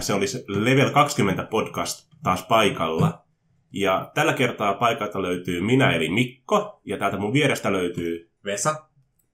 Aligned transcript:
ja 0.00 0.04
se 0.04 0.14
olisi 0.14 0.44
Level 0.48 0.90
20 0.90 1.42
podcast 1.42 2.10
taas 2.22 2.46
paikalla. 2.46 3.24
Ja 3.72 4.10
tällä 4.14 4.32
kertaa 4.32 4.74
paikalta 4.74 5.22
löytyy 5.22 5.60
minä 5.60 5.90
eli 5.90 6.08
Mikko, 6.08 6.80
ja 6.84 6.96
täältä 6.98 7.16
mun 7.16 7.32
vierestä 7.32 7.72
löytyy 7.72 8.30
Vesa. 8.44 8.74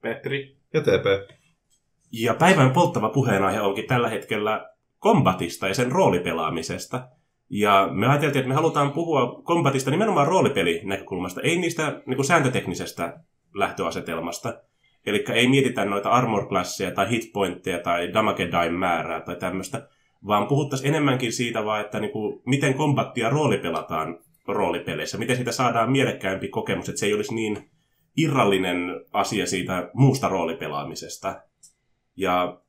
Petri. 0.00 0.56
Ja 0.74 0.80
TP. 0.80 1.34
Ja 2.12 2.34
päivän 2.34 2.70
polttava 2.70 3.08
puheenaihe 3.08 3.60
onkin 3.60 3.86
tällä 3.86 4.08
hetkellä 4.08 4.70
kombatista 4.98 5.68
ja 5.68 5.74
sen 5.74 5.92
roolipelaamisesta. 5.92 7.08
Ja 7.50 7.88
me 7.92 8.06
ajateltiin, 8.06 8.40
että 8.40 8.48
me 8.48 8.54
halutaan 8.54 8.92
puhua 8.92 9.42
kombatista 9.42 9.90
nimenomaan 9.90 10.26
roolipelinäkökulmasta, 10.26 11.40
ei 11.40 11.58
niistä 11.58 12.02
niin 12.06 12.16
kuin 12.16 12.26
sääntöteknisestä 12.26 13.20
lähtöasetelmasta. 13.54 14.54
Eli 15.06 15.24
ei 15.32 15.48
mietitä 15.48 15.84
noita 15.84 16.10
armor 16.10 16.48
classia 16.48 16.90
tai 16.90 17.10
hitpointteja 17.10 17.78
tai 17.78 18.14
damage 18.14 18.48
die 18.50 18.70
määrää 18.70 19.20
tai 19.20 19.36
tämmöistä, 19.36 19.88
vaan 20.26 20.46
puhuttaisiin 20.46 20.88
enemmänkin 20.88 21.32
siitä 21.32 21.64
vaan, 21.64 21.80
että 21.80 22.00
niin 22.00 22.12
kuin, 22.12 22.42
miten 22.46 22.74
kombattia 22.74 23.30
roolipelataan 23.30 24.18
roolipeleissä, 24.48 25.18
miten 25.18 25.36
siitä 25.36 25.52
saadaan 25.52 25.92
mielekkäämpi 25.92 26.48
kokemus, 26.48 26.88
että 26.88 26.98
se 26.98 27.06
ei 27.06 27.14
olisi 27.14 27.34
niin 27.34 27.70
irrallinen 28.16 29.04
asia 29.12 29.46
siitä 29.46 29.90
muusta 29.94 30.28
roolipelaamisesta. 30.28 31.42
Ja 32.16 32.60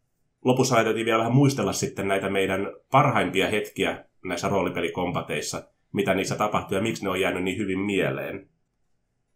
lopussa 0.46 0.76
ajateltiin 0.76 1.06
vielä 1.06 1.20
vähän 1.20 1.36
muistella 1.36 1.74
sitten 1.74 2.08
näitä 2.08 2.30
meidän 2.30 2.68
parhaimpia 2.92 3.50
hetkiä 3.50 4.06
näissä 4.26 4.50
roolipelikombateissa, 4.50 5.64
mitä 5.94 6.14
niissä 6.14 6.36
tapahtuu 6.36 6.78
ja 6.78 6.84
miksi 6.84 7.04
ne 7.04 7.10
on 7.10 7.22
jäänyt 7.22 7.44
niin 7.44 7.58
hyvin 7.58 7.80
mieleen. 7.80 8.50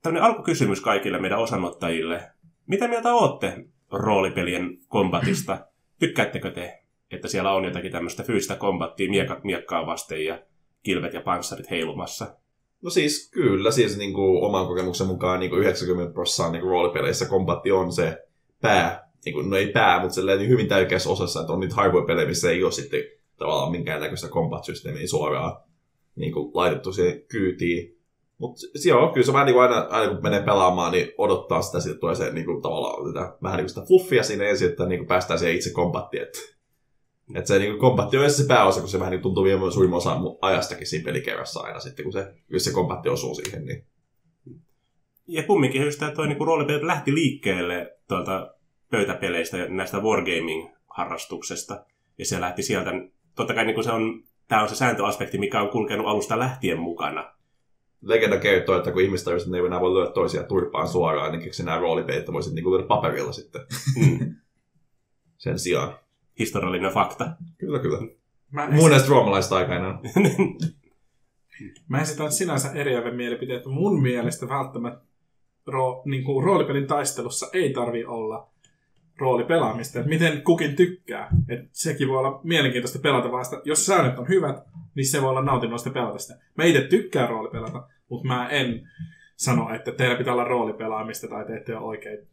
Tällainen 0.01 0.23
alkukysymys 0.23 0.81
kaikille 0.81 1.19
meidän 1.19 1.39
osanottajille. 1.39 2.31
Mitä 2.67 2.87
mieltä 2.87 3.13
olette 3.13 3.65
roolipelien 3.91 4.77
kombatista? 4.87 5.67
Tykkäättekö 5.99 6.51
te, 6.51 6.80
että 7.11 7.27
siellä 7.27 7.53
on 7.53 7.65
jotakin 7.65 7.91
tämmöistä 7.91 8.23
fyysistä 8.23 8.55
kombattia 8.55 9.09
miekat 9.09 9.43
miekkaa 9.43 9.85
vasten 9.85 10.25
ja 10.25 10.41
kilvet 10.83 11.13
ja 11.13 11.21
panssarit 11.21 11.69
heilumassa? 11.69 12.35
No 12.81 12.89
siis 12.89 13.31
kyllä, 13.33 13.71
siis 13.71 13.97
niin 13.97 14.13
kuin 14.13 14.43
oman 14.43 14.67
kokemuksen 14.67 15.07
mukaan 15.07 15.39
niin 15.39 15.49
kuin 15.49 15.61
90 15.61 16.13
prosenttia 16.13 16.51
niin 16.51 16.69
roolipeleissä 16.69 17.25
kombatti 17.25 17.71
on 17.71 17.91
se 17.93 18.17
pää, 18.61 19.11
niin 19.25 19.33
kuin, 19.33 19.49
no 19.49 19.57
ei 19.57 19.67
pää, 19.67 20.01
mutta 20.01 20.21
niin 20.21 20.49
hyvin 20.49 20.67
tärkeässä 20.67 21.09
osassa, 21.09 21.41
että 21.41 21.53
on 21.53 21.59
niitä 21.59 21.75
harvoja 21.75 22.05
pelejä, 22.05 22.27
missä 22.27 22.51
ei 22.51 22.63
ole 22.63 22.71
sitten 22.71 23.03
tavallaan 23.37 23.71
minkäännäköistä 23.71 24.27
combat-systeemiä 24.27 25.07
suoraan 25.07 25.61
niin 26.15 26.33
kuin, 26.33 26.51
laitettu 26.53 26.93
siihen 26.93 27.23
kyytiin. 27.27 27.97
Mutta 28.37 28.61
joo, 28.85 29.07
kyllä 29.07 29.25
se 29.25 29.33
vähän 29.33 29.45
niin 29.45 29.53
kuin 29.53 29.63
aina, 29.63 29.87
aina 29.89 30.13
kun 30.13 30.23
menee 30.23 30.41
pelaamaan, 30.41 30.91
niin 30.91 31.11
odottaa 31.17 31.61
sitä, 31.61 31.77
että 31.77 31.99
tulee 31.99 32.15
se 32.15 32.31
niin 32.31 32.45
kuin, 32.45 32.61
tavallaan 32.61 33.07
sitä, 33.07 33.37
vähän 33.43 33.57
niin 33.57 33.65
kuin 33.65 33.69
sitä 33.69 33.87
fluffia 33.87 34.23
siinä 34.23 34.43
ensin, 34.43 34.69
että 34.69 34.85
niin 34.85 34.99
kuin 34.99 35.07
päästään 35.07 35.39
siihen 35.39 35.55
itse 35.55 35.71
kombattiin. 35.71 36.23
Että, 36.23 36.39
että 37.35 37.47
se 37.47 37.59
niin 37.59 37.71
kuin, 37.71 37.79
kombatti 37.79 38.17
on 38.17 38.31
se 38.31 38.47
pääosa, 38.47 38.79
kun 38.79 38.89
se 38.89 38.99
vähän 38.99 39.11
niin 39.11 39.21
tuntuu 39.21 39.43
viemään 39.43 39.71
suurimman 39.71 39.97
osa 39.97 40.17
ajastakin 40.41 40.87
siinä 40.87 41.05
pelikerrassa 41.05 41.59
aina 41.59 41.79
sitten, 41.79 42.03
kun 42.03 42.13
se, 42.13 42.33
jos 42.49 42.63
se 42.63 42.71
kombatti 42.71 43.09
osuu 43.09 43.35
siihen. 43.35 43.65
Niin. 43.65 43.85
Ja 45.27 45.43
kumminkin 45.43 45.81
just 45.81 45.99
tämä 45.99 46.11
toi 46.11 46.27
niin 46.27 46.47
roolipelit 46.47 46.83
lähti 46.83 47.13
liikkeelle 47.13 47.97
tuolta 48.07 48.55
pöytäpeleistä 48.91 49.57
ja 49.57 49.69
näistä 49.69 49.97
wargaming-harrastuksesta. 49.97 51.85
Ja 52.17 52.25
se 52.25 52.41
lähti 52.41 52.63
sieltä, 52.63 52.91
totta 53.35 53.53
kai 53.53 53.65
niin 53.65 53.75
kuin 53.75 53.85
se 53.85 53.91
on, 53.91 54.23
tämä 54.47 54.61
on 54.61 54.69
se 54.69 54.75
sääntöaspekti, 54.75 55.37
mikä 55.37 55.61
on 55.61 55.69
kulkenut 55.69 56.07
alusta 56.07 56.39
lähtien 56.39 56.79
mukana. 56.79 57.33
Legenda 58.01 58.37
kertoo, 58.37 58.77
että 58.77 58.91
kun 58.91 59.01
ihmiset 59.01 59.25
tajusivat, 59.25 59.47
että 59.47 59.57
ne 59.57 59.61
ei 59.61 59.67
enää 59.67 59.81
voi 59.81 59.93
lyödä 59.93 60.11
toisia 60.11 60.43
turpaan 60.43 60.87
suoraan, 60.87 61.31
niin 61.31 61.41
keksi 61.41 61.63
nämä 61.63 61.79
roolipelit, 61.79 62.33
voisit 62.33 62.53
niin 62.53 62.71
lyödä 62.71 62.87
paperilla 62.87 63.31
sitten. 63.31 63.61
Mm. 63.99 64.35
Sen 65.37 65.59
sijaan. 65.59 66.00
Historiallinen 66.41 66.91
fakta. 66.91 67.31
Kyllä, 67.57 67.79
kyllä. 67.79 67.99
Mä, 68.51 68.69
Mun 68.71 68.89
näistä 68.89 69.09
roomalaista 69.09 69.55
aikanaan. 69.55 69.99
mä 71.87 72.01
esitän 72.01 72.31
sinänsä 72.31 72.71
eriävän 72.71 73.15
mielipiteen, 73.15 73.57
että 73.57 73.69
mun 73.69 74.01
mielestä 74.01 74.49
välttämättä 74.49 75.05
ro, 75.67 76.01
niin 76.05 76.23
kuin 76.23 76.43
roolipelin 76.45 76.87
taistelussa 76.87 77.47
ei 77.53 77.73
tarvi 77.73 78.05
olla 78.05 78.49
roolipelaamista, 79.17 79.99
että 79.99 80.09
miten 80.09 80.41
kukin 80.41 80.75
tykkää. 80.75 81.29
Että 81.49 81.69
sekin 81.71 82.07
voi 82.07 82.17
olla 82.17 82.41
mielenkiintoista 82.43 82.99
pelata 82.99 83.31
vasta. 83.31 83.61
Jos 83.65 83.85
säännöt 83.85 84.19
on 84.19 84.27
hyvät, 84.27 84.63
niin 84.95 85.07
se 85.07 85.21
voi 85.21 85.29
olla 85.29 85.41
nautinnoista 85.41 85.89
pelata 85.89 86.17
sitä. 86.17 86.39
Mä 86.57 86.63
itse 86.63 86.81
tykkään 86.81 87.29
roolipelata, 87.29 87.87
mutta 88.09 88.27
mä 88.27 88.49
en 88.49 88.89
sano, 89.35 89.73
että 89.75 89.91
teillä 89.91 90.15
pitää 90.15 90.33
olla 90.33 90.43
roolipelaamista 90.43 91.27
tai 91.27 91.45
te 91.45 91.55
ette 91.55 91.77
ole 91.77 91.85
oikein. 91.85 92.27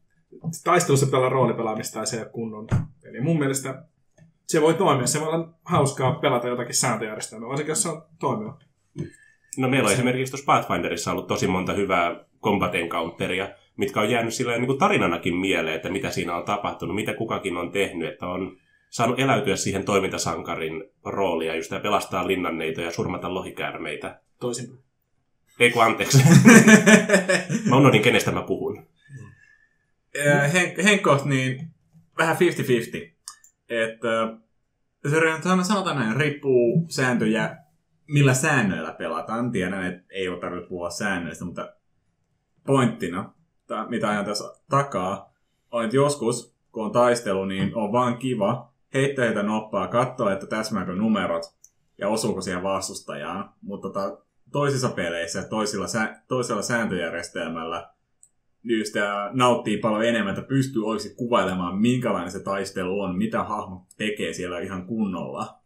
Taistelussa 0.65 1.07
pitää 1.07 1.21
olla 1.21 1.29
roolipelaamista 1.29 1.99
ja 1.99 2.07
se 2.07 2.17
ei 2.17 2.23
ole 2.23 2.31
kunnon. 2.31 2.69
Eli 3.05 3.21
mun 3.21 3.39
mielestä 3.39 3.83
se 4.49 4.61
voi 4.61 4.75
toimia. 4.75 5.07
Se 5.07 5.21
voi 5.21 5.29
olla 5.29 5.49
hauskaa 5.65 6.13
pelata 6.13 6.49
jotakin 6.49 6.75
sääntöjärjestelmää, 6.75 7.49
varsinkin 7.49 7.71
jos 7.71 7.83
se 7.83 7.89
on 7.89 8.03
toimiva. 8.19 8.59
No 9.57 9.69
meillä 9.69 9.87
on 9.87 9.93
esimerkiksi 9.93 10.33
tuossa 10.33 10.47
Pathfinderissa 10.47 11.13
ollut 11.13 11.27
tosi 11.27 11.47
monta 11.47 11.73
hyvää 11.73 12.25
combat 12.43 12.75
encounteria, 12.75 13.49
mitkä 13.77 14.01
on 14.01 14.11
jäänyt 14.11 14.35
sillä 14.35 14.57
niin 14.57 14.67
kuin 14.67 14.79
tarinanakin 14.79 15.37
mieleen, 15.37 15.77
että 15.77 15.91
mitä 15.91 16.11
siinä 16.11 16.37
on 16.37 16.45
tapahtunut, 16.45 16.95
mitä 16.95 17.15
kukakin 17.15 17.57
on 17.57 17.73
tehnyt, 17.73 18.13
että 18.13 18.27
on 18.27 18.57
saanut 18.91 19.19
eläytyä 19.19 19.57
siihen 19.57 19.85
toimintasankarin 19.85 20.85
roolia, 21.05 21.57
just 21.57 21.71
ja 21.71 21.81
pelastaa 21.81 22.27
linnanneita 22.27 22.81
ja 22.81 22.91
surmata 22.91 23.35
lohikäärmeitä. 23.35 24.21
Toisinpäin. 24.41 24.81
Ei 25.61 25.71
kun 25.71 25.85
anteeksi. 25.85 26.25
mä 27.71 27.77
unohdin, 27.77 28.03
kenestä 28.03 28.33
mä 28.33 28.43
puhun. 28.43 28.87
Äh, 30.27 30.53
Hen- 30.53 30.83
Henkko, 30.85 31.23
niin 31.25 31.71
vähän 32.19 32.37
50-50. 32.37 33.18
Että 33.69 34.37
se 35.09 35.21
sanotaan 35.62 35.97
näin, 35.97 36.17
riippuu 36.17 36.87
sääntöjä, 36.89 37.56
millä 38.09 38.34
säännöillä 38.34 38.93
pelataan. 38.93 39.53
Tiedän, 39.53 39.84
että 39.87 40.05
ei 40.11 40.29
ole 40.29 40.41
tarvitse 40.41 40.69
puhua 40.69 40.91
säännöistä, 40.91 41.45
mutta 41.45 41.73
pointtina, 42.67 43.33
mitä 43.89 44.09
ajan 44.09 44.25
tässä 44.25 44.45
takaa, 44.71 45.34
on, 45.71 45.84
että 45.84 45.97
joskus, 45.97 46.55
kun 46.73 46.84
on 46.84 46.93
taistelu, 46.93 47.45
niin 47.45 47.75
on 47.75 47.93
vaan 47.93 48.19
kiva 48.19 48.73
heittää 48.95 49.25
heitä 49.25 49.43
noppaa, 49.43 49.89
katsoa, 49.89 50.33
että 50.33 50.47
täsmääkö 50.47 50.95
numerot 50.95 51.43
ja 51.99 52.09
osuuko 52.09 52.41
siihen 52.41 52.62
vastustajaan. 52.62 53.50
Mutta 53.62 53.89
tota, 53.89 54.19
toisissa 54.53 54.89
peleissä, 54.89 55.43
toisilla, 55.43 55.87
sä- 55.87 56.23
toisella 56.29 56.62
sääntöjärjestelmällä, 56.62 57.91
just 58.65 58.95
nauttii 59.33 59.79
paljon 59.79 60.05
enemmän, 60.05 60.35
että 60.35 60.49
pystyy 60.49 60.87
oikeasti 60.87 61.15
kuvailemaan, 61.17 61.79
minkälainen 61.79 62.31
se 62.31 62.41
taistelu 62.41 63.01
on, 63.01 63.19
mitä 63.19 63.45
hahmo 63.45 63.87
tekee 63.97 64.33
siellä 64.33 64.61
ihan 64.61 64.87
kunnolla. 64.87 65.59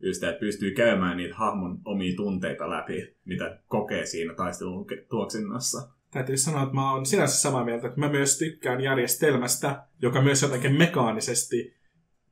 Just 0.00 0.22
että 0.22 0.40
pystyy 0.40 0.70
käymään 0.70 1.16
niitä 1.16 1.34
hahmon 1.34 1.78
omia 1.84 2.16
tunteita 2.16 2.70
läpi, 2.70 3.16
mitä 3.24 3.58
kokee 3.68 4.06
siinä 4.06 4.34
taistelun 4.34 4.86
tuoksinnassa. 5.08 5.88
Täytyy 6.10 6.36
sanoa, 6.36 6.62
että 6.62 6.74
mä 6.74 6.92
oon 6.92 7.06
sinänsä 7.06 7.36
samaa 7.36 7.64
mieltä, 7.64 7.86
että 7.86 8.00
mä 8.00 8.08
myös 8.08 8.38
tykkään 8.38 8.80
järjestelmästä, 8.80 9.82
joka 10.02 10.22
myös 10.22 10.42
jotenkin 10.42 10.78
mekaanisesti 10.78 11.74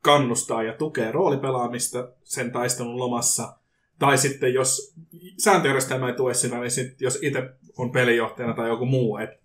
kannustaa 0.00 0.62
ja 0.62 0.72
tukee 0.72 1.12
roolipelaamista 1.12 2.08
sen 2.22 2.52
taistelun 2.52 2.98
lomassa. 2.98 3.56
Tai 3.98 4.18
sitten 4.18 4.54
jos 4.54 4.94
sääntöjärjestelmä 5.38 6.08
ei 6.08 6.14
tue 6.14 6.34
sitä, 6.34 6.60
niin 6.60 6.70
sit, 6.70 7.00
jos 7.00 7.18
itse 7.22 7.50
on 7.78 7.90
pelijohtajana 7.90 8.54
tai 8.54 8.68
joku 8.68 8.86
muu, 8.86 9.16
että 9.16 9.41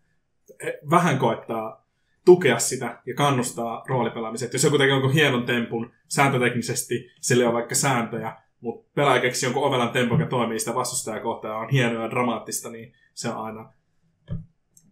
vähän 0.89 1.19
koettaa 1.19 1.87
tukea 2.25 2.59
sitä 2.59 3.01
ja 3.05 3.13
kannustaa 3.15 3.83
roolipelaamiseen. 3.88 4.49
Jos 4.53 4.63
joku 4.63 4.77
tekee 4.77 4.94
jonkun 4.94 5.13
hienon 5.13 5.45
tempun 5.45 5.91
sääntöteknisesti, 6.07 7.09
sillä 7.21 7.47
on 7.47 7.53
vaikka 7.53 7.75
sääntöjä, 7.75 8.38
mutta 8.59 8.91
pelaaja 8.95 9.21
keksi 9.21 9.45
jonkun 9.45 9.63
ovelan 9.63 9.89
tempun, 9.89 10.19
joka 10.19 10.29
toimii 10.29 10.59
sitä 10.59 10.75
vastustajaa 10.75 11.19
kohtaan 11.19 11.51
ja 11.51 11.57
on 11.57 11.69
hienoa 11.69 12.03
ja 12.03 12.09
dramaattista, 12.09 12.69
niin 12.69 12.94
se 13.13 13.29
on 13.29 13.45
aina 13.45 13.73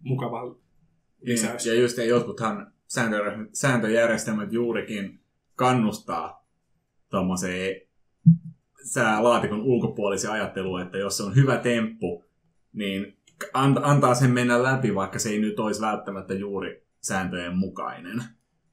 mukava 0.02 0.56
lisäys. 1.22 1.66
Ja 1.66 1.74
just 1.74 1.98
ja 1.98 2.06
jotkuthan 2.06 2.74
sääntö, 2.88 3.18
sääntöjärjestelmät 3.54 4.54
juurikin 4.54 5.20
kannustaa 5.56 6.46
tuommoiseen 7.10 7.82
sää 8.84 9.24
laatikon 9.24 9.62
ulkopuolisen 9.62 10.32
ajatteluun, 10.32 10.82
että 10.82 10.98
jos 10.98 11.18
se 11.18 11.24
on 11.24 11.36
hyvä 11.36 11.58
temppu, 11.58 12.26
niin 12.74 13.15
antaa 13.84 14.16
sen 14.16 14.32
mennä 14.32 14.64
läpi, 14.64 14.96
vaikka 14.96 15.20
se 15.20 15.30
ei 15.30 15.40
nyt 15.40 15.60
olisi 15.60 15.82
välttämättä 15.82 16.34
juuri 16.34 16.86
sääntöjen 17.02 17.58
mukainen. 17.58 18.24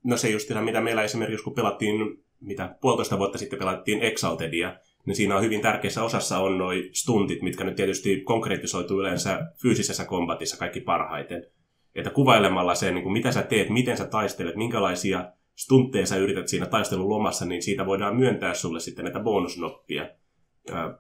No 0.05 0.17
se 0.17 0.31
just 0.31 0.50
mitä 0.64 0.81
meillä 0.81 1.03
esimerkiksi, 1.03 1.44
kun 1.44 1.55
pelattiin, 1.55 2.25
mitä 2.41 2.76
puolitoista 2.81 3.19
vuotta 3.19 3.38
sitten 3.38 3.59
pelattiin 3.59 4.03
Exaltedia, 4.03 4.76
niin 5.06 5.17
siinä 5.17 5.37
on 5.37 5.43
hyvin 5.43 5.61
tärkeässä 5.61 6.03
osassa 6.03 6.38
on 6.38 6.59
noi 6.59 6.91
stuntit, 6.93 7.43
mitkä 7.43 7.64
nyt 7.64 7.76
tietysti 7.76 8.20
konkretisoituu 8.20 9.00
yleensä 9.00 9.41
fyysisessä 9.62 10.05
kombatissa 10.05 10.59
kaikki 10.59 10.81
parhaiten. 10.81 11.47
Että 11.94 12.11
kuvailemalla 12.11 12.75
sen, 12.75 12.94
niin 12.94 13.03
kuin 13.03 13.12
mitä 13.12 13.32
sä 13.32 13.43
teet, 13.43 13.69
miten 13.69 13.97
sä 13.97 14.05
taistelet, 14.05 14.56
minkälaisia 14.56 15.32
stuntteja 15.56 16.06
sä 16.06 16.17
yrität 16.17 16.49
siinä 16.49 16.67
taistelun 16.67 17.09
lomassa, 17.09 17.44
niin 17.44 17.62
siitä 17.62 17.87
voidaan 17.87 18.17
myöntää 18.17 18.55
sulle 18.55 18.81
sitten 18.81 19.05
näitä 19.05 19.20
bonusnoppia 19.20 20.09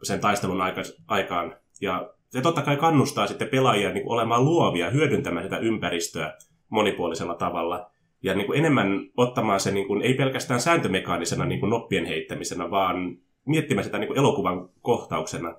sen 0.02 0.20
taistelun 0.20 0.60
aikaan. 1.08 1.56
Ja 1.80 2.14
se 2.32 2.40
totta 2.40 2.62
kai 2.62 2.76
kannustaa 2.76 3.26
sitten 3.26 3.48
pelaajia 3.48 3.92
niin 3.92 4.02
kuin 4.02 4.12
olemaan 4.12 4.44
luovia, 4.44 4.90
hyödyntämään 4.90 5.44
sitä 5.44 5.58
ympäristöä 5.58 6.34
monipuolisella 6.68 7.34
tavalla. 7.34 7.90
Ja 8.22 8.34
niin 8.34 8.46
kuin 8.46 8.58
enemmän 8.58 9.10
ottamaan 9.16 9.60
se 9.60 9.70
niin 9.70 9.86
kuin, 9.86 10.02
ei 10.02 10.14
pelkästään 10.14 10.60
sääntömekaanisena 10.60 11.44
niin 11.44 11.60
kuin 11.60 11.70
noppien 11.70 12.04
heittämisenä, 12.04 12.70
vaan 12.70 13.16
miettimään 13.44 13.84
sitä 13.84 13.98
niin 13.98 14.08
kuin 14.08 14.18
elokuvan 14.18 14.68
kohtauksena 14.80 15.54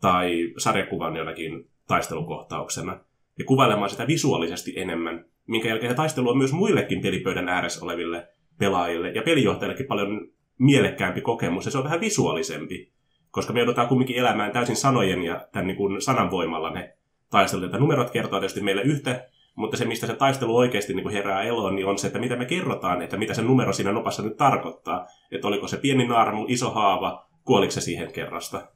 tai 0.00 0.52
sarjakuvan 0.58 1.16
jonakin 1.16 1.68
taistelukohtauksena. 1.86 3.00
Ja 3.38 3.44
kuvailemaan 3.44 3.90
sitä 3.90 4.06
visuaalisesti 4.06 4.72
enemmän, 4.76 5.24
minkä 5.46 5.68
jälkeen 5.68 5.96
taistelu 5.96 6.28
on 6.28 6.38
myös 6.38 6.52
muillekin 6.52 7.00
pelipöydän 7.00 7.48
ääressä 7.48 7.84
oleville 7.84 8.28
pelaajille 8.58 9.10
ja 9.10 9.22
pelijohtajillekin 9.22 9.86
paljon 9.86 10.28
mielekkäämpi 10.58 11.20
kokemus. 11.20 11.64
Ja 11.64 11.70
se 11.70 11.78
on 11.78 11.84
vähän 11.84 12.00
visuaalisempi, 12.00 12.92
koska 13.30 13.52
me 13.52 13.60
joudutaan 13.60 13.88
kumminkin 13.88 14.16
elämään 14.16 14.52
täysin 14.52 14.76
sanojen 14.76 15.22
ja 15.22 15.46
tämän 15.52 15.66
niin 15.66 15.76
kuin 15.76 16.02
sananvoimalla 16.02 16.70
ne 16.70 16.96
taistelut. 17.30 17.64
Että 17.64 17.78
numerot 17.78 18.10
kertoo 18.10 18.40
tietysti 18.40 18.60
meille 18.60 18.82
yhtä, 18.82 19.28
mutta 19.54 19.76
se, 19.76 19.84
mistä 19.84 20.06
se 20.06 20.16
taistelu 20.16 20.56
oikeasti 20.56 20.94
niin 20.94 21.02
kuin 21.02 21.12
herää 21.12 21.42
eloon, 21.42 21.76
niin 21.76 21.86
on 21.86 21.98
se, 21.98 22.06
että 22.06 22.18
mitä 22.18 22.36
me 22.36 22.44
kerrotaan, 22.44 23.02
että 23.02 23.16
mitä 23.16 23.34
se 23.34 23.42
numero 23.42 23.72
siinä 23.72 23.92
nopassa 23.92 24.22
nyt 24.22 24.36
tarkoittaa. 24.36 25.06
Että 25.32 25.48
oliko 25.48 25.68
se 25.68 25.76
pieni 25.76 26.06
naarmu, 26.06 26.44
iso 26.48 26.70
haava, 26.70 27.26
kuoliko 27.44 27.70
se 27.70 27.80
siihen 27.80 28.12
kerrasta. 28.12 28.68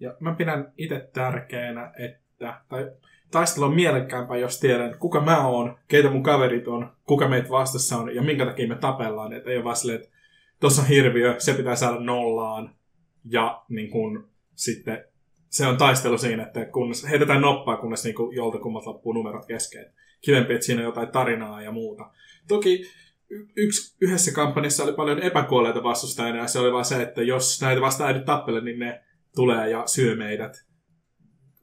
Ja 0.00 0.14
mä 0.20 0.34
pidän 0.34 0.72
itse 0.76 1.10
tärkeänä, 1.12 1.92
että 1.98 2.62
tai 2.68 2.90
taistelu 3.30 3.64
on 3.64 3.74
mielekkäämpää, 3.74 4.36
jos 4.36 4.60
tiedän, 4.60 4.98
kuka 4.98 5.20
mä 5.20 5.46
oon, 5.46 5.78
keitä 5.88 6.10
mun 6.10 6.22
kaverit 6.22 6.68
on, 6.68 6.92
kuka 7.04 7.28
meitä 7.28 7.50
vastassa 7.50 7.96
on 7.96 8.14
ja 8.14 8.22
minkä 8.22 8.46
takia 8.46 8.68
me 8.68 8.74
tapellaan. 8.74 9.32
Että 9.32 9.50
ei 9.50 9.56
ole 9.56 9.64
vaan 9.64 9.76
silleen, 9.76 10.00
että 10.00 10.10
tuossa 10.60 10.82
on 10.82 10.88
hirviö, 10.88 11.34
se 11.38 11.54
pitää 11.54 11.76
saada 11.76 12.00
nollaan. 12.00 12.77
Ja 13.24 13.62
niin 13.68 13.90
kun, 13.90 14.28
sitten 14.54 15.04
se 15.48 15.66
on 15.66 15.76
taistelu 15.76 16.18
siinä, 16.18 16.42
että 16.42 16.64
kunnes 16.64 17.06
heitetään 17.10 17.40
noppaa, 17.40 17.76
kunnes 17.76 18.04
niin 18.04 18.14
kuin 18.14 18.36
joltakummat 18.36 18.86
loppuu 18.86 19.12
numerot 19.12 19.46
kesken. 19.46 19.92
Kivempi, 20.20 20.54
että 20.54 20.66
siinä 20.66 20.80
on 20.80 20.86
jotain 20.86 21.08
tarinaa 21.08 21.62
ja 21.62 21.72
muuta. 21.72 22.10
Toki 22.48 22.84
yksi, 23.56 23.96
yhdessä 24.00 24.32
kampanjassa 24.32 24.84
oli 24.84 24.92
paljon 24.92 25.22
epäkuolleita 25.22 25.82
vastustajia, 25.82 26.36
ja 26.36 26.46
se 26.46 26.58
oli 26.58 26.72
vaan 26.72 26.84
se, 26.84 27.02
että 27.02 27.22
jos 27.22 27.62
näitä 27.62 27.80
vastaan 27.80 28.16
ei 28.16 28.24
tappele, 28.24 28.60
niin 28.60 28.78
ne 28.78 29.02
tulee 29.34 29.70
ja 29.70 29.86
syö 29.86 30.16
meidät. 30.16 30.64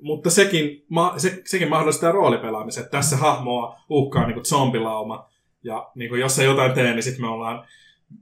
Mutta 0.01 0.29
sekin, 0.29 0.85
ma- 0.89 1.13
se, 1.17 1.41
sekin 1.45 1.69
mahdollistaa 1.69 2.11
roolipelaamisen. 2.11 2.83
että 2.83 2.97
Tässä 2.97 3.17
hahmoa 3.17 3.79
uhkaa 3.89 4.25
niin 4.25 4.33
kuin 4.33 4.45
zombilauma, 4.45 5.29
ja 5.63 5.91
niin 5.95 6.09
kuin 6.09 6.21
jos 6.21 6.39
ei 6.39 6.45
jotain 6.45 6.73
tee, 6.73 6.93
niin 6.93 7.03
sitten 7.03 7.21
me 7.21 7.27
ollaan 7.27 7.67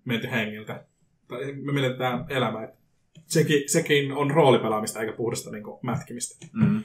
menty 0.06 0.32
hengiltä. 0.32 0.86
Tai 1.28 1.54
me 1.54 1.72
menetetään 1.72 2.26
elämä. 2.30 2.64
Että 2.64 2.78
sekin, 3.26 3.70
sekin 3.70 4.12
on 4.12 4.32
roolipelaamista 4.32 5.00
eikä 5.00 5.14
puhdasta 5.14 5.52
niin 5.52 5.64
kuin, 5.64 5.80
mätkimistä. 5.82 6.48
Mm. 6.54 6.84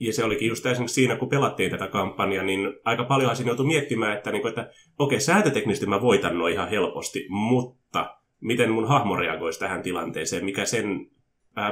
Ja 0.00 0.12
se 0.12 0.24
olikin 0.24 0.48
just 0.48 0.66
esimerkiksi 0.66 0.94
siinä, 0.94 1.16
kun 1.16 1.28
pelattiin 1.28 1.70
tätä 1.70 1.86
kampanjaa, 1.86 2.44
niin 2.44 2.74
aika 2.84 3.04
paljon 3.04 3.36
siinä 3.36 3.50
joutui 3.50 3.66
miettimään, 3.66 4.16
että, 4.16 4.32
niin 4.32 4.42
kuin, 4.42 4.48
että 4.48 4.62
okei, 4.98 5.16
okay, 5.16 5.20
sääntöteknisesti 5.20 5.86
mä 5.86 6.02
voitan 6.02 6.38
noin 6.38 6.52
ihan 6.52 6.68
helposti, 6.68 7.26
mutta 7.28 8.18
miten 8.40 8.70
mun 8.70 8.88
hahmo 8.88 9.16
reagoisi 9.16 9.58
tähän 9.58 9.82
tilanteeseen, 9.82 10.44
mikä 10.44 10.64
sen 10.64 11.10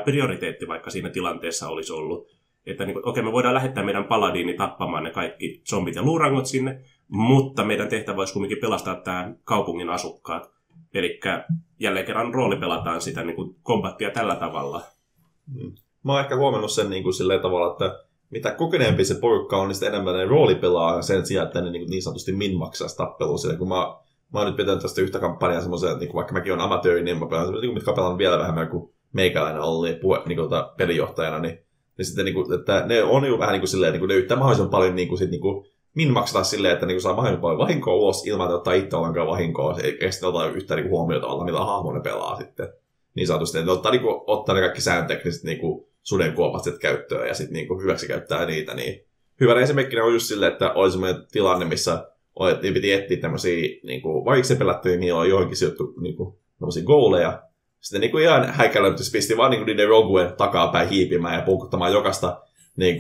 prioriteetti 0.05 0.69
vaikka 0.69 0.91
siinä 0.91 1.11
tilanteessa 1.11 1.69
olisi 1.69 1.93
ollut. 1.93 2.29
Että 2.67 2.85
niin 2.85 2.95
kuin, 2.95 3.09
okei, 3.09 3.23
me 3.23 3.33
voidaan 3.33 3.55
lähettää 3.55 3.85
meidän 3.85 4.05
paladiini 4.05 4.55
tappamaan 4.55 5.05
ne 5.05 5.11
kaikki 5.11 5.63
zombit 5.71 5.95
ja 5.95 6.03
luurangot 6.03 6.47
sinne, 6.47 6.81
mutta 7.09 7.65
meidän 7.65 7.89
tehtävä 7.89 8.21
olisi 8.21 8.33
kuitenkin 8.33 8.61
pelastaa 8.61 8.95
tämä 8.95 9.35
kaupungin 9.45 9.91
asukkaat. 9.91 10.56
Eli 10.95 11.21
jälleen 11.81 12.07
kerran 12.07 12.35
rooli 12.35 12.57
pelataan 12.57 13.01
sitä 13.01 13.23
niin 13.25 13.37
kuin 13.37 13.57
kombattia 13.63 14.11
tällä 14.11 14.37
tavalla. 14.37 14.83
Mm. 15.55 15.73
Mä 16.05 16.13
oon 16.13 16.21
ehkä 16.21 16.37
huomannut 16.37 16.71
sen 16.71 16.91
niin 16.91 17.03
kuin 17.03 17.15
silleen 17.15 17.41
tavalla, 17.41 17.73
että 17.73 18.05
mitä 18.31 18.51
kokeneempi 18.51 19.05
se 19.05 19.15
porukka 19.15 19.57
on, 19.57 19.69
niin 19.69 19.75
sitä 19.75 19.87
enemmän 19.87 20.15
ne 20.15 20.25
rooli 20.25 20.55
pelaa 20.55 21.03
sen 21.03 21.27
sijaan, 21.27 21.47
että 21.47 21.61
ne 21.61 21.71
niin, 21.71 21.91
niin 21.91 22.03
sanotusti 22.03 22.33
minmaksaa 22.33 22.89
tappelua. 22.97 23.39
Sillä 23.39 23.57
kun 23.57 23.69
mä, 23.69 23.97
mä 24.33 24.39
oon 24.39 24.47
nyt 24.47 24.57
pitänyt 24.57 24.83
tästä 24.83 25.01
yhtä 25.01 25.19
kampanjaa 25.19 25.61
semmoisen, 25.61 25.93
että 25.93 26.05
niin 26.05 26.15
vaikka 26.15 26.33
mäkin 26.33 26.53
olen 26.53 26.65
amatööri, 26.65 27.03
niin 27.03 27.19
mä 27.19 27.27
pelaan 27.27 27.53
niin 27.53 27.75
mitkä 27.75 27.93
pelaan 27.93 28.19
vielä 28.19 28.39
vähemmän 28.39 28.69
kuin 28.69 28.93
meikäläinen 29.13 29.63
oli 29.63 29.95
puhe, 29.95 30.23
niin 30.27 30.39
kuin, 30.39 30.51
pelijohtajana, 30.77 31.39
niin, 31.39 31.59
niin 31.99 32.07
sitten 32.07 32.25
niin 32.25 32.35
kuin, 32.35 32.61
että 32.61 32.87
ne 32.87 33.03
on 33.03 33.25
jo 33.25 33.39
vähän 33.39 33.53
niin 33.53 33.61
kuin 33.61 33.69
silleen, 33.69 33.93
niin 33.93 34.01
kuin, 34.01 34.09
ne 34.09 34.15
yrittää 34.15 34.37
mahdollisimman 34.37 34.71
paljon 34.71 34.97
niin 34.97 35.09
kuin, 35.09 35.19
sit, 35.19 35.31
niin 35.31 35.41
kuin, 35.41 35.67
min 35.97 36.13
maksaa 36.13 36.45
silleen, 36.45 36.75
että 36.75 36.87
niin 36.87 37.01
saa 37.01 37.15
mahdollisimman 37.15 37.41
paljon 37.41 37.59
vahinkoa 37.59 37.95
ulos 37.95 38.27
ilman, 38.27 38.47
että 38.47 38.57
ottaa 38.57 38.73
itse 38.73 38.97
ollenkaan 38.97 39.27
vahinkoa, 39.27 39.79
eikä 39.83 40.11
sitten 40.11 40.29
ota 40.29 40.51
yhtä 40.51 40.77
niin 40.77 40.91
huomiota 40.91 41.45
millä 41.45 41.65
hahmo 41.65 41.93
ne 41.93 42.01
pelaa 42.01 42.37
sitten. 42.37 42.69
Niin 43.15 43.27
sanotusti, 43.27 43.59
että 43.59 43.73
ottaa, 43.73 43.93
niin 43.93 44.03
kuin, 44.03 44.21
ottaa 44.27 44.55
ne 44.55 44.61
kaikki 44.61 44.81
sääntötekniset 44.81 45.45
niin 45.45 45.59
kuin, 45.59 45.87
sudenkuopat 46.03 46.63
käyttöön 46.81 47.29
ja 47.29 47.35
sitten 47.35 47.55
niin 47.55 47.83
hyväksi 47.83 48.07
käyttää 48.07 48.47
niitä. 48.47 48.75
Niin. 48.75 49.05
Hyvänä 49.41 49.61
esimerkkinä 49.61 50.05
on 50.05 50.13
just 50.13 50.27
silleen, 50.27 50.53
että 50.53 50.73
oli 50.73 50.91
semmoinen 50.91 51.23
tilanne, 51.33 51.65
missä 51.65 52.11
niin 52.63 52.75
piti 52.75 52.93
etsiä 52.93 53.17
tämmöisiä, 53.17 53.69
niin 53.83 54.03
kuin, 54.03 54.25
vaikka 54.25 54.49
se 54.49 54.55
pelattiin, 54.55 55.01
niin 55.01 55.15
on 55.15 55.29
johonkin 55.29 55.57
sijoittu 55.57 55.95
niin 56.01 56.17
kuin, 56.17 56.35
gooleja. 56.87 57.43
Sitten 57.81 58.01
niin 58.01 58.11
kuin 58.11 58.25
ihan 58.25 58.47
häikäilytys 58.47 59.13
pisti 59.13 59.37
vaan 59.37 59.51
niin 59.51 59.61
kuin 59.61 59.67
niiden 59.67 59.89
Rogue 59.89 60.35
takapäin 60.37 60.89
hiipimään 60.89 61.35
ja 61.35 61.43
puukuttamaan 61.43 61.93
jokaista 61.93 62.41
niin 62.77 62.99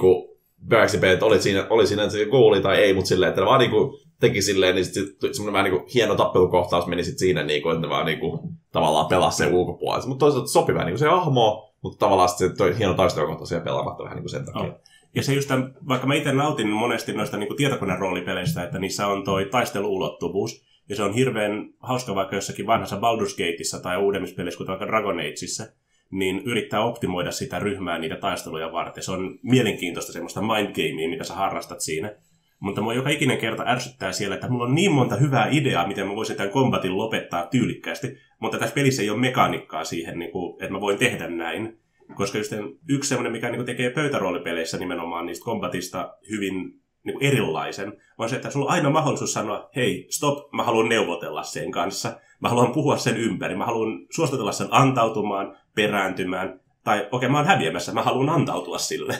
kuin, 0.68 1.12
että 1.12 1.26
oli 1.26 1.40
siinä, 1.40 1.66
oli 1.70 1.86
siinä 1.86 2.08
se 2.08 2.24
goali 2.24 2.60
tai 2.60 2.76
ei, 2.76 2.94
mutta 2.94 3.08
silleen, 3.08 3.28
että 3.28 3.40
ne 3.40 3.46
vaan 3.46 3.60
niinku 3.60 3.98
teki 4.20 4.42
silleen, 4.42 4.74
niin 4.74 4.84
sitten 4.84 5.34
semmoinen 5.34 5.52
vähän 5.52 5.64
niinku 5.64 5.88
hieno 5.94 6.14
tappelukohtaus 6.14 6.86
meni 6.86 7.04
sitten 7.04 7.18
siinä, 7.18 7.42
niinku, 7.42 7.70
että 7.70 7.80
ne 7.80 7.88
vaan 7.88 8.06
niinku, 8.06 8.40
tavallaan 8.72 9.06
pelasi 9.06 9.36
sen 9.36 9.54
ulkopuolella. 9.54 10.06
Mutta 10.06 10.24
toisaalta 10.24 10.48
sopi 10.48 10.74
vähän 10.74 10.86
niinku 10.86 10.98
se 10.98 11.08
hahmo, 11.08 11.74
mutta 11.82 11.98
tavallaan 11.98 12.28
sitten 12.28 12.56
toi 12.56 12.78
hieno 12.78 12.94
taistelukohtaus 12.94 13.48
siellä 13.48 13.64
pelaamatta 13.64 14.04
vähän 14.04 14.16
niinku 14.16 14.28
sen 14.28 14.46
takia. 14.46 14.62
Oh. 14.62 14.80
Ja 15.14 15.22
se 15.22 15.34
just 15.34 15.48
tämän, 15.48 15.74
vaikka 15.88 16.06
mä 16.06 16.14
itse 16.14 16.32
nautin 16.32 16.68
monesti 16.68 17.12
noista 17.12 17.36
niin 17.36 17.56
tietokoneen 17.56 17.98
roolipeleistä, 17.98 18.62
että 18.62 18.78
niissä 18.78 19.06
on 19.06 19.24
toi 19.24 19.44
taisteluulottuvuus, 19.44 20.66
ja 20.88 20.96
se 20.96 21.02
on 21.02 21.14
hirveän 21.14 21.68
hauska 21.78 22.14
vaikka 22.14 22.34
jossakin 22.34 22.66
vanhassa 22.66 22.96
Baldur's 22.96 23.30
Gateissa 23.30 23.80
tai 23.80 23.96
uudemmissa 23.96 24.36
peleissä, 24.36 24.58
kuten 24.58 24.72
vaikka 24.72 24.86
Dragon 24.86 25.20
Ageissa, 25.20 25.64
niin 26.10 26.42
yrittää 26.44 26.84
optimoida 26.84 27.30
sitä 27.30 27.58
ryhmää 27.58 27.98
niitä 27.98 28.16
taisteluja 28.16 28.72
varten. 28.72 29.02
Se 29.02 29.12
on 29.12 29.38
mielenkiintoista 29.42 30.12
semmoista 30.12 30.40
mindgamea, 30.40 31.08
mitä 31.08 31.24
sä 31.24 31.34
harrastat 31.34 31.80
siinä. 31.80 32.14
Mutta 32.60 32.80
mua 32.80 32.94
joka 32.94 33.10
ikinen 33.10 33.38
kerta 33.38 33.64
ärsyttää 33.66 34.12
siellä, 34.12 34.34
että 34.34 34.48
mulla 34.48 34.64
on 34.64 34.74
niin 34.74 34.92
monta 34.92 35.16
hyvää 35.16 35.48
ideaa, 35.50 35.86
miten 35.86 36.06
mä 36.06 36.16
voisin 36.16 36.36
tämän 36.36 36.52
kombatin 36.52 36.98
lopettaa 36.98 37.46
tyylikkäästi, 37.46 38.16
mutta 38.38 38.58
tässä 38.58 38.74
pelissä 38.74 39.02
ei 39.02 39.10
ole 39.10 39.20
mekaanikkaa 39.20 39.84
siihen, 39.84 40.18
niin 40.18 40.30
kuin, 40.30 40.62
että 40.62 40.72
mä 40.72 40.80
voin 40.80 40.98
tehdä 40.98 41.28
näin. 41.28 41.78
Koska 42.14 42.38
just 42.38 42.52
yksi 42.88 43.08
semmoinen, 43.08 43.32
mikä 43.32 43.50
niin 43.50 43.66
tekee 43.66 43.90
pöytäroolipeleissä 43.90 44.78
nimenomaan 44.78 45.26
niistä 45.26 45.44
kombatista 45.44 46.16
hyvin 46.30 46.80
niin 47.04 47.18
erilaisen, 47.20 47.92
on 48.18 48.28
se, 48.28 48.36
että 48.36 48.50
sulla 48.50 48.66
on 48.66 48.72
aina 48.72 48.90
mahdollisuus 48.90 49.32
sanoa, 49.32 49.70
hei, 49.76 50.06
stop, 50.10 50.52
mä 50.52 50.62
haluan 50.62 50.88
neuvotella 50.88 51.42
sen 51.42 51.70
kanssa. 51.70 52.20
Mä 52.40 52.48
haluan 52.48 52.72
puhua 52.72 52.96
sen 52.96 53.16
ympäri. 53.16 53.56
Mä 53.56 53.66
haluan 53.66 54.06
suostutella 54.10 54.52
sen 54.52 54.68
antautumaan, 54.70 55.58
perääntymään. 55.76 56.60
Tai 56.84 56.98
okei, 56.98 57.08
okay, 57.12 57.28
mä 57.28 57.38
oon 57.38 57.46
häviämässä, 57.46 57.92
mä 57.92 58.02
haluan 58.02 58.28
antautua 58.28 58.78
sille. 58.78 59.14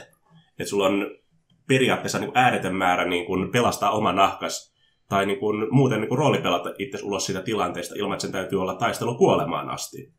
Että 0.59 0.71
sulla 0.71 0.87
on 0.87 1.11
periaatteessa 1.69 2.19
niin 2.19 2.33
ääretön 2.35 2.77
määrä 2.77 3.05
niin 3.05 3.27
kuin 3.27 3.53
pelastaa 3.53 3.91
oma 3.91 4.13
nahkas 4.13 4.77
tai 5.09 5.27
niin 5.27 5.39
kuin, 5.39 5.67
muuten 5.71 6.01
niin 6.01 6.09
kuin 6.09 6.19
roolipelata 6.19 6.73
itse 6.79 6.99
ulos 7.03 7.27
siitä 7.27 7.43
tilanteesta 7.43 7.95
ilman, 7.99 8.15
että 8.15 8.23
sen 8.23 8.33
täytyy 8.33 8.61
olla 8.61 8.75
taistelu 8.75 9.19
kuolemaan 9.19 9.69
asti. 9.69 10.13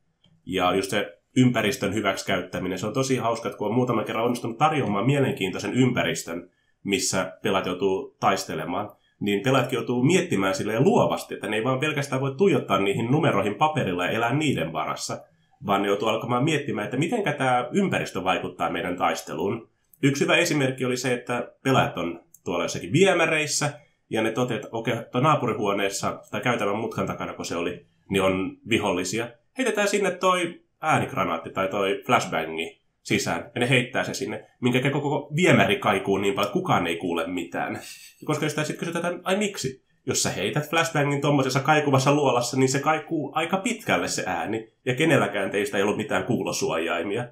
Ja 0.46 0.76
just 0.76 0.90
se 0.90 1.18
ympäristön 1.38 1.94
hyväksikäyttäminen, 1.94 2.80
se 2.80 2.88
on 2.88 2.94
tosi 2.94 3.18
hauska, 3.18 3.50
että 3.50 3.58
kun 3.58 3.68
on 3.68 3.76
muutama 3.76 4.04
kerran 4.04 4.26
onnistunut 4.26 4.58
tarjoamaan 4.58 5.06
mielenkiintoisen 5.06 5.74
ympäristön, 5.74 6.50
missä 6.84 7.38
pelat 7.44 7.66
joutuu 7.66 8.18
taistelemaan, 8.20 8.90
niin 9.20 9.44
pelaajat 9.44 9.72
joutuu 9.72 10.04
miettimään 10.04 10.56
silleen 10.56 10.84
luovasti, 10.84 11.34
että 11.34 11.48
ne 11.48 11.56
ei 11.56 11.64
vaan 11.64 11.80
pelkästään 11.80 12.22
voi 12.22 12.36
tuijottaa 12.38 12.80
niihin 12.80 13.12
numeroihin 13.12 13.56
paperilla 13.56 14.06
ja 14.06 14.12
elää 14.12 14.34
niiden 14.34 14.74
varassa, 14.74 15.18
vaan 15.66 15.82
ne 15.82 15.88
joutuu 15.88 16.08
alkamaan 16.08 16.44
miettimään, 16.44 16.86
että 16.86 16.98
miten 16.98 17.24
tämä 17.38 17.70
ympäristö 17.72 18.24
vaikuttaa 18.24 18.70
meidän 18.70 18.98
taisteluun. 18.98 19.70
Yksi 20.04 20.24
hyvä 20.24 20.36
esimerkki 20.36 20.86
oli 20.86 20.98
se, 20.98 21.14
että 21.14 21.52
pelaajat 21.64 21.98
on 21.98 22.22
tuolla 22.44 22.64
jossakin 22.64 22.92
viemäreissä, 22.92 23.80
ja 24.10 24.22
ne 24.22 24.32
toteavat, 24.32 24.66
että 24.66 24.78
okei, 24.78 24.94
okay, 24.94 25.22
naapurihuoneessa 25.22 26.22
tai 26.32 26.42
käytävän 26.42 26.78
mutkan 26.78 27.08
takana, 27.08 27.34
kun 27.34 27.46
se 27.46 27.56
oli, 27.56 27.86
niin 28.10 28.22
on 28.22 28.58
vihollisia. 28.70 29.30
Heitetään 29.58 29.88
sinne 29.88 30.12
toi 30.12 30.62
äänikranaatti 30.82 31.50
tai 31.50 31.68
toi 31.68 32.04
flashbangi 32.06 32.82
sisään, 33.04 33.52
ja 33.56 33.60
ne 33.60 33.70
heittää 33.70 34.04
se 34.04 34.14
sinne, 34.14 34.46
minkä 34.62 34.92
koko 34.92 35.32
viemäri 35.36 35.76
kaikuu 35.76 36.18
niin 36.18 36.34
paljon, 36.34 36.48
että 36.48 36.54
kukaan 36.54 36.88
ei 36.88 36.98
kuule 36.98 37.28
mitään. 37.28 37.80
Koska 38.26 38.46
jos 38.46 38.56
sitten 38.56 38.78
kysytään, 38.78 39.22
ai 39.24 39.38
miksi? 39.38 39.87
Jos 40.08 40.24
sä 40.24 40.30
heität 40.30 40.70
flashbangin 40.70 41.22
tuommoisessa 41.22 41.60
kaikuvassa 41.60 42.16
luolassa, 42.16 42.58
niin 42.58 42.70
se 42.70 42.80
kaikuu 42.80 43.32
aika 43.36 43.58
pitkälle 43.58 44.08
se 44.08 44.24
ääni, 44.26 44.74
ja 44.86 44.96
kenelläkään 44.96 45.52
teistä 45.52 45.78
ei 45.78 45.84
ollut 45.84 45.98
mitään 45.98 46.24
kuulosuojaimia. 46.24 47.28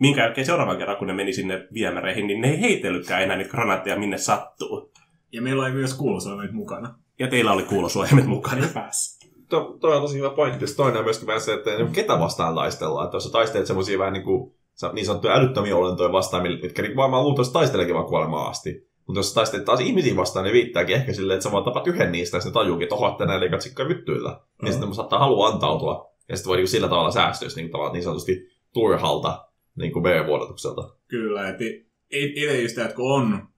Minkä 0.00 0.20
jälkeen 0.20 0.46
seuraavan 0.46 0.78
kerran, 0.78 0.96
kun 0.96 1.06
ne 1.06 1.12
meni 1.12 1.32
sinne 1.32 1.66
viemäreihin, 1.74 2.26
niin 2.26 2.40
ne 2.40 2.50
ei 2.50 2.60
heitellytkään 2.60 3.22
enää 3.22 3.36
niitä 3.36 3.50
granaatteja 3.50 3.98
minne 3.98 4.18
sattuu. 4.18 4.92
Ja 5.32 5.42
meillä 5.42 5.62
oli 5.62 5.72
myös 5.72 5.94
kuulosuojaimet 5.94 6.52
mukana. 6.52 6.94
Ja 7.18 7.28
teillä 7.28 7.52
oli 7.52 7.62
kuulosuojaimet 7.62 8.26
mukana. 8.26 8.66
Pääs. 8.74 9.18
To, 9.48 9.76
toi 9.80 9.96
on 9.96 10.02
tosi 10.02 10.18
hyvä 10.18 10.30
pointti. 10.30 10.64
Toinen 10.76 10.98
on 10.98 11.04
myöskin 11.04 11.26
vähän 11.26 11.40
se, 11.40 11.54
että 11.54 11.70
ketä 11.92 12.18
vastaan 12.18 12.54
taistellaan. 12.54 13.04
Että 13.04 13.16
jos 13.16 13.24
sä 13.24 13.32
taistelet 13.32 13.66
semmoisia 13.66 13.98
vähän 13.98 14.12
niin 14.12 14.24
kuin 14.24 14.54
niin 14.92 15.06
sanottuja 15.06 15.34
älyttömiä 15.34 15.76
olentoja 15.76 16.12
vastaan, 16.12 16.42
mitkä 16.42 16.82
niin 16.82 16.96
varmaan 16.96 17.24
luultavasti 17.24 17.52
taisteleekin 17.52 17.94
vaan 17.94 18.06
kuolemaan 18.06 18.50
asti. 18.50 18.91
Mutta 19.06 19.18
jos 19.18 19.34
taistelet 19.34 19.64
taas 19.64 19.80
ihmisiä 19.80 20.16
vastaan, 20.16 20.44
niin 20.44 20.52
viittääkin 20.52 20.96
ehkä 20.96 21.12
silleen, 21.12 21.36
että 21.36 21.44
sä 21.44 21.52
vaan 21.52 21.64
tapat 21.64 21.86
yhden 21.86 22.12
niistä, 22.12 22.36
ja 22.36 22.40
sitten 22.40 22.54
tajuukin, 22.54 22.82
että 22.82 22.94
oho, 22.94 23.08
että 23.08 23.26
näillä 23.26 23.44
ei 23.44 23.50
katsikka 23.50 23.88
vyttyillä. 23.88 24.30
Mm. 24.30 24.64
Niin 24.64 24.72
sitten 24.72 24.94
saattaa 24.94 25.18
halua 25.18 25.48
antautua. 25.48 26.12
Ja 26.28 26.36
sitten 26.36 26.48
voi 26.48 26.56
niin 26.56 26.68
sillä 26.68 26.88
tavalla 26.88 27.10
säästyä 27.10 27.48
niin, 27.56 27.70
tavalla, 27.70 27.92
niin 27.92 28.02
sanotusti 28.02 28.48
turhalta 28.72 29.48
niin 29.76 29.92
kuin 29.92 30.02
VR-vuodatukselta. 30.02 30.94
Kyllä, 31.08 31.48
että 31.48 31.64
itse 32.10 32.62
just 32.62 32.78
että 32.78 32.94
kun 32.94 33.12
on 33.12 33.48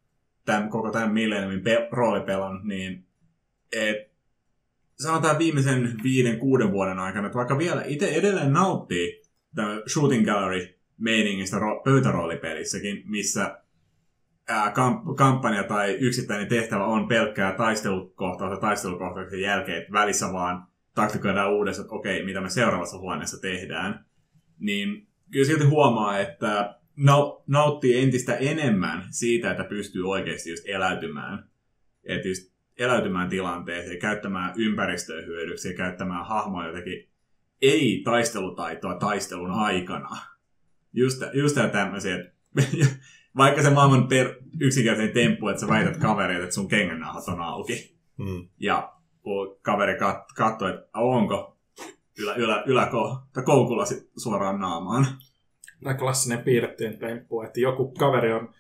tämän, 0.45 0.69
koko 0.69 0.91
tämän 0.91 1.13
Millenniumin 1.13 1.65
pe- 1.65 1.89
roolipelon, 1.93 2.61
niin 2.69 3.07
et, 3.73 3.97
sanotaan 4.99 5.39
viimeisen 5.39 5.95
viiden, 6.03 6.39
kuuden 6.39 6.73
vuoden 6.73 6.99
aikana, 6.99 7.27
että 7.27 7.37
vaikka 7.37 7.59
vielä 7.59 7.83
itse 7.87 8.09
edelleen 8.09 8.53
nauttii 8.53 9.23
tämän 9.55 9.83
Shooting 9.93 10.27
Gallery 10.27 10.79
meiningistä 10.99 11.57
ro- 11.57 11.83
pöytäroolipelissäkin, 11.85 13.03
missä 13.07 13.64
kamp- 14.51 15.15
kampanja 15.17 15.65
tai 15.65 15.97
yksittäinen 16.01 16.49
tehtävä 16.49 16.85
on 16.85 17.09
pelkkää 17.09 17.53
taistelukohtausta 17.53 18.61
taistelukohtauksen 18.61 19.41
jälkeen, 19.41 19.79
että 19.79 19.93
välissä 19.93 20.33
vaan 20.33 20.67
taktikoidaan 20.95 21.53
uudestaan, 21.53 21.85
että 21.85 21.95
okei, 21.95 22.25
mitä 22.25 22.41
me 22.41 22.51
seuraavassa 22.51 22.99
huoneessa 22.99 23.41
tehdään, 23.41 24.05
niin 24.59 25.07
kyllä 25.31 25.47
silti 25.47 25.65
huomaa, 25.65 26.19
että 26.19 26.79
nauttii 27.47 28.03
entistä 28.03 28.37
enemmän 28.37 29.05
siitä, 29.11 29.51
että 29.51 29.65
pystyy 29.65 30.11
oikeasti 30.11 30.51
just 30.51 30.65
eläytymään. 30.67 31.49
Että 32.05 32.29
just 32.29 32.55
eläytymään 32.79 33.29
tilanteeseen, 33.29 33.99
käyttämään 33.99 34.55
ympäristöä 34.57 35.23
hyödyksi 35.23 35.69
ja 35.69 35.77
käyttämään 35.77 36.27
hahmoa 36.27 36.67
jotenkin 36.67 37.09
ei-taistelutaitoa 37.63 38.95
taistelun 38.95 39.51
aikana. 39.51 40.17
Just, 40.93 41.23
just 41.33 41.57
tämmöisiä, 41.73 42.17
vaikka 43.37 43.63
se 43.63 43.71
maailman 43.71 44.09
per, 44.09 44.35
yksinkertainen 44.61 45.15
temppu, 45.15 45.49
että 45.49 45.61
sä 45.61 45.69
väität 45.69 45.97
kavereille, 45.97 46.45
että 46.45 46.55
sun 46.55 46.69
kengännauhat 46.69 47.29
on 47.29 47.41
auki. 47.41 47.97
Hmm. 48.19 48.49
Ja 48.61 48.93
kun 49.23 49.59
kaveri 49.63 49.99
kat, 49.99 50.33
katsoo, 50.37 50.69
että 50.69 50.89
onko 50.95 51.59
ylä, 52.19 52.35
ylä, 52.35 52.63
yläko, 52.67 53.19
tai 53.33 53.45
koukulla 53.45 53.85
suoraan 54.17 54.61
naamaan. 54.61 55.07
Tämä 55.83 55.95
klassinen 55.95 56.39
piirrettyjen 56.39 56.99
temppu, 56.99 57.43
että 57.43 57.61
joku 57.61 57.95
kaveri 57.99 58.33
on 58.33 58.55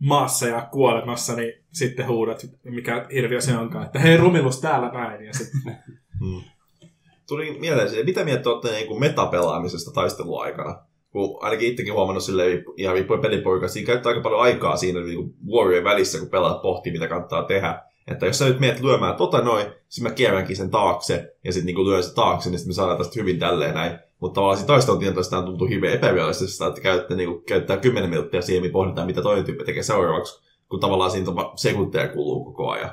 maassa 0.00 0.46
ja 0.46 0.68
kuolemassa, 0.72 1.36
niin 1.36 1.52
sitten 1.72 2.06
huudat, 2.06 2.46
mikä 2.64 3.06
hirviö 3.12 3.40
se 3.40 3.56
onkaan, 3.56 3.86
että 3.86 3.98
hei 3.98 4.16
rumilus 4.16 4.60
täällä 4.60 4.88
näin. 4.88 5.24
Ja 5.24 5.32
sitten... 5.32 5.76
hmm. 6.20 6.42
Tuli 7.28 7.58
mieleen 7.60 7.90
se, 7.90 8.02
mitä 8.02 8.24
mieltä 8.24 8.50
olette 8.50 8.70
niin 8.70 9.00
metapelaamisesta 9.00 9.90
taisteluaikana? 9.90 10.86
Kun 11.16 11.38
ainakin 11.40 11.68
itsekin 11.68 11.94
huomannut 11.94 12.24
silleen, 12.24 12.64
ihan 12.76 12.94
riippuen 12.94 13.20
pelipoika, 13.20 13.68
siinä 13.68 13.86
käyttää 13.86 14.10
aika 14.10 14.22
paljon 14.22 14.40
aikaa 14.40 14.76
siinä 14.76 15.00
niin 15.00 15.34
Warriorien 15.50 15.84
välissä, 15.84 16.18
kun 16.18 16.28
pelaat 16.28 16.62
pohtii, 16.62 16.92
mitä 16.92 17.08
kannattaa 17.08 17.42
tehdä. 17.42 17.82
Että 18.10 18.26
jos 18.26 18.38
sä 18.38 18.48
nyt 18.48 18.60
meet 18.60 18.80
lyömään 18.80 19.16
tota 19.16 19.40
noin, 19.40 19.66
sitten 19.88 20.10
mä 20.10 20.14
kierränkin 20.14 20.56
sen 20.56 20.70
taakse, 20.70 21.34
ja 21.44 21.52
sitten 21.52 21.74
niin 21.74 21.88
lyön 21.88 22.02
sen 22.02 22.14
taakse, 22.14 22.50
niin 22.50 22.58
sitten 22.58 22.70
me 22.70 22.74
saadaan 22.74 22.98
tästä 22.98 23.20
hyvin 23.20 23.38
tälleen 23.38 23.74
näin. 23.74 23.98
Mutta 24.20 24.34
tavallaan 24.34 24.56
siinä 24.56 24.66
taistelutilanteesta 24.66 25.42
tuntuu 25.42 25.68
hyvin 25.68 25.90
epärealistista, 25.90 26.66
että 26.66 26.80
käyttää, 26.80 27.16
niin 27.16 27.28
kuin, 27.28 27.44
käyttää 27.44 27.76
10 27.76 28.10
minuuttia 28.10 28.42
siihen, 28.42 28.62
mihin 28.62 28.72
pohditaan, 28.72 29.06
mitä 29.06 29.22
toinen 29.22 29.44
tyyppi 29.44 29.64
tekee 29.64 29.82
seuraavaksi, 29.82 30.42
kun 30.68 30.80
tavallaan 30.80 31.10
siinä 31.10 31.32
sekunteja 31.54 32.08
kuluu 32.08 32.44
koko 32.44 32.70
ajan. 32.70 32.90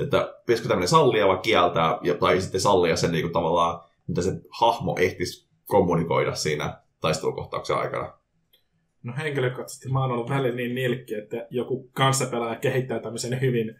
Että 0.00 0.34
pitäisikö 0.46 0.68
tämmöinen 0.68 0.88
sallia 0.88 1.28
vai 1.28 1.38
kieltää, 1.38 1.98
tai 2.20 2.40
sitten 2.40 2.60
sallia 2.60 2.96
sen 2.96 3.12
niin 3.12 3.22
kuin, 3.22 3.32
tavallaan, 3.32 3.80
mitä 4.06 4.22
se 4.22 4.32
hahmo 4.60 4.96
ehtisi 4.98 5.48
kommunikoida 5.64 6.34
siinä 6.34 6.87
taistelukohtauksen 7.00 7.76
aikana. 7.76 8.12
No 9.02 9.12
henkilökohtaisesti 9.18 9.88
mä 9.88 10.00
oon 10.00 10.12
ollut 10.12 10.30
välillä 10.30 10.56
niin 10.56 10.74
nilkki, 10.74 11.14
että 11.14 11.46
joku 11.50 11.90
kanssapelaaja 11.92 12.56
kehittää 12.56 13.00
tämmöisen 13.00 13.40
hyvin, 13.40 13.74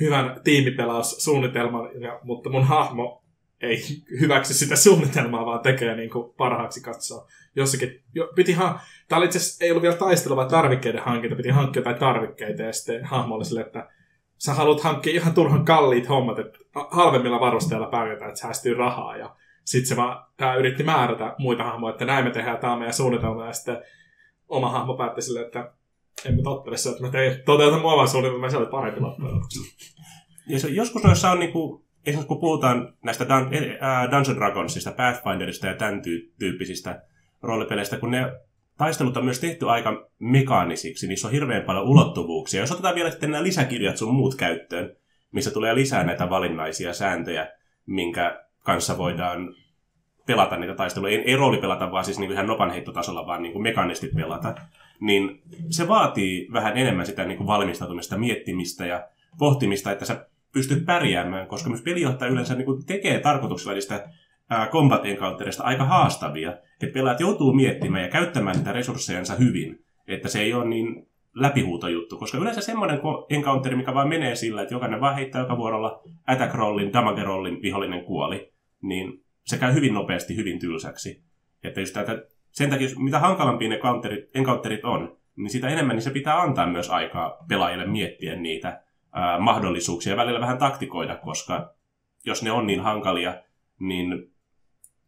hyvän 0.00 0.40
tiimipelaussuunnitelman, 0.44 2.02
ja, 2.02 2.20
mutta 2.22 2.50
mun 2.50 2.64
hahmo 2.64 3.24
ei 3.60 3.82
hyväksy 4.20 4.54
sitä 4.54 4.76
suunnitelmaa, 4.76 5.46
vaan 5.46 5.60
tekee 5.60 5.96
niin 5.96 6.10
kuin 6.10 6.34
parhaaksi 6.36 6.82
katsoa. 6.82 7.26
Jossakin, 7.56 8.02
jo, 8.14 8.32
piti 8.34 8.52
ha- 8.52 8.80
Tämä 9.08 9.18
oli 9.18 9.26
itse 9.26 9.64
ei 9.64 9.70
ollut 9.70 9.82
vielä 9.82 9.96
taistelu, 9.96 10.36
vaan 10.36 10.48
tarvikkeiden 10.48 11.02
hankinta. 11.02 11.36
Piti 11.36 11.48
hankkia 11.48 11.80
jotain 11.80 11.98
tarvikkeita 11.98 12.62
ja 12.62 12.72
sitten 12.72 13.04
hahmo 13.04 13.34
oli 13.34 13.44
sille, 13.44 13.60
että 13.60 13.88
sä 14.38 14.54
haluat 14.54 14.80
hankkia 14.80 15.12
ihan 15.12 15.34
turhan 15.34 15.64
kalliit 15.64 16.08
hommat, 16.08 16.38
että 16.38 16.58
halvemmilla 16.90 17.40
varusteilla 17.40 17.86
pärjätään, 17.86 18.28
että 18.28 18.40
säästyy 18.40 18.74
rahaa. 18.74 19.16
Ja 19.16 19.36
sitten 19.64 19.88
se 19.88 19.96
vaan, 19.96 20.26
tää 20.36 20.54
yritti 20.54 20.82
määrätä 20.82 21.34
muita 21.38 21.64
hahmoja, 21.64 21.92
että 21.92 22.04
näin 22.04 22.24
me 22.24 22.30
tehdään, 22.30 22.58
tämä 22.58 22.72
on 22.72 22.78
meidän 22.78 22.94
suunnitelma. 22.94 23.46
Ja 23.46 23.52
sitten 23.52 23.82
oma 24.48 24.70
hahmo 24.70 24.96
päätti 24.96 25.22
silleen, 25.22 25.46
että 25.46 25.72
en 26.24 26.36
mä 26.36 26.42
tottele 26.42 26.76
se, 26.76 26.90
että 26.90 27.02
mä 27.02 27.10
tein, 27.10 27.42
toteutan 27.44 27.80
mun 27.80 27.92
oman 27.92 28.08
suunnitelman, 28.08 28.50
se 28.50 28.56
oli 28.56 28.66
parempi 28.66 29.00
loppujen 29.00 29.34
Ja 30.48 30.58
se, 30.60 30.68
joskus 30.68 31.04
noissa 31.04 31.30
on 31.30 31.40
niinku, 31.40 31.84
esimerkiksi 32.06 32.28
kun 32.28 32.40
puhutaan 32.40 32.94
näistä 33.04 33.28
Dun, 33.28 33.50
äh, 33.82 34.10
Dungeon 34.10 34.36
Dragonsista, 34.36 34.92
Pathfinderista 34.92 35.66
ja 35.66 35.74
tämän 35.74 36.02
tyyppisistä 36.38 37.02
roolipeleistä, 37.42 37.96
kun 37.96 38.10
ne 38.10 38.32
taistelut 38.78 39.16
on 39.16 39.24
myös 39.24 39.40
tehty 39.40 39.70
aika 39.70 40.08
mekaanisiksi, 40.18 41.06
niissä 41.06 41.28
on 41.28 41.32
hirveän 41.32 41.62
paljon 41.62 41.88
ulottuvuuksia. 41.88 42.60
Jos 42.60 42.72
otetaan 42.72 42.94
vielä 42.94 43.10
sitten 43.10 43.30
nämä 43.30 43.42
lisäkirjat 43.42 43.96
sun 43.96 44.14
muut 44.14 44.34
käyttöön, 44.34 44.96
missä 45.32 45.50
tulee 45.50 45.74
lisää 45.74 46.04
näitä 46.04 46.30
valinnaisia 46.30 46.92
sääntöjä, 46.92 47.48
minkä 47.86 48.44
kanssa 48.62 48.98
voidaan 48.98 49.54
pelata 50.26 50.56
niitä 50.56 50.74
taisteluja. 50.74 51.12
Ei, 51.12 51.24
ei 51.26 51.36
roolipelata, 51.36 51.92
vaan 51.92 52.04
siis 52.04 52.18
niin 52.18 52.32
ihan 52.32 52.46
nopanheittotasolla, 52.46 53.26
vaan 53.26 53.42
niin 53.42 53.52
kuin 53.52 53.62
mekaanisti 53.62 54.10
pelata. 54.16 54.54
Niin 55.00 55.42
se 55.70 55.88
vaatii 55.88 56.48
vähän 56.52 56.76
enemmän 56.76 57.06
sitä 57.06 57.24
niin 57.24 57.36
kuin 57.36 57.46
valmistautumista, 57.46 58.18
miettimistä 58.18 58.86
ja 58.86 59.08
pohtimista, 59.38 59.92
että 59.92 60.04
sä 60.04 60.26
pystyt 60.52 60.86
pärjäämään, 60.86 61.46
koska 61.46 61.70
myös 61.70 61.82
pelijohtaja 61.82 62.30
yleensä 62.30 62.54
niin 62.54 62.66
kuin 62.66 62.86
tekee 62.86 63.18
tarkoituksella 63.18 63.74
niistä 63.74 64.08
combat 64.70 65.06
encounterista 65.06 65.64
aika 65.64 65.84
haastavia, 65.84 66.50
että 66.82 66.94
pelaajat 66.94 67.20
joutuu 67.20 67.52
miettimään 67.52 68.02
ja 68.02 68.08
käyttämään 68.08 68.56
niitä 68.56 68.72
resurssejansa 68.72 69.34
hyvin, 69.34 69.84
että 70.08 70.28
se 70.28 70.40
ei 70.40 70.54
ole 70.54 70.64
niin 70.64 71.08
läpihuutojuttu, 71.34 72.18
koska 72.18 72.38
yleensä 72.38 72.60
semmoinen 72.60 73.00
encounteri, 73.30 73.76
mikä 73.76 73.94
vaan 73.94 74.08
menee 74.08 74.34
sillä, 74.34 74.62
että 74.62 74.74
jokainen 74.74 75.00
vaan 75.00 75.14
heittää 75.14 75.40
joka 75.40 75.56
vuorolla 75.56 76.02
attack 76.26 76.54
rollin, 76.54 76.92
damage 76.92 77.22
rollin, 77.22 77.62
vihollinen 77.62 78.04
kuoli, 78.04 78.51
niin 78.82 79.24
se 79.44 79.58
käy 79.58 79.74
hyvin 79.74 79.94
nopeasti, 79.94 80.36
hyvin 80.36 80.58
tylsäksi. 80.58 81.24
Että 81.62 81.80
just 81.80 81.94
tätä, 81.94 82.22
sen 82.50 82.70
takia, 82.70 82.88
mitä 82.98 83.18
hankalampia 83.18 83.68
ne 83.68 83.74
encounterit, 83.74 84.36
encounterit 84.36 84.84
on, 84.84 85.18
niin 85.36 85.50
sitä 85.50 85.68
enemmän 85.68 85.96
niin 85.96 86.02
se 86.02 86.10
pitää 86.10 86.40
antaa 86.40 86.66
myös 86.66 86.90
aikaa 86.90 87.36
pelaajille 87.48 87.86
miettiä 87.86 88.36
niitä 88.36 88.82
ää, 89.12 89.40
mahdollisuuksia 89.40 90.12
ja 90.12 90.16
välillä 90.16 90.40
vähän 90.40 90.58
taktikoida, 90.58 91.16
koska 91.16 91.74
jos 92.24 92.42
ne 92.42 92.52
on 92.52 92.66
niin 92.66 92.80
hankalia, 92.80 93.42
niin 93.78 94.32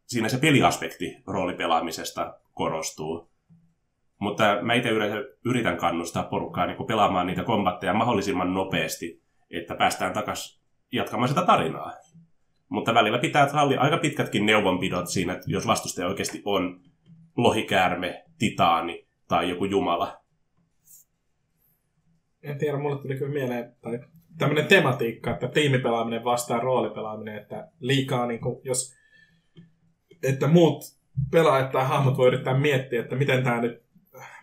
siinä 0.07 0.29
se 0.29 0.39
peliaspekti 0.39 1.17
roolipelaamisesta 1.27 2.39
korostuu. 2.55 3.31
Mutta 4.19 4.59
mä 4.63 4.75
itse 4.75 4.91
yritän 5.45 5.77
kannustaa 5.77 6.23
porukkaa 6.23 6.67
niin 6.67 6.87
pelaamaan 6.87 7.27
niitä 7.27 7.45
kombatteja 7.45 7.95
mahdollisimman 7.95 8.55
nopeasti, 8.55 9.23
että 9.51 9.75
päästään 9.75 10.13
takaisin 10.13 10.61
jatkamaan 10.93 11.29
sitä 11.29 11.43
tarinaa. 11.43 11.93
Mutta 12.75 12.95
välillä 12.95 13.19
pitää 13.19 13.49
sallia 13.49 13.81
aika 13.81 13.99
pitkätkin 13.99 14.47
neuvonpidot 14.47 15.09
siinä, 15.09 15.33
että 15.33 15.45
jos 15.49 15.67
vastustaja 15.67 16.09
oikeasti 16.09 16.43
on 16.45 16.81
lohikäärme, 17.37 18.25
titaani 18.39 19.07
tai 19.29 19.51
joku 19.51 19.65
jumala. 19.65 20.17
En 22.43 22.59
tiedä, 22.59 22.79
mulle 22.79 23.03
tuli 23.03 23.17
kyllä 23.17 23.33
mieleen, 23.33 23.77
tai 23.83 24.01
tämmöinen 24.39 24.67
tematiikka, 24.67 25.31
että 25.31 25.49
tiimipelaaminen 25.49 26.25
vastaa 26.25 26.61
roolipelaaminen, 26.61 27.37
että 27.37 27.69
liikaa, 27.81 28.27
niin 28.27 28.41
kuin, 28.41 28.61
jos 28.65 28.95
että 30.23 30.47
muut 30.47 30.85
pelaajat 31.31 31.71
tai 31.71 31.85
hahmot 31.85 32.17
voi 32.17 32.29
yrittää 32.29 32.59
miettiä, 32.59 33.01
että 33.01 33.17
miten 33.17 33.45
tämä 33.45 33.61
nyt 33.61 33.83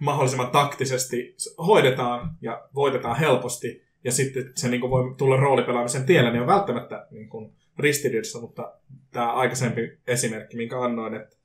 mahdollisimman 0.01 0.51
taktisesti 0.51 1.35
hoidetaan 1.57 2.38
ja 2.41 2.67
voitetaan 2.75 3.19
helposti, 3.19 3.83
ja 4.03 4.11
sitten 4.11 4.51
se 4.55 4.69
niin 4.69 4.81
kuin 4.81 4.91
voi 4.91 5.15
tulla 5.17 5.38
roolipelaamisen 5.38 6.05
tiellä, 6.05 6.31
niin 6.31 6.41
on 6.41 6.47
välttämättä 6.47 7.07
niin 7.11 7.29
kuin 7.29 7.60
ristiriidassa, 7.79 8.41
mutta 8.41 8.73
tämä 9.11 9.33
aikaisempi 9.33 9.97
esimerkki, 10.07 10.57
minkä 10.57 10.81
annoin, 10.81 11.13
että, 11.13 11.35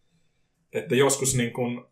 että 0.72 0.94
joskus 0.94 1.36
niin 1.36 1.52
kuin 1.52 1.84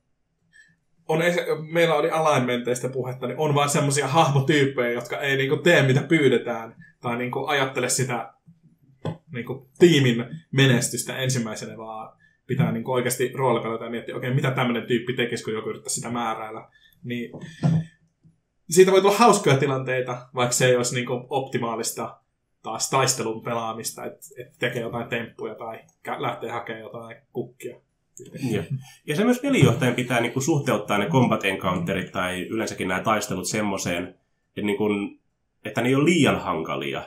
on, 1.08 1.22
meillä 1.70 1.94
oli 1.94 2.10
alignmenteista 2.10 2.88
puhetta, 2.88 3.26
niin 3.26 3.38
on 3.38 3.54
vain 3.54 3.70
semmoisia 3.70 4.08
hahmotyyppejä, 4.08 4.92
jotka 4.92 5.20
ei 5.20 5.36
niin 5.36 5.62
tee 5.62 5.86
mitä 5.86 6.02
pyydetään, 6.02 6.84
tai 7.00 7.16
niin 7.16 7.32
ajattele 7.46 7.88
sitä 7.88 8.34
niin 9.32 9.46
tiimin 9.78 10.26
menestystä 10.50 11.16
ensimmäisenä, 11.16 11.76
vaan 11.76 12.18
pitää 12.46 12.72
niin 12.72 12.88
oikeasti 12.88 13.32
roolipelata 13.34 13.84
ja 13.84 13.90
miettiä, 13.90 14.16
okei, 14.16 14.28
okay, 14.28 14.36
mitä 14.36 14.50
tämmöinen 14.50 14.86
tyyppi 14.86 15.12
tekisi, 15.12 15.44
kun 15.44 15.52
joku 15.52 15.68
yrittää 15.68 15.90
sitä 15.90 16.10
määräillä. 16.10 16.68
Niin 17.04 17.30
siitä 18.70 18.92
voi 18.92 19.00
tulla 19.00 19.16
hauskoja 19.16 19.56
tilanteita, 19.56 20.28
vaikka 20.34 20.52
se 20.52 20.66
ei 20.66 20.76
olisi 20.76 20.94
niin 20.94 21.06
optimaalista 21.30 22.20
taas 22.64 22.90
taistelun 22.90 23.42
pelaamista, 23.42 24.04
että, 24.04 24.26
että 24.38 24.54
tekee 24.58 24.82
jotain 24.82 25.08
temppuja 25.08 25.54
tai 25.54 25.80
lähtee 26.18 26.50
hakemaan 26.50 26.82
jotain 26.82 27.16
kukkia. 27.32 27.76
Ja, 28.50 28.62
ja 29.06 29.16
se 29.16 29.24
myös 29.24 29.40
pelijohtajan 29.40 29.94
pitää 29.94 30.20
niin 30.20 30.42
suhteuttaa 30.42 30.98
ne 30.98 31.06
combat 31.06 31.44
encounterit 31.44 32.12
tai 32.12 32.42
yleensäkin 32.42 32.88
nämä 32.88 33.00
taistelut 33.00 33.48
semmoiseen, 33.48 34.04
että, 34.48 34.62
niin 34.62 35.20
että 35.64 35.82
ne 35.82 35.88
ei 35.88 35.94
ole 35.94 36.04
liian 36.04 36.40
hankalia. 36.40 37.02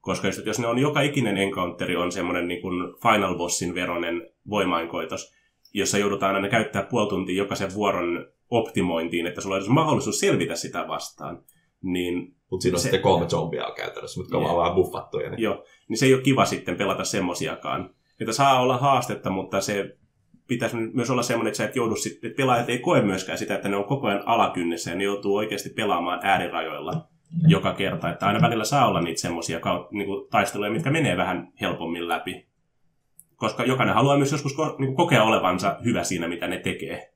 Koska 0.00 0.28
just, 0.28 0.46
jos 0.46 0.58
ne 0.58 0.66
on 0.66 0.78
joka 0.78 1.00
ikinen 1.00 1.36
encounteri 1.36 1.96
on 1.96 2.12
semmoinen 2.12 2.48
niin 2.48 2.62
final 3.02 3.34
bossin 3.34 3.74
veronen 3.74 4.30
voimainkoitos, 4.50 5.34
jossa 5.74 5.98
joudutaan 5.98 6.34
aina 6.34 6.48
käyttää 6.48 6.82
puoli 6.82 7.08
tuntia 7.08 7.36
jokaisen 7.36 7.74
vuoron 7.74 8.26
optimointiin, 8.50 9.26
että 9.26 9.40
sulla 9.40 9.56
olisi 9.56 9.70
mahdollisuus 9.70 10.20
selvitä 10.20 10.56
sitä 10.56 10.88
vastaan. 10.88 11.42
Niin 11.82 12.34
Mutta 12.50 12.62
siinä 12.62 12.74
on 12.76 12.78
Se- 12.78 12.82
sitten 12.82 13.00
kolme 13.00 13.28
zombia 13.28 13.70
käytännössä, 13.76 14.20
mitkä 14.20 14.38
Jep. 14.38 14.46
on 14.46 14.58
vähän 14.58 14.74
buffattuja. 14.74 15.30
Niin. 15.30 15.42
Joo, 15.42 15.64
niin 15.88 15.98
se 15.98 16.06
ei 16.06 16.14
ole 16.14 16.22
kiva 16.22 16.44
sitten 16.44 16.76
pelata 16.76 17.04
semmosiakaan. 17.04 17.90
Että 18.20 18.32
saa 18.32 18.60
olla 18.60 18.78
haastetta, 18.78 19.30
mutta 19.30 19.60
se 19.60 19.96
pitäisi 20.46 20.76
myös 20.76 21.10
olla 21.10 21.22
semmoinen, 21.22 21.48
että 21.50 21.56
sä 21.56 21.64
et 21.64 21.76
joudu 21.76 21.96
sitten, 21.96 22.30
että 22.30 22.36
pelaajat 22.42 22.68
ei 22.68 22.78
koe 22.78 23.02
myöskään 23.02 23.38
sitä, 23.38 23.54
että 23.54 23.68
ne 23.68 23.76
on 23.76 23.84
koko 23.84 24.06
ajan 24.06 24.22
alakynnessä 24.26 24.90
ja 24.90 24.96
ne 24.96 25.04
joutuu 25.04 25.36
oikeasti 25.36 25.70
pelaamaan 25.70 26.20
äärirajoilla 26.22 27.08
joka 27.48 27.74
kerta. 27.74 28.10
Että 28.10 28.26
aina 28.26 28.40
välillä 28.42 28.64
saa 28.64 28.88
olla 28.88 29.00
niitä 29.00 29.20
semmoisia 29.20 29.60
niin 29.90 30.08
taisteluja, 30.30 30.70
mitkä 30.70 30.90
menee 30.90 31.16
vähän 31.16 31.52
helpommin 31.60 32.08
läpi. 32.08 32.46
Koska 33.36 33.64
jokainen 33.64 33.94
haluaa 33.94 34.16
myös 34.16 34.32
joskus 34.32 34.52
ko- 34.52 34.76
niin 34.78 34.86
kuin 34.86 34.96
kokea 34.96 35.24
olevansa 35.24 35.76
hyvä 35.84 36.04
siinä, 36.04 36.28
mitä 36.28 36.46
ne 36.46 36.58
tekee. 36.58 37.12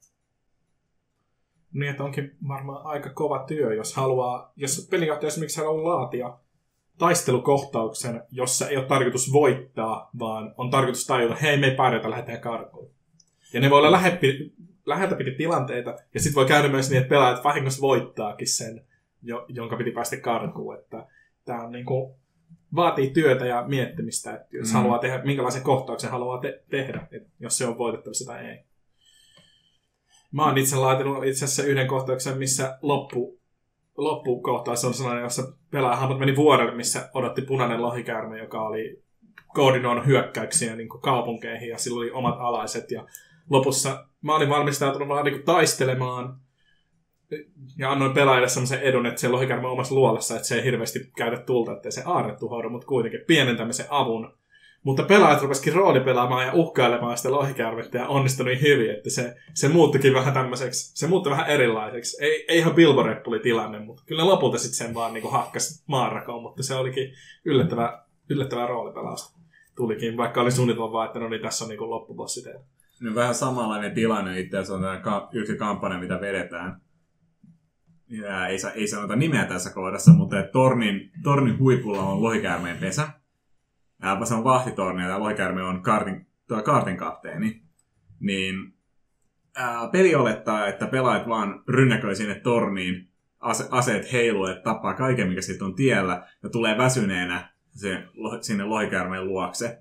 Niin, 1.75 1.91
että 1.91 2.05
onkin 2.05 2.37
varmaan 2.49 2.87
aika 2.87 3.11
kova 3.11 3.45
työ, 3.47 3.75
jos 3.75 3.95
haluaa, 3.95 4.53
jos 4.57 4.89
pelijohtaja 4.91 5.29
esimerkiksi 5.29 5.61
haluaa 5.61 5.99
laatia 5.99 6.39
taistelukohtauksen, 6.99 8.23
jossa 8.31 8.69
ei 8.69 8.77
ole 8.77 8.87
tarkoitus 8.87 9.33
voittaa, 9.33 10.11
vaan 10.19 10.55
on 10.57 10.71
tarkoitus 10.71 11.07
tajuta, 11.07 11.35
hei 11.35 11.57
me 11.57 11.67
ei 11.67 11.77
pärjätä, 11.77 12.11
lähdetään 12.11 12.41
karkuun. 12.41 12.91
Ja 13.53 13.61
ne 13.61 13.71
voi 13.71 13.79
olla 13.79 13.93
lähepi, 13.93 14.53
läheltä 14.87 15.17
piti 15.17 15.31
tilanteita, 15.31 15.97
ja 16.15 16.21
sitten 16.21 16.35
voi 16.35 16.47
käydä 16.47 16.69
myös 16.69 16.91
niin, 16.91 17.03
että 17.03 17.09
pelaajat 17.09 17.45
vahingossa 17.45 17.81
voittaakin 17.81 18.49
sen, 18.49 18.85
jo, 19.23 19.45
jonka 19.49 19.77
piti 19.77 19.91
päästä 19.91 20.17
karkuun. 20.17 20.79
Että 20.79 21.07
tämä 21.45 21.63
on 21.63 21.73
niin 21.73 21.85
kuin, 21.85 22.15
vaatii 22.75 23.11
työtä 23.11 23.47
ja 23.47 23.65
miettimistä, 23.69 24.35
että 24.35 24.57
jos 24.57 24.69
mm. 24.69 24.73
haluaa 24.73 24.99
tehdä, 24.99 25.23
minkälaisen 25.25 25.63
kohtauksen 25.63 26.11
haluaa 26.11 26.39
te- 26.39 26.63
tehdä, 26.71 27.07
että 27.13 27.31
jos 27.41 27.59
se 27.59 27.67
on 27.67 27.79
voitettavissa 27.79 28.33
tai 28.33 28.47
ei. 28.47 28.65
Mä 30.35 30.45
oon 30.45 30.59
itse 30.59 30.77
laatinut 30.77 31.25
itse 31.25 31.45
asiassa 31.45 31.63
yhden 31.63 31.87
kohtauksen, 31.87 32.39
missä 32.39 32.79
loppu, 32.83 33.39
loppukohtaus 33.97 34.85
on 34.85 34.95
sellainen, 34.95 35.23
jossa 35.23 35.43
pelaajahahmot 35.71 36.19
meni 36.19 36.37
vuorelle, 36.37 36.75
missä 36.75 37.11
odotti 37.15 37.43
punainen 37.43 37.83
lohikäärme, 37.83 38.39
joka 38.39 38.63
oli 38.63 39.03
koordinoinut 39.55 40.07
hyökkäyksiä 40.07 40.77
niin 40.77 40.89
kuin 40.89 41.01
kaupunkeihin 41.01 41.69
ja 41.69 41.79
sillä 41.79 41.99
oli 41.99 42.11
omat 42.11 42.37
alaiset. 42.39 42.91
Ja 42.91 43.07
lopussa 43.51 44.07
mä 44.23 44.37
olin 44.37 44.49
valmistautunut 44.49 45.09
vaan 45.09 45.25
niin 45.25 45.43
taistelemaan 45.43 46.37
ja 47.79 47.93
annoin 47.93 48.13
pelaajille 48.13 48.49
sellaisen 48.49 48.81
edun, 48.81 49.07
että 49.07 49.21
se 49.21 49.29
lohikäärme 49.29 49.67
on 49.67 49.73
omassa 49.73 49.95
luolassa, 49.95 50.35
että 50.35 50.49
se 50.49 50.57
ei 50.57 50.65
hirveästi 50.65 51.11
käytä 51.17 51.37
tulta, 51.37 51.73
ettei 51.73 51.93
se 51.93 52.03
aarre 52.07 52.37
tuhoudu, 52.37 52.71
mutta 52.71 52.87
kuitenkin 52.87 53.21
pienen 53.27 53.57
tämmöisen 53.57 53.87
avun. 53.89 54.35
Mutta 54.85 55.03
pelaajat 55.03 55.43
rupesikin 55.43 55.73
roolipelaamaan 55.73 56.47
ja 56.47 56.53
uhkailemaan 56.53 57.17
sitä 57.17 57.31
lohikäärmettä 57.31 57.99
ja 57.99 58.09
onnistui 58.09 58.47
niin 58.47 58.63
hyvin, 58.63 58.91
että 58.91 59.11
se, 59.11 59.37
se 59.55 59.69
muuttukin 59.69 60.15
vähän 60.15 60.35
tämmöiseksi, 60.35 60.99
se 60.99 61.07
muuttui 61.07 61.31
vähän 61.31 61.47
erilaiseksi. 61.47 62.25
Ei, 62.25 62.45
ei 62.49 62.59
ihan 62.59 62.75
Bilbo 62.75 63.05
tilanne, 63.43 63.79
mutta 63.79 64.03
kyllä 64.07 64.27
lopulta 64.27 64.59
sitten 64.59 64.87
sen 64.87 64.95
vaan 64.95 65.15
niin 65.15 65.31
hakkas 65.31 65.85
maanrakoon, 65.87 66.43
mutta 66.43 66.63
se 66.63 66.75
olikin 66.75 67.13
yllättävää, 67.45 68.05
yllättävää 68.31 68.67
roolipelausta. 68.67 69.39
Tulikin, 69.77 70.17
vaikka 70.17 70.41
oli 70.41 70.51
suunnitelma 70.51 70.93
vaan, 70.93 71.07
että 71.07 71.19
no 71.19 71.29
niin, 71.29 71.43
tässä 71.43 71.65
on 71.65 71.69
niin 71.69 71.91
loppubossi 71.91 72.43
teillä. 72.43 72.65
No, 73.01 73.15
vähän 73.15 73.35
samanlainen 73.35 73.95
tilanne 73.95 74.41
itse 74.41 74.57
asiassa 74.57 74.75
on 74.75 74.83
tämä 74.83 75.01
ka- 75.01 75.29
yksi 75.33 75.57
kampanja, 75.57 75.99
mitä 75.99 76.21
vedetään. 76.21 76.81
Ja 78.09 78.47
ei, 78.47 78.59
ei 78.75 78.87
sanota 78.87 79.17
nimeä 79.17 79.45
tässä 79.45 79.71
kohdassa, 79.71 80.13
mutta 80.13 80.37
tornin, 80.53 81.11
tornin 81.23 81.59
huipulla 81.59 82.03
on 82.03 82.23
lohikäärmeen 82.23 82.77
pesä. 82.77 83.09
Ja 84.05 84.25
se 84.25 84.35
on 84.35 84.45
vahtitorni 84.45 85.03
ja 85.03 85.21
lohikäärme 85.21 85.63
on 85.63 85.83
kartin, 85.83 86.27
kartin 86.65 86.97
kapteeni. 86.97 87.63
Niin 88.21 88.75
ää, 89.57 89.89
peli 89.89 90.15
olettaa, 90.15 90.67
että 90.67 90.87
pelaajat 90.87 91.29
vaan 91.29 91.63
rynnäköi 91.69 92.17
sinne 92.17 92.35
torniin, 92.35 93.09
ase- 93.41 93.69
aseet 93.71 94.13
heiluu, 94.13 94.47
että 94.47 94.63
tappaa 94.63 94.95
kaiken, 94.95 95.29
mikä 95.29 95.41
sitten 95.41 95.67
on 95.67 95.75
tiellä, 95.75 96.27
ja 96.43 96.49
tulee 96.49 96.79
väsyneenä 96.79 97.53
se, 97.71 98.05
sinne 98.41 98.65
lohikäärmeen 98.65 99.27
luokse. 99.29 99.79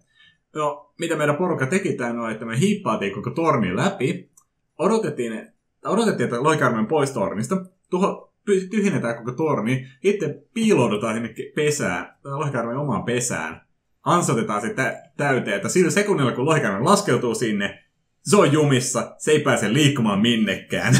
No, 0.55 0.93
mitä 0.99 1.15
meidän 1.15 1.35
porukka 1.35 1.65
teki 1.65 1.93
tämän 1.93 2.19
on, 2.19 2.31
että 2.31 2.45
me 2.45 2.59
hiippaatiin 2.59 3.13
koko 3.13 3.29
torni 3.29 3.75
läpi, 3.75 4.31
odotettiin, 4.77 5.47
odotettiin 5.85 6.25
että 6.25 6.43
lohikäärme 6.43 6.79
on 6.79 6.87
pois 6.87 7.11
tornista, 7.11 7.65
tuho, 7.89 8.33
tyhjennetään 8.45 9.15
koko 9.15 9.31
torni, 9.31 9.87
itse 10.03 10.43
piiloudutaan 10.53 11.13
sinne 11.13 11.35
pesään, 11.55 12.17
lohikäärmeen 12.23 12.77
omaan 12.77 13.03
pesään, 13.03 13.61
ansotetaan 14.03 14.61
se 14.61 14.73
tä- 14.73 15.03
täyteen, 15.17 15.55
että 15.55 15.69
sillä 15.69 15.91
sekunnilla 15.91 16.31
kun 16.31 16.45
lohikäärme 16.45 16.79
laskeutuu 16.79 17.35
sinne, 17.35 17.83
se 18.23 18.37
on 18.37 18.51
jumissa, 18.53 19.15
se 19.17 19.31
ei 19.31 19.39
pääse 19.39 19.73
liikkumaan 19.73 20.19
minnekään. 20.21 20.93
ja, 20.93 20.99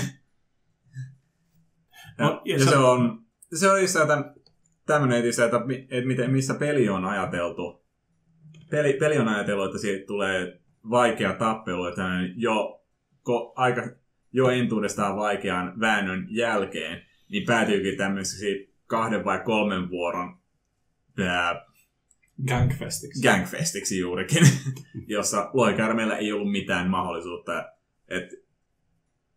No, 2.26 2.42
ja 2.46 2.54
ja 2.54 2.60
se- 2.60 2.70
se 2.70 2.78
on, 2.78 3.24
se 3.54 3.70
on 4.02 4.08
tämän, 4.08 4.34
tämmöinen, 4.86 5.24
että, 5.26 5.46
että, 5.46 5.60
mi- 5.66 5.88
että 5.92 6.08
miten, 6.08 6.32
missä 6.32 6.54
peli 6.54 6.90
on 6.90 7.06
ajateltu. 7.06 7.84
Peli, 8.70 8.94
peli 8.94 9.18
on 9.18 9.28
ajatellut, 9.28 9.66
että 9.66 9.78
siitä 9.78 10.08
tulee 10.08 10.60
vaikea 10.90 11.34
tappelu, 11.34 11.86
että 11.86 12.02
jo, 12.36 12.86
ko, 13.22 13.54
aika, 13.56 13.82
jo 14.32 14.50
entuudestaan 14.50 15.16
vaikean 15.16 15.80
väännön 15.80 16.28
jälkeen, 16.30 17.02
niin 17.30 17.46
päätyykin 17.46 17.98
tämmöiseksi 17.98 18.74
kahden 18.88 19.26
vai 19.26 19.40
kolmen 19.40 19.90
vuoron 19.90 20.38
ää, 21.28 21.66
Gangfestiksi. 22.48 23.22
gangfestiksi 23.22 24.00
juurikin, 24.00 24.48
jossa 25.08 25.50
loikärmeillä 25.54 26.18
ei 26.18 26.32
ollut 26.32 26.52
mitään 26.52 26.90
mahdollisuutta. 26.90 27.70
Että 28.08 28.36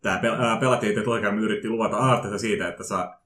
tämä 0.01 0.21
pel- 0.21 0.59
pelattiin, 0.59 0.97
että 0.97 1.09
loikärme 1.09 1.41
yritti 1.41 1.69
luvata 1.69 1.97
aarteita 1.97 2.37
siitä, 2.37 2.67
että, 2.67 2.83
saa, 2.83 3.21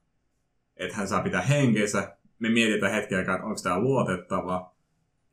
että 0.76 0.96
hän 0.96 1.08
saa 1.08 1.22
pitää 1.22 1.42
henkensä. 1.42 2.16
Me 2.38 2.48
mietitään 2.50 2.92
hetken 2.92 3.18
aikaa, 3.18 3.34
että 3.34 3.46
onko 3.46 3.60
tämä 3.62 3.80
luotettava. 3.80 4.74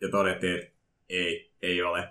Ja 0.01 0.09
todettiin, 0.09 0.55
että 0.55 0.71
ei, 1.09 1.51
ei 1.61 1.81
ole. 1.83 2.09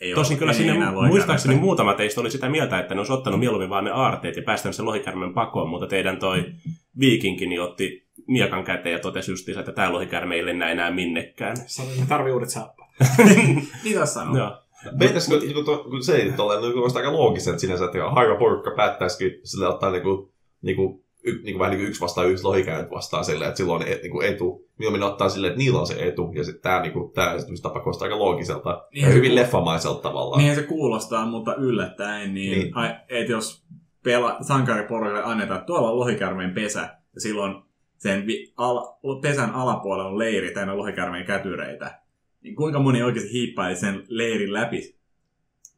Ei 0.00 0.14
Tosin 0.14 0.38
kyllä 0.38 0.52
ei 0.52 0.58
sinne 0.58 0.90
muistaakseni 1.08 1.54
muutama 1.54 1.94
teistä 1.94 2.20
oli 2.20 2.30
sitä 2.30 2.48
mieltä, 2.48 2.78
että 2.78 2.94
ne 2.94 3.00
olisi 3.00 3.12
ottanut 3.12 3.40
mieluummin 3.40 3.70
vaan 3.70 3.84
ne 3.84 3.90
aarteet 3.90 4.36
ja 4.36 4.42
päästänyt 4.42 4.76
sen 4.76 4.86
lohikärmen 4.86 5.34
pakoon, 5.34 5.68
mutta 5.68 5.86
teidän 5.86 6.18
toi 6.18 6.52
viikinki 6.98 7.46
niin 7.46 7.62
otti 7.62 8.05
miekan 8.26 8.64
käteen 8.64 8.92
ja 8.92 8.98
totesi 8.98 9.30
justiinsa, 9.32 9.60
että 9.60 9.72
tämä 9.72 9.92
lohikärme 9.92 10.34
ei 10.34 10.46
lennä 10.46 10.70
enää 10.70 10.90
minnekään. 10.90 11.56
Sanoin, 11.66 11.94
että 11.94 12.08
tarvii 12.08 12.32
uudet 12.32 12.50
saappaat. 12.50 12.90
Niin 13.84 13.98
tässä 13.98 14.14
sanoo. 14.14 14.36
Joo. 14.36 14.52
Meitäisikö, 14.98 15.40
kun, 15.54 15.64
to, 15.64 15.84
kun 15.84 16.04
se 16.04 16.16
ei 16.16 16.32
tolleen, 16.32 16.60
niin 16.60 16.72
kuulostaa 16.72 17.00
aika 17.02 17.12
loogiselta 17.12 17.58
sinänsä, 17.58 17.84
että 17.84 18.10
harva 18.10 18.36
porukka 18.36 18.70
päättäisikin 18.76 19.40
sille 19.44 19.68
ottaa 19.68 19.90
niinku, 19.90 20.32
niinku, 20.62 21.04
y, 21.24 21.42
niinku 21.42 21.58
vähän 21.58 21.70
niinku 21.70 21.88
yksi 21.88 22.00
vastaan 22.00 22.30
yksi 22.30 22.44
lohikäynnit 22.44 22.90
vastaan 22.90 23.24
silleen, 23.24 23.48
että 23.48 23.56
silloin 23.58 23.82
on 23.82 23.88
et, 23.88 24.02
niinku 24.02 24.20
etu. 24.20 24.66
Mieluummin 24.78 25.02
ottaa 25.08 25.28
silleen, 25.28 25.50
että 25.50 25.58
niillä 25.58 25.80
on 25.80 25.86
se 25.86 26.06
etu, 26.08 26.32
ja 26.34 26.44
sitten 26.44 26.62
tämä 26.62 26.82
niinku, 26.82 27.12
tää 27.14 27.34
tapa 27.62 27.80
kuulostaa 27.80 28.06
aika 28.06 28.18
loogiselta 28.18 28.86
Niin 28.94 29.06
ja 29.06 29.12
hyvin 29.12 29.30
ku- 29.30 29.34
leffamaiselta 29.34 30.02
tavallaan. 30.02 30.38
Niinhän 30.38 30.56
se 30.56 30.66
kuulostaa, 30.66 31.26
mutta 31.26 31.54
yllättäen, 31.54 32.34
niin, 32.34 32.50
Niin. 32.58 32.72
niin. 32.74 32.94
että 33.08 33.32
jos 33.32 33.64
pela, 34.04 34.36
sankariporukalle 34.40 35.24
annetaan, 35.24 35.58
että 35.58 35.66
tuolla 35.66 35.90
on 35.90 35.98
lohikärmeen 35.98 36.54
pesä, 36.54 36.80
ja 37.14 37.20
silloin 37.20 37.65
sen 37.98 38.26
vi, 38.26 38.52
ala, 38.56 38.98
pesän 39.22 39.50
alapuolella 39.50 40.08
on 40.10 40.18
leiri 40.18 40.50
täynnä 40.50 40.76
lohikärmeen 40.76 41.26
kätyreitä, 41.26 42.00
niin 42.42 42.56
kuinka 42.56 42.78
moni 42.78 43.02
oikeasti 43.02 43.32
hiippaili 43.32 43.76
sen 43.76 44.04
leirin 44.08 44.52
läpi 44.52 44.96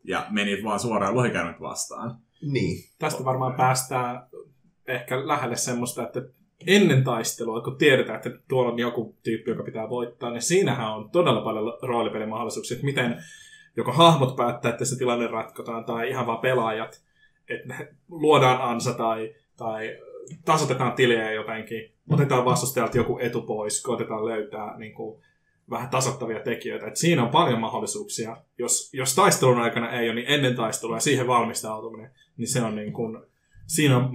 ja 0.04 0.26
meni 0.31 0.64
vaan 0.64 0.81
suoraan 0.81 1.16
lohikärmet 1.16 1.61
vastaan? 1.61 2.18
Niin. 2.42 2.85
Tästä 2.98 3.24
varmaan 3.24 3.54
päästään 3.54 4.26
ehkä 4.87 5.28
lähelle 5.28 5.57
semmoista, 5.57 6.02
että 6.02 6.22
ennen 6.66 7.04
taistelua, 7.04 7.61
kun 7.61 7.78
tiedetään, 7.78 8.16
että 8.16 8.31
tuolla 8.48 8.72
on 8.72 8.78
joku 8.78 9.16
tyyppi, 9.22 9.50
joka 9.50 9.62
pitää 9.62 9.88
voittaa, 9.88 10.31
niin 10.31 10.42
siinähän 10.42 10.92
on 10.92 11.11
todella 11.11 11.40
paljon 11.40 11.78
roolipelimahdollisuuksia, 11.83 12.74
että 12.74 12.85
miten 12.85 13.16
joko 13.76 13.92
hahmot 13.92 14.37
päättää, 14.37 14.70
että 14.70 14.85
se 14.85 14.98
tilanne 14.98 15.26
ratkotaan, 15.26 15.85
tai 15.85 16.09
ihan 16.09 16.26
vaan 16.26 16.38
pelaajat, 16.38 17.02
että 17.48 17.74
luodaan 18.09 18.61
ansa 18.61 18.94
tai, 18.94 19.35
tai 19.57 19.98
tasotetaan 20.44 20.92
tilejä 20.92 21.33
jotenkin, 21.33 21.92
otetaan 22.11 22.44
vastustajalta 22.44 22.97
joku 22.97 23.18
etu 23.18 23.42
pois, 23.42 23.83
koitetaan 23.83 24.27
löytää 24.27 24.79
niin 24.79 24.94
kuin, 24.94 25.23
vähän 25.71 25.88
tasoittavia 25.88 26.40
tekijöitä. 26.40 26.87
Et 26.87 26.97
siinä 26.97 27.23
on 27.23 27.29
paljon 27.29 27.61
mahdollisuuksia. 27.61 28.37
Jos, 28.59 28.90
jos 28.92 29.14
taistelun 29.14 29.61
aikana 29.61 29.90
ei 29.90 30.09
ole, 30.09 30.14
niin 30.14 30.29
ennen 30.29 30.57
taistelua 30.57 30.97
ja 30.97 31.01
siihen 31.01 31.27
valmistautuminen, 31.27 32.11
niin 32.37 32.49
se 32.49 32.62
on 32.62 32.77
niin 32.77 32.92
kuin, 32.92 33.18
siinä 33.66 33.97
on 33.97 34.11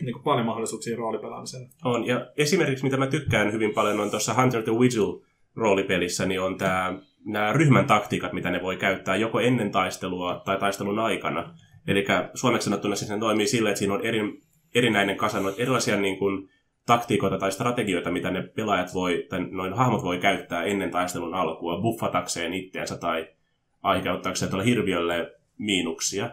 niin 0.00 0.12
kuin 0.12 0.22
paljon 0.24 0.46
mahdollisuuksia 0.46 0.96
roolipelaamiseen. 0.96 1.68
On. 1.84 2.06
Ja 2.06 2.26
esimerkiksi 2.36 2.84
mitä 2.84 2.96
mä 2.96 3.06
tykkään 3.06 3.52
hyvin 3.52 3.74
paljon 3.74 4.00
on 4.00 4.10
tuossa 4.10 4.34
Hunter 4.34 4.62
the 4.62 4.72
Vigil 4.72 5.20
roolipelissä, 5.56 6.26
niin 6.26 6.40
on 6.40 6.58
tämä, 6.58 6.98
nämä 7.24 7.52
ryhmän 7.52 7.86
taktiikat, 7.86 8.32
mitä 8.32 8.50
ne 8.50 8.62
voi 8.62 8.76
käyttää 8.76 9.16
joko 9.16 9.40
ennen 9.40 9.70
taistelua 9.70 10.42
tai 10.44 10.58
taistelun 10.58 10.98
aikana. 10.98 11.54
Eli 11.88 12.04
suomeksi 12.34 12.64
sanottuna 12.64 12.96
siis 12.96 13.10
ne 13.10 13.18
toimii 13.18 13.46
sillä, 13.46 13.70
että 13.70 13.78
siinä 13.78 13.94
on 13.94 14.06
eri, 14.06 14.40
erinäinen 14.74 15.16
kasa 15.16 15.38
erilaisia 15.58 15.96
niin 15.96 16.18
kuin, 16.18 16.48
taktiikoita 16.86 17.38
tai 17.38 17.52
strategioita, 17.52 18.10
mitä 18.10 18.30
ne 18.30 18.42
pelaajat 18.42 18.94
voi, 18.94 19.26
tai 19.28 19.40
noin 19.50 19.72
hahmot 19.72 20.02
voi 20.02 20.18
käyttää 20.18 20.64
ennen 20.64 20.90
taistelun 20.90 21.34
alkua, 21.34 21.80
buffatakseen 21.82 22.54
itteensä 22.54 22.96
tai 22.98 23.28
aiheuttaakseen 23.82 24.50
tuolle 24.50 24.64
hirviölle 24.64 25.32
miinuksia. 25.58 26.30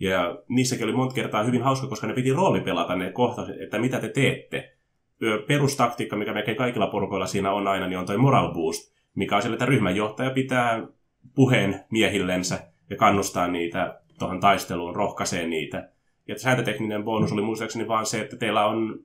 Ja 0.00 0.38
niissäkin 0.48 0.84
oli 0.84 0.92
monta 0.92 1.14
kertaa 1.14 1.44
hyvin 1.44 1.62
hauska, 1.62 1.86
koska 1.86 2.06
ne 2.06 2.14
piti 2.14 2.32
roolipelata 2.32 2.96
ne 2.96 3.12
kohtaukset, 3.12 3.60
että 3.60 3.78
mitä 3.78 4.00
te 4.00 4.08
teette. 4.08 4.72
Perustaktiikka, 5.46 6.16
mikä 6.16 6.32
melkein 6.32 6.56
kaikilla 6.56 6.86
porukoilla 6.86 7.26
siinä 7.26 7.52
on 7.52 7.68
aina, 7.68 7.86
niin 7.86 7.98
on 7.98 8.06
toi 8.06 8.18
moral 8.18 8.54
boost, 8.54 8.92
mikä 9.14 9.36
on 9.36 9.42
sille, 9.42 9.54
että 9.54 9.66
ryhmänjohtaja 9.66 10.30
pitää 10.30 10.86
puheen 11.34 11.84
miehillensä 11.90 12.58
ja 12.90 12.96
kannustaa 12.96 13.48
niitä 13.48 14.00
tuohon 14.18 14.40
taisteluun, 14.40 14.96
rohkaisee 14.96 15.46
niitä. 15.46 15.88
Ja 16.28 16.38
sääntötekninen 16.38 17.04
bonus 17.04 17.32
oli 17.32 17.42
muistaakseni 17.42 17.88
vaan 17.88 18.06
se, 18.06 18.20
että 18.20 18.36
teillä 18.36 18.66
on 18.66 19.00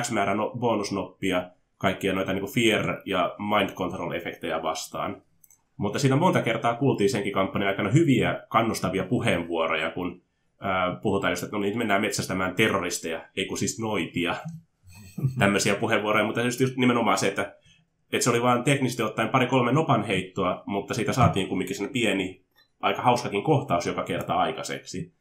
X 0.00 0.10
määrä 0.10 0.34
no- 0.34 0.52
bonusnoppia 0.58 1.50
kaikkia 1.78 2.12
noita 2.12 2.32
niin 2.32 2.44
fear- 2.44 3.02
ja 3.04 3.36
mind 3.38 3.70
control-efektejä 3.70 4.62
vastaan. 4.62 5.22
Mutta 5.76 5.98
siinä 5.98 6.16
monta 6.16 6.42
kertaa 6.42 6.74
kuultiin 6.74 7.10
senkin 7.10 7.32
kampanjan 7.32 7.68
aikana 7.68 7.90
hyviä 7.90 8.44
kannustavia 8.48 9.04
puheenvuoroja, 9.04 9.90
kun 9.90 10.22
ää, 10.60 10.98
puhutaan 11.02 11.32
just, 11.32 11.42
että 11.42 11.56
no 11.56 11.62
niin, 11.62 11.78
mennään 11.78 12.00
metsästämään 12.00 12.54
terroristeja, 12.54 13.24
ei 13.36 13.46
kun 13.46 13.58
siis 13.58 13.80
noitia. 13.80 14.34
Tämmöisiä 15.38 15.74
puheenvuoroja, 15.74 16.26
mutta 16.26 16.40
just, 16.40 16.60
just 16.60 16.76
nimenomaan 16.76 17.18
se, 17.18 17.28
että, 17.28 17.56
että 18.12 18.24
se 18.24 18.30
oli 18.30 18.42
vain 18.42 18.64
teknisesti 18.64 19.02
ottaen 19.02 19.28
pari-kolme 19.28 19.72
nopan 19.72 20.04
heittoa, 20.04 20.62
mutta 20.66 20.94
siitä 20.94 21.12
saatiin 21.12 21.48
kumminkin 21.48 21.76
sen 21.76 21.88
pieni, 21.88 22.44
aika 22.80 23.02
hauskakin 23.02 23.42
kohtaus 23.42 23.86
joka 23.86 24.02
kerta 24.02 24.34
aikaiseksi. 24.34 25.12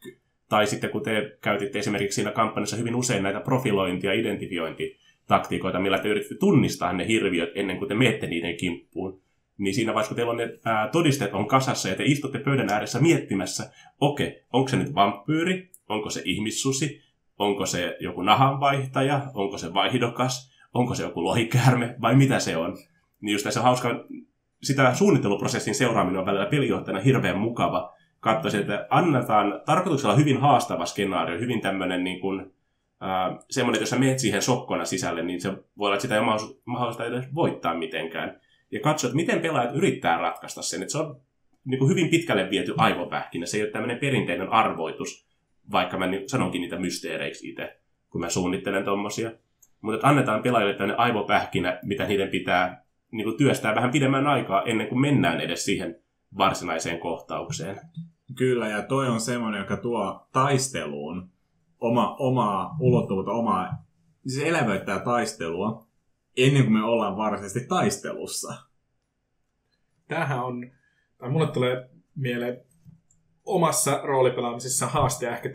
Tai 0.49 0.67
sitten 0.67 0.89
kun 0.89 1.03
te 1.03 1.37
käytitte 1.41 1.79
esimerkiksi 1.79 2.15
siinä 2.15 2.31
kampanjassa 2.31 2.75
hyvin 2.75 2.95
usein 2.95 3.23
näitä 3.23 3.39
profilointi- 3.39 4.07
ja 4.07 4.13
identifiointitaktiikoita, 4.13 5.79
millä 5.79 5.99
te 5.99 6.07
yritätte 6.09 6.35
tunnistaa 6.35 6.93
ne 6.93 7.07
hirviöt 7.07 7.49
ennen 7.55 7.77
kuin 7.77 7.87
te 7.87 7.95
menette 7.95 8.27
niiden 8.27 8.57
kimppuun, 8.57 9.21
niin 9.57 9.73
siinä 9.73 9.93
vaiheessa, 9.93 10.09
kun 10.09 10.15
teillä 10.15 10.31
on 10.31 10.37
ne 10.37 10.59
ää, 10.65 10.87
todisteet 10.87 11.33
on 11.33 11.47
kasassa 11.47 11.89
ja 11.89 11.95
te 11.95 12.03
istutte 12.03 12.39
pöydän 12.39 12.69
ääressä 12.69 12.99
miettimässä, 12.99 13.71
okei, 13.99 14.27
okay, 14.27 14.39
onko 14.53 14.67
se 14.67 14.77
nyt 14.77 14.95
vampyyri, 14.95 15.69
onko 15.89 16.09
se 16.09 16.21
ihmissusi, 16.25 17.01
onko 17.39 17.65
se 17.65 17.97
joku 17.99 18.21
nahanvaihtaja, 18.21 19.21
onko 19.33 19.57
se 19.57 19.73
vaihdokas, 19.73 20.51
onko 20.73 20.95
se 20.95 21.03
joku 21.03 21.23
lohikäärme 21.23 21.95
vai 22.01 22.15
mitä 22.15 22.39
se 22.39 22.57
on. 22.57 22.77
Niin 23.21 23.33
just 23.33 23.43
tässä 23.43 23.59
on 23.59 23.63
hauska, 23.63 24.05
sitä 24.63 24.93
suunnitteluprosessin 24.93 25.75
seuraaminen 25.75 26.19
on 26.19 26.25
välillä 26.25 26.45
pelijohtajana 26.45 27.01
hirveän 27.01 27.37
mukava. 27.37 27.94
Katsoisin, 28.25 28.61
että 28.61 28.87
annetaan 28.89 29.61
tarkoituksella 29.65 30.15
hyvin 30.15 30.41
haastava 30.41 30.85
skenaario, 30.85 31.39
hyvin 31.39 31.61
tämmöinen 31.61 32.03
niin 32.03 32.19
kuin, 32.19 32.39
äh, 33.03 33.37
semmoinen, 33.49 33.77
että 33.77 33.81
jos 33.81 33.89
sä 33.89 33.99
menet 33.99 34.19
siihen 34.19 34.41
sokkona 34.41 34.85
sisälle, 34.85 35.23
niin 35.23 35.41
se 35.41 35.49
voi 35.51 35.87
olla, 35.87 35.95
että 35.95 36.01
sitä 36.01 36.15
ei 36.15 36.21
ole 36.21 36.55
mahdollista 36.65 37.05
edes 37.05 37.35
voittaa 37.35 37.77
mitenkään. 37.77 38.41
Ja 38.71 38.79
katso, 38.79 39.07
että 39.07 39.15
miten 39.15 39.39
pelaajat 39.39 39.75
yrittää 39.75 40.17
ratkaista 40.17 40.61
sen. 40.61 40.81
Että 40.81 40.91
se 40.91 40.97
on 40.97 41.21
niin 41.65 41.79
kuin 41.79 41.89
hyvin 41.89 42.09
pitkälle 42.09 42.49
viety 42.49 42.73
aivopähkinä. 42.77 43.45
Se 43.45 43.57
ei 43.57 43.63
ole 43.63 43.71
tämmöinen 43.71 43.97
perinteinen 43.97 44.49
arvoitus, 44.49 45.27
vaikka 45.71 45.97
mä 45.97 46.05
sanonkin 46.27 46.61
niitä 46.61 46.79
mysteereiksi 46.79 47.49
itse, 47.49 47.79
kun 48.09 48.21
mä 48.21 48.29
suunnittelen 48.29 48.85
tommosia. 48.85 49.31
Mutta 49.81 50.07
annetaan 50.07 50.43
pelaajille 50.43 50.73
tämmöinen 50.73 50.99
aivopähkinä, 50.99 51.79
mitä 51.83 52.05
niiden 52.05 52.29
pitää 52.29 52.85
niin 53.11 53.25
kuin 53.25 53.37
työstää 53.37 53.75
vähän 53.75 53.91
pidemmän 53.91 54.27
aikaa 54.27 54.63
ennen 54.63 54.87
kuin 54.87 55.01
mennään 55.01 55.41
edes 55.41 55.65
siihen 55.65 55.95
varsinaiseen 56.37 56.99
kohtaukseen. 56.99 57.79
Kyllä, 58.37 58.67
ja 58.67 58.81
toi 58.81 59.07
on 59.07 59.21
semmoinen, 59.21 59.59
joka 59.59 59.77
tuo 59.77 60.27
taisteluun 60.31 61.29
oma, 61.79 62.15
omaa 62.19 62.77
ulottuvuutta, 62.79 63.31
omaa, 63.31 63.85
siis 64.27 64.47
elävöittää 64.47 64.99
taistelua 64.99 65.85
ennen 66.37 66.63
kuin 66.63 66.73
me 66.73 66.83
ollaan 66.83 67.17
varsinaisesti 67.17 67.67
taistelussa. 67.67 68.53
Tämähän 70.07 70.45
on, 70.45 70.71
tai 71.17 71.29
mulle 71.29 71.47
tulee 71.47 71.89
mieleen 72.15 72.61
omassa 73.45 74.01
roolipelaamisessa 74.03 74.87
haaste, 74.87 75.29
ehkä 75.29 75.49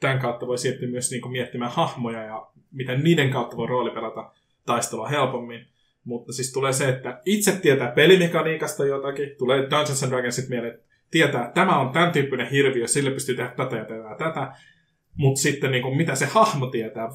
tämän 0.00 0.18
kautta 0.18 0.46
voi 0.46 0.58
siirtyä 0.58 0.88
myös 0.88 1.10
niin 1.10 1.30
miettimään 1.30 1.70
hahmoja 1.70 2.22
ja 2.22 2.46
miten 2.72 3.04
niiden 3.04 3.30
kautta 3.30 3.56
voi 3.56 3.66
roolipelata 3.66 4.32
taistelua 4.66 5.08
helpommin. 5.08 5.66
Mutta 6.04 6.32
siis 6.32 6.52
tulee 6.52 6.72
se, 6.72 6.88
että 6.88 7.22
itse 7.24 7.52
tietää 7.52 7.90
pelimekaniikasta 7.90 8.86
jotakin, 8.86 9.28
tulee 9.38 9.60
Dungeons 9.60 10.02
and 10.02 10.12
Dragonsit 10.12 10.48
mieleen, 10.48 10.80
tietää, 11.14 11.42
että 11.42 11.54
tämä 11.54 11.80
on 11.80 11.92
tämän 11.92 12.12
tyyppinen 12.12 12.50
hirviö, 12.50 12.86
sille 12.88 13.10
pystyy 13.10 13.36
tehdä 13.36 13.50
tätä 13.50 13.76
ja 13.76 13.84
tätä 13.84 14.08
ja 14.08 14.16
tätä. 14.18 14.52
Mutta 15.16 15.40
sitten 15.40 15.70
niin 15.70 15.82
kuin, 15.82 15.96
mitä 15.96 16.14
se 16.14 16.26
hahmo 16.26 16.66
tietää? 16.66 17.08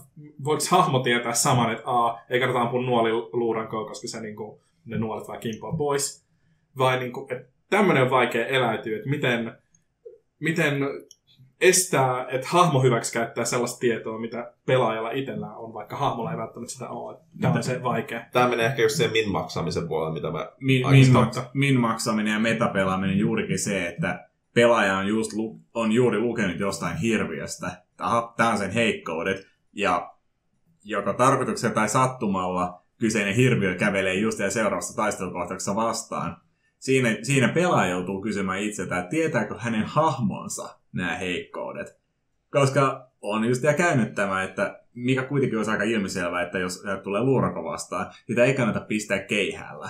Voiko 0.43 0.63
hahmo 0.71 0.99
tietää 0.99 1.33
saman, 1.33 1.71
että 1.71 1.83
A, 1.85 2.19
ei 2.29 2.39
kannata 2.39 2.61
ampua 2.61 2.81
nuoli 2.81 3.11
luurankoon, 3.11 3.87
koska 3.87 4.07
se, 4.07 4.21
niin 4.21 4.35
kuin, 4.35 4.59
ne 4.85 4.97
nuolet 4.97 5.27
vaan 5.27 5.39
kimpoa 5.39 5.77
pois? 5.77 6.25
Vai 6.77 6.99
niin 6.99 7.11
kuin, 7.11 7.33
että 7.33 7.49
tämmöinen 7.69 8.03
on 8.03 8.09
vaikea 8.09 8.45
eläytyä, 8.45 8.97
että 8.97 9.09
miten, 9.09 9.51
miten 10.39 10.75
estää, 11.61 12.25
että 12.29 12.47
hahmo 12.47 12.81
hyväksi 12.81 13.13
käyttää 13.13 13.45
sellaista 13.45 13.79
tietoa, 13.79 14.19
mitä 14.19 14.53
pelaajalla 14.65 15.11
itsellään 15.11 15.57
on, 15.57 15.73
vaikka 15.73 15.95
hahmolla 15.95 16.31
ei 16.31 16.37
välttämättä 16.37 16.73
sitä 16.73 16.89
ole. 16.89 17.17
Tämä 17.41 17.53
on 17.53 17.63
se 17.63 17.83
vaikea. 17.83 18.25
Tämä 18.31 18.49
menee 18.49 18.65
ehkä 18.65 18.81
just 18.81 18.95
sen 18.95 19.11
min-maksamisen 19.11 19.87
puolelle, 19.87 20.13
mitä 20.13 20.31
mä 20.31 20.51
min, 20.59 20.89
min, 20.89 21.11
maksa, 21.11 21.49
min 21.53 21.79
maksaminen 21.79 22.33
ja 22.33 22.39
metapelaaminen 22.39 23.17
juurikin 23.17 23.59
se, 23.59 23.87
että 23.87 24.29
pelaaja 24.53 24.97
on, 24.97 25.07
just, 25.07 25.31
on 25.73 25.91
juuri 25.91 26.19
lukenut 26.19 26.59
jostain 26.59 26.97
hirviöstä. 26.97 27.71
Tämä 28.37 28.51
on 28.51 28.57
sen 28.57 28.71
heikkoudet. 28.71 29.47
Ja 29.73 30.11
joko 30.83 31.13
tarkoituksella 31.13 31.75
tai 31.75 31.89
sattumalla 31.89 32.81
kyseinen 32.99 33.35
hirviö 33.35 33.75
kävelee 33.75 34.13
just 34.13 34.39
ja 34.39 34.51
seuraavassa 34.51 34.95
taistelukohtauksessa 34.95 35.75
vastaan. 35.75 36.37
Siinä, 36.79 37.17
siinä 37.21 37.47
pelaaja 37.47 37.91
joutuu 37.91 38.21
kysymään 38.21 38.59
itseltään, 38.59 38.99
että 38.99 39.09
tietääkö 39.09 39.55
hänen 39.57 39.85
hahmonsa 39.85 40.78
nämä 40.91 41.17
heikkoudet. 41.17 41.99
Koska 42.51 43.09
on 43.21 43.45
just 43.45 43.63
ja 43.63 43.73
käynyt 43.73 44.15
tämä, 44.15 44.43
että 44.43 44.83
mikä 44.93 45.23
kuitenkin 45.23 45.57
olisi 45.57 45.71
aika 45.71 45.83
ilmiselvää, 45.83 46.41
että 46.41 46.59
jos 46.59 46.83
tulee 47.03 47.23
luurako 47.23 47.63
vastaan, 47.63 48.13
sitä 48.27 48.43
ei 48.43 48.53
kannata 48.53 48.79
pistää 48.79 49.19
keihällä. 49.19 49.89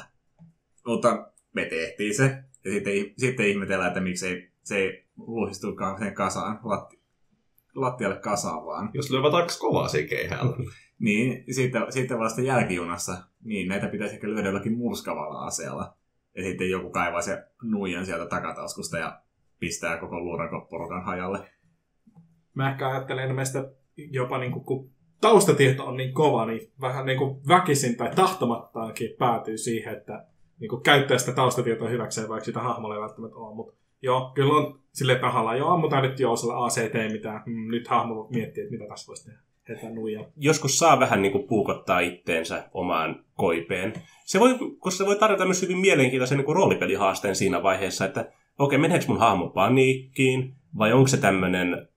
Mutta 0.85 1.31
me 1.53 1.65
tehtiin 1.65 2.15
se, 2.15 2.43
ja 2.65 2.71
sitten, 2.71 2.93
sitten 3.17 3.47
ihmetellään, 3.47 3.87
että 3.87 4.01
miksei 4.01 4.51
se 4.63 4.77
ei 4.77 5.05
luhistukaan 5.17 5.99
sen 5.99 6.13
kasaan, 6.13 6.59
latti, 6.63 6.99
lattialle 7.75 8.17
kasaan 8.17 8.65
vaan. 8.65 8.89
Jos 8.93 9.11
lyövät 9.11 9.33
aika 9.33 9.53
kovaa 9.59 9.87
siinä 9.87 10.09
keihällä. 10.09 10.57
niin, 10.99 11.43
sitten, 11.53 11.81
sitten 11.89 12.19
vasta 12.19 12.41
jälkijunassa, 12.41 13.17
niin 13.43 13.67
näitä 13.67 13.87
pitäisi 13.87 14.15
ehkä 14.15 14.27
lyödä 14.27 14.47
jollakin 14.47 14.77
murskavalla 14.77 15.45
aseella. 15.45 15.93
Ja 16.35 16.43
sitten 16.43 16.69
joku 16.69 16.89
kaivaa 16.89 17.21
se 17.21 17.43
nuijan 17.63 18.05
sieltä 18.05 18.25
takataskusta 18.25 18.97
ja 18.97 19.21
pistää 19.59 19.97
koko 19.97 20.19
luurankoporukan 20.19 21.05
hajalle. 21.05 21.39
Mä 22.53 22.71
ehkä 22.71 22.89
ajattelen 22.89 23.23
enemmän 23.23 23.45
sitä 23.45 23.71
jopa 24.11 24.37
niin 24.37 24.51
kuin, 24.51 24.65
kun 24.65 24.91
taustatieto 25.21 25.85
on 25.85 25.97
niin 25.97 26.13
kova, 26.13 26.45
niin 26.45 26.71
vähän 26.81 27.05
niin 27.05 27.17
kuin 27.17 27.47
väkisin 27.47 27.97
tai 27.97 28.15
tahtomattaankin 28.15 29.15
päätyy 29.19 29.57
siihen, 29.57 29.97
että 29.97 30.25
niin 30.59 30.69
kuin 30.69 30.83
käyttää 30.83 31.17
sitä 31.17 31.31
taustatietoa 31.31 31.89
hyväkseen, 31.89 32.29
vaikka 32.29 32.45
sitä 32.45 32.59
hahmolla 32.59 32.95
ei 32.95 33.01
välttämättä 33.01 33.37
ole. 33.37 33.55
Mutta 33.55 33.73
joo, 34.01 34.31
kyllä 34.35 34.53
on 34.53 34.79
sille 34.93 35.15
tahalla, 35.15 35.55
joo, 35.55 35.69
ammutaan 35.69 36.03
nyt 36.03 36.19
jo 36.19 36.35
sillä 36.35 36.65
ACT 36.65 37.11
mitään. 37.11 37.43
Mm, 37.45 37.71
nyt 37.71 37.87
hahmo 37.87 38.27
miettii, 38.33 38.63
että 38.63 38.71
mitä 38.71 38.89
tässä 38.89 39.07
voisi 39.07 39.31
tehdä. 39.65 39.89
nuija. 39.89 40.25
Joskus 40.35 40.77
saa 40.77 40.99
vähän 40.99 41.21
niin 41.21 41.31
kuin 41.31 41.47
puukottaa 41.47 41.99
itteensä 41.99 42.69
omaan 42.73 43.25
koipeen. 43.33 43.93
Se 44.25 44.39
voi, 44.39 44.55
koska 44.79 44.97
se 44.97 45.05
voi 45.05 45.15
tarjota 45.15 45.45
myös 45.45 45.61
hyvin 45.61 45.77
mielenkiintoisen 45.77 46.37
niin 46.37 46.45
kuin 46.45 46.55
roolipelihaasteen 46.55 47.35
siinä 47.35 47.63
vaiheessa, 47.63 48.05
että 48.05 48.31
okei, 48.59 48.79
meneekö 48.79 49.05
mun 49.07 49.19
hahmo 49.19 49.49
paniikkiin, 49.49 50.55
vai 50.77 50.93
onko 50.93 51.07
se 51.07 51.17
tämmöinen 51.17 51.87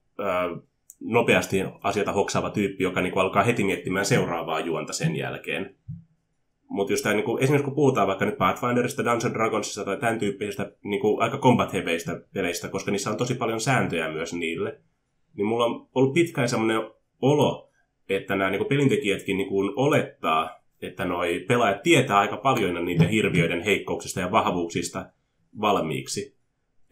nopeasti 1.00 1.56
asioita 1.82 2.12
hoksaava 2.12 2.50
tyyppi, 2.50 2.84
joka 2.84 3.00
niin 3.00 3.12
kuin 3.12 3.22
alkaa 3.22 3.42
heti 3.42 3.64
miettimään 3.64 4.04
seuraavaa 4.04 4.60
juonta 4.60 4.92
sen 4.92 5.16
jälkeen. 5.16 5.74
Mutta 6.68 6.92
just 6.92 7.02
tämä, 7.02 7.14
niin 7.14 7.24
kuin, 7.24 7.42
esimerkiksi 7.42 7.64
kun 7.64 7.74
puhutaan 7.74 8.08
vaikka 8.08 8.24
nyt 8.24 8.38
Pathfinderista, 8.38 9.04
Dungeon 9.04 9.34
Dragonsista 9.34 9.84
tai 9.84 9.96
tämän 9.96 10.18
tyyppisistä 10.18 10.72
niin 10.84 11.00
kuin 11.00 11.22
aika 11.22 11.38
combat 11.38 11.72
peleistä, 12.34 12.68
koska 12.68 12.90
niissä 12.90 13.10
on 13.10 13.16
tosi 13.16 13.34
paljon 13.34 13.60
sääntöjä 13.60 14.12
myös 14.12 14.34
niille, 14.34 14.80
niin 15.36 15.46
mulla 15.46 15.64
on 15.64 15.88
ollut 15.94 16.14
pitkään 16.14 16.48
semmoinen 16.48 16.90
olo, 17.22 17.70
että 18.08 18.36
nämä 18.36 18.50
niin 18.50 18.58
kuin 18.58 18.68
pelintekijätkin 18.68 19.36
niin 19.36 19.48
kuin 19.48 19.72
olettaa, 19.76 20.62
että 20.82 21.04
noi 21.04 21.44
pelaajat 21.48 21.82
tietää 21.82 22.18
aika 22.18 22.36
paljon 22.36 22.84
niiden 22.84 23.08
hirviöiden 23.08 23.62
heikkouksista 23.62 24.20
ja 24.20 24.30
vahvuuksista 24.30 25.06
valmiiksi. 25.60 26.41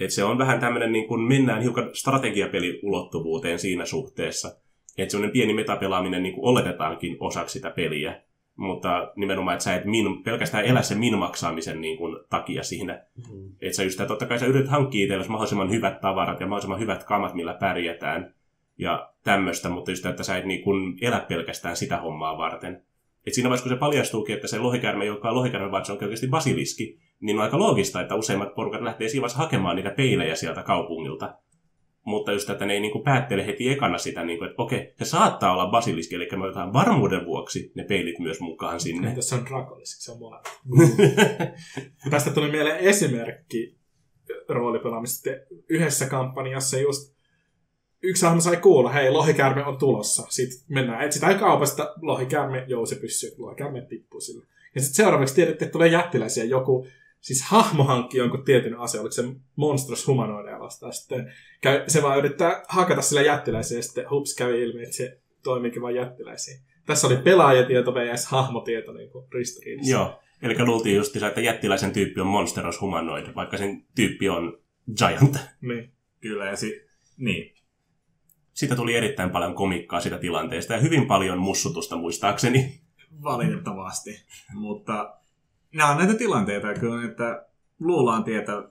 Että 0.01 0.15
se 0.15 0.25
on 0.25 0.39
vähän 0.39 0.61
tämmöinen, 0.61 0.93
niin 0.93 1.09
kuin 1.09 1.21
mennään 1.21 1.63
hiukan 1.63 1.91
strategiapeliulottuvuuteen 1.93 3.59
siinä 3.59 3.87
suhteessa. 3.87 4.49
Että 4.99 5.13
semmoinen 5.13 5.33
pieni 5.33 5.55
metapelaaminen 5.55 6.23
niin 6.23 6.35
kuin 6.35 6.45
oletetaankin 6.45 7.17
osaksi 7.21 7.53
sitä 7.53 7.71
peliä. 7.71 8.21
Mutta 8.57 9.13
nimenomaan, 9.17 9.55
että 9.55 9.65
sä 9.65 9.75
et 9.75 9.85
min, 9.85 10.23
pelkästään 10.23 10.65
elä 10.65 10.83
sen 10.83 10.99
min-maksaamisen 10.99 11.81
niin 11.81 11.99
kuin, 11.99 12.17
takia 12.31 12.63
siinä. 12.63 13.05
Mm-hmm. 13.17 13.53
Että 13.61 13.77
sä 13.77 13.83
just, 13.83 14.01
että 14.01 14.09
totta 14.09 14.27
kai 14.27 14.39
sä 14.39 14.47
yrität 14.47 14.71
hankkia 14.71 15.03
itsellesi 15.03 15.31
mahdollisimman 15.31 15.71
hyvät 15.71 16.01
tavarat 16.01 16.41
ja 16.41 16.47
mahdollisimman 16.47 16.81
hyvät 16.81 17.05
kamat, 17.05 17.35
millä 17.35 17.55
pärjätään. 17.55 18.35
Ja 18.79 19.13
tämmöistä, 19.25 19.69
mutta 19.69 19.91
just, 19.91 20.07
että 20.07 20.23
sä 20.23 20.39
et 20.39 20.45
niin 20.45 20.63
kuin, 20.63 20.99
elä 21.01 21.21
pelkästään 21.21 21.77
sitä 21.77 21.97
hommaa 21.97 22.39
varten. 22.39 22.83
Et 23.27 23.35
siinä 23.35 23.49
vaiheessa, 23.49 23.69
kun 23.69 23.77
se 23.77 23.81
paljastuukin, 23.81 24.35
että 24.35 24.49
se 24.49 24.59
lohikärme, 24.59 25.05
joka 25.05 25.29
on 25.29 25.35
lohikärme, 25.35 25.71
vaan 25.71 25.85
se 25.85 25.93
on 25.93 25.99
oikeasti 26.03 26.27
basiliski, 26.27 26.99
niin 27.21 27.37
on 27.37 27.43
aika 27.43 27.59
loogista, 27.59 28.01
että 28.01 28.15
useimmat 28.15 28.55
porukat 28.55 28.83
lähtee 28.83 29.09
siinä 29.09 29.27
hakemaan 29.35 29.77
niitä 29.77 29.91
peilejä 29.91 30.35
sieltä 30.35 30.63
kaupungilta. 30.63 31.35
Mutta 32.05 32.33
just, 32.33 32.51
että 32.51 32.67
ne 32.67 32.73
ei 32.73 32.81
niin 32.81 32.93
kuin 32.93 33.05
päättele 33.05 33.47
heti 33.47 33.69
ekana 33.69 33.99
sitä, 33.99 34.25
niin 34.25 34.39
kuin, 34.39 34.51
että 34.51 34.63
okei, 34.63 34.95
se 34.99 35.05
saattaa 35.05 35.53
olla 35.53 35.71
basiliski, 35.71 36.15
eli 36.15 36.29
me 36.37 36.45
otetaan 36.45 36.73
varmuuden 36.73 37.27
vuoksi 37.27 37.73
ne 37.75 37.85
peilit 37.85 38.19
myös 38.19 38.41
mukaan 38.41 38.81
sinne. 38.81 39.09
Entäs 39.09 39.29
se 39.29 39.35
on 39.35 39.47
Dracolisk, 39.47 40.01
se 40.01 40.13
on 40.13 40.19
molemmat. 40.19 40.61
Tästä 42.11 42.31
tuli 42.31 42.51
mieleen 42.51 42.79
esimerkki 42.79 43.77
roolipelaamista 44.49 45.31
yhdessä 45.69 46.07
kampanjassa 46.07 46.79
just 46.79 47.21
yksi 48.03 48.27
hahmo 48.27 48.41
sai 48.41 48.57
kuulla, 48.57 48.93
hei, 48.93 49.11
lohikärme 49.11 49.65
on 49.65 49.79
tulossa. 49.79 50.27
Sitten 50.29 50.61
mennään, 50.69 51.05
etsitään 51.05 51.39
kaupasta 51.39 51.95
se 52.87 52.97
pysyy, 52.97 53.31
lohikärme 53.39 53.87
tippuu 53.89 54.21
sille. 54.21 54.47
Ja 54.75 54.81
sitten 54.81 54.97
seuraavaksi 54.97 55.35
tiedätte, 55.35 55.65
että 55.65 55.73
tulee 55.73 55.89
jättiläisiä. 55.89 56.45
Joku, 56.45 56.87
siis 57.21 57.43
hahmo 57.43 57.85
hankki 57.85 58.19
jonkun 58.19 58.45
tietyn 58.45 58.79
ase, 58.79 59.01
oliko 59.01 59.13
se 59.13 59.23
monstros 59.57 60.07
humanoideja 60.07 60.61
vastaan. 60.61 60.93
Sitten 60.93 61.33
käy, 61.61 61.85
se 61.87 62.03
vaan 62.03 62.19
yrittää 62.19 62.63
hakata 62.69 63.03
sillä 63.03 63.23
jättiläisiä 63.23 63.79
ja 63.79 63.83
sitten 63.83 64.11
hups 64.11 64.35
kävi 64.35 64.63
ilmi, 64.63 64.83
että 64.83 64.97
se 64.97 65.21
toimiikin 65.43 65.83
vain 65.83 65.97
jättiläisiin. 65.97 66.61
Tässä 66.87 67.07
oli 67.07 67.17
pelaajatieto 67.17 67.95
vs. 67.95 68.27
hahmotieto 68.27 68.93
niin 68.93 69.11
ristiriidassa. 69.35 69.93
Joo, 69.93 70.21
eli 70.43 70.65
luultiin 70.67 70.97
just, 70.97 71.17
että 71.17 71.41
jättiläisen 71.41 71.93
tyyppi 71.93 72.21
on 72.21 72.27
monsteros 72.27 72.81
humanoid, 72.81 73.35
vaikka 73.35 73.57
sen 73.57 73.87
tyyppi 73.95 74.29
on 74.29 74.59
giant. 74.99 75.37
Niin. 75.61 75.93
Kyllä, 76.21 76.47
ja 76.47 76.57
si- 76.57 76.81
niin. 77.17 77.55
Siitä 78.53 78.77
tuli 78.77 78.95
erittäin 78.95 79.31
paljon 79.31 79.55
komikkaa 79.55 80.01
sitä 80.01 80.19
tilanteesta 80.19 80.73
ja 80.73 80.81
hyvin 80.81 81.07
paljon 81.07 81.39
mussutusta 81.39 81.97
muistaakseni. 81.97 82.81
Valitettavasti. 83.23 84.11
Mutta 84.55 85.20
nämä 85.75 85.91
on 85.91 85.99
näitä 85.99 86.15
tilanteita, 86.15 86.71
että 86.71 87.47
luullaan 87.81 88.25
tietää, 88.25 88.63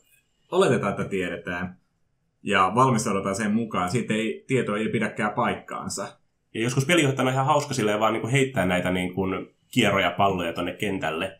oletetaan, 0.51 0.91
että 0.91 1.05
tiedetään, 1.05 1.79
ja 2.43 2.71
valmistaudutaan 2.75 3.35
sen 3.35 3.51
mukaan. 3.51 3.89
Sitten 3.89 4.17
ei, 4.17 4.43
tieto 4.47 4.75
ei 4.75 4.89
pidäkään 4.89 5.33
paikkaansa. 5.33 6.07
Ja 6.53 6.61
joskus 6.61 6.85
pelijohtajana 6.85 7.29
on 7.29 7.33
ihan 7.33 7.45
hauska 7.45 7.73
silleen 7.73 7.99
vaan 7.99 8.13
niin 8.13 8.21
kuin 8.21 8.31
heittää 8.31 8.65
näitä 8.65 8.91
niin 8.91 9.13
kuin 9.13 9.55
kierroja 9.71 10.11
palloja 10.11 10.53
tonne 10.53 10.73
kentälle. 10.73 11.39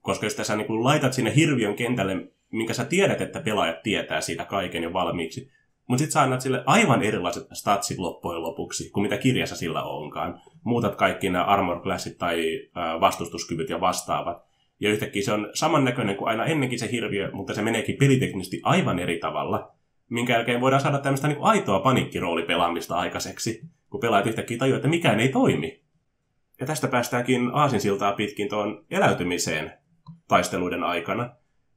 Koska 0.00 0.26
jos 0.26 0.36
sä 0.36 0.56
niin 0.56 0.66
kuin 0.66 0.84
laitat 0.84 1.12
sinne 1.12 1.34
hirviön 1.36 1.74
kentälle, 1.74 2.16
minkä 2.52 2.74
sä 2.74 2.84
tiedät, 2.84 3.20
että 3.20 3.40
pelaajat 3.40 3.82
tietää 3.82 4.20
siitä 4.20 4.44
kaiken 4.44 4.82
jo 4.82 4.92
valmiiksi, 4.92 5.50
mutta 5.86 5.98
sitten 5.98 6.12
sä 6.12 6.22
annat 6.22 6.40
sille 6.40 6.62
aivan 6.66 7.02
erilaiset 7.02 7.46
statsit 7.52 7.98
loppujen 7.98 8.42
lopuksi, 8.42 8.90
kuin 8.90 9.02
mitä 9.02 9.18
kirjassa 9.18 9.56
sillä 9.56 9.82
onkaan. 9.82 10.40
Muutat 10.64 10.94
kaikki 10.94 11.30
nämä 11.30 11.44
armor 11.44 11.82
classit 11.82 12.18
tai 12.18 12.68
vastustuskyvyt 13.00 13.70
ja 13.70 13.80
vastaavat. 13.80 14.51
Ja 14.82 14.90
yhtäkkiä 14.90 15.22
se 15.22 15.32
on 15.32 15.50
samannäköinen 15.54 16.16
kuin 16.16 16.28
aina 16.28 16.44
ennenkin 16.44 16.78
se 16.78 16.90
hirviö, 16.92 17.30
mutta 17.32 17.54
se 17.54 17.62
meneekin 17.62 17.96
peliteknisesti 17.96 18.60
aivan 18.62 18.98
eri 18.98 19.18
tavalla. 19.18 19.72
Minkä 20.08 20.32
jälkeen 20.32 20.60
voidaan 20.60 20.82
saada 20.82 20.98
tämmöistä 20.98 21.28
niin 21.28 21.38
aitoa 21.40 21.80
panikkiroolipelaamista 21.80 22.96
aikaiseksi, 22.96 23.60
kun 23.90 24.00
pelaajat 24.00 24.26
yhtäkkiä 24.26 24.58
tajuaa, 24.58 24.76
että 24.76 24.88
mikään 24.88 25.20
ei 25.20 25.28
toimi. 25.28 25.82
Ja 26.60 26.66
tästä 26.66 26.88
päästäänkin 26.88 27.50
aasinsiltaa 27.52 28.12
pitkin 28.12 28.48
tuon 28.48 28.84
eläytymiseen 28.90 29.72
taisteluiden 30.28 30.84
aikana. 30.84 31.30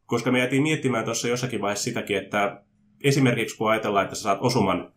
Koska 0.05 0.31
me 0.31 0.39
jätiin 0.39 0.63
miettimään 0.63 1.05
tuossa 1.05 1.27
jossakin 1.27 1.61
vaiheessa 1.61 1.83
sitäkin, 1.83 2.17
että 2.17 2.61
esimerkiksi 3.03 3.57
kun 3.57 3.71
ajatellaan, 3.71 4.03
että 4.03 4.15
sä 4.15 4.21
saat 4.21 4.41
osuman 4.41 4.93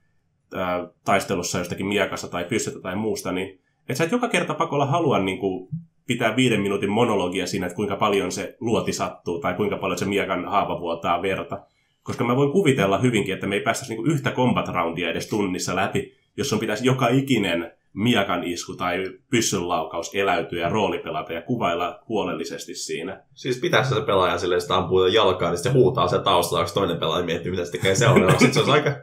ää, 0.55 0.89
taistelussa 1.05 1.59
jostakin 1.59 1.87
miekasta 1.87 2.29
tai 2.29 2.45
pyssystä 2.45 2.81
tai 2.81 2.97
muusta, 2.97 3.33
niin 3.33 3.61
että 3.81 3.95
sä 3.95 4.05
et 4.05 4.13
joka 4.13 4.29
kerta 4.29 4.55
pakolla 4.55 4.87
halua 4.87 5.19
niin 5.19 5.39
kuin, 5.39 5.69
pitää 6.09 6.37
viiden 6.37 6.61
minuutin 6.61 6.91
monologia 6.91 7.47
siinä, 7.47 7.67
että 7.67 7.77
kuinka 7.77 7.97
paljon 7.97 8.33
se 8.33 8.57
luoti 8.61 8.93
sattuu 8.93 9.41
tai 9.41 9.55
kuinka 9.55 9.77
paljon 9.77 9.99
se 9.99 10.05
miekan 10.05 10.45
haava 10.45 10.81
vuotaa 10.81 11.23
verta. 11.23 11.59
Koska 12.03 12.25
mä 12.25 12.37
voin 12.37 12.53
kuvitella 12.53 12.99
hyvinkin, 12.99 13.35
että 13.35 13.47
me 13.47 13.55
ei 13.55 13.61
päästäisi 13.61 13.95
niin 13.95 14.07
yhtä 14.07 14.31
combat 14.31 14.69
roundia 14.69 15.11
edes 15.11 15.29
tunnissa 15.29 15.77
läpi, 15.77 16.13
jos 16.37 16.53
on 16.53 16.59
pitäisi 16.59 16.87
joka 16.87 17.09
ikinen 17.09 17.73
miakan 17.95 18.45
isku 18.45 18.77
tai 18.77 19.05
pyssyn 19.31 19.69
laukaus 19.69 20.15
eläytyä 20.15 20.61
ja 20.61 20.69
roolipelata 20.69 21.33
ja 21.33 21.43
kuvailla 21.43 22.01
huolellisesti 22.09 22.75
siinä. 22.75 23.23
Siis 23.35 23.61
pitäisi 23.61 23.95
se 23.95 24.01
pelaaja 24.01 24.39
silleen, 24.39 24.63
että 24.63 24.77
ampuu 24.77 25.07
jalkaan, 25.07 25.53
niin 25.53 25.63
se 25.63 25.71
huutaa 25.71 26.09
se 26.09 26.19
taustalla, 26.19 26.65
kun 26.65 26.75
toinen 26.75 26.99
pelaaja 26.99 27.25
miettii, 27.25 27.51
mitä 27.51 27.65
se 27.65 27.73
tekee 27.73 27.95
seuraavaksi. 27.95 28.53
Se 28.53 28.61
olisi 28.61 28.73
aika, 28.73 28.97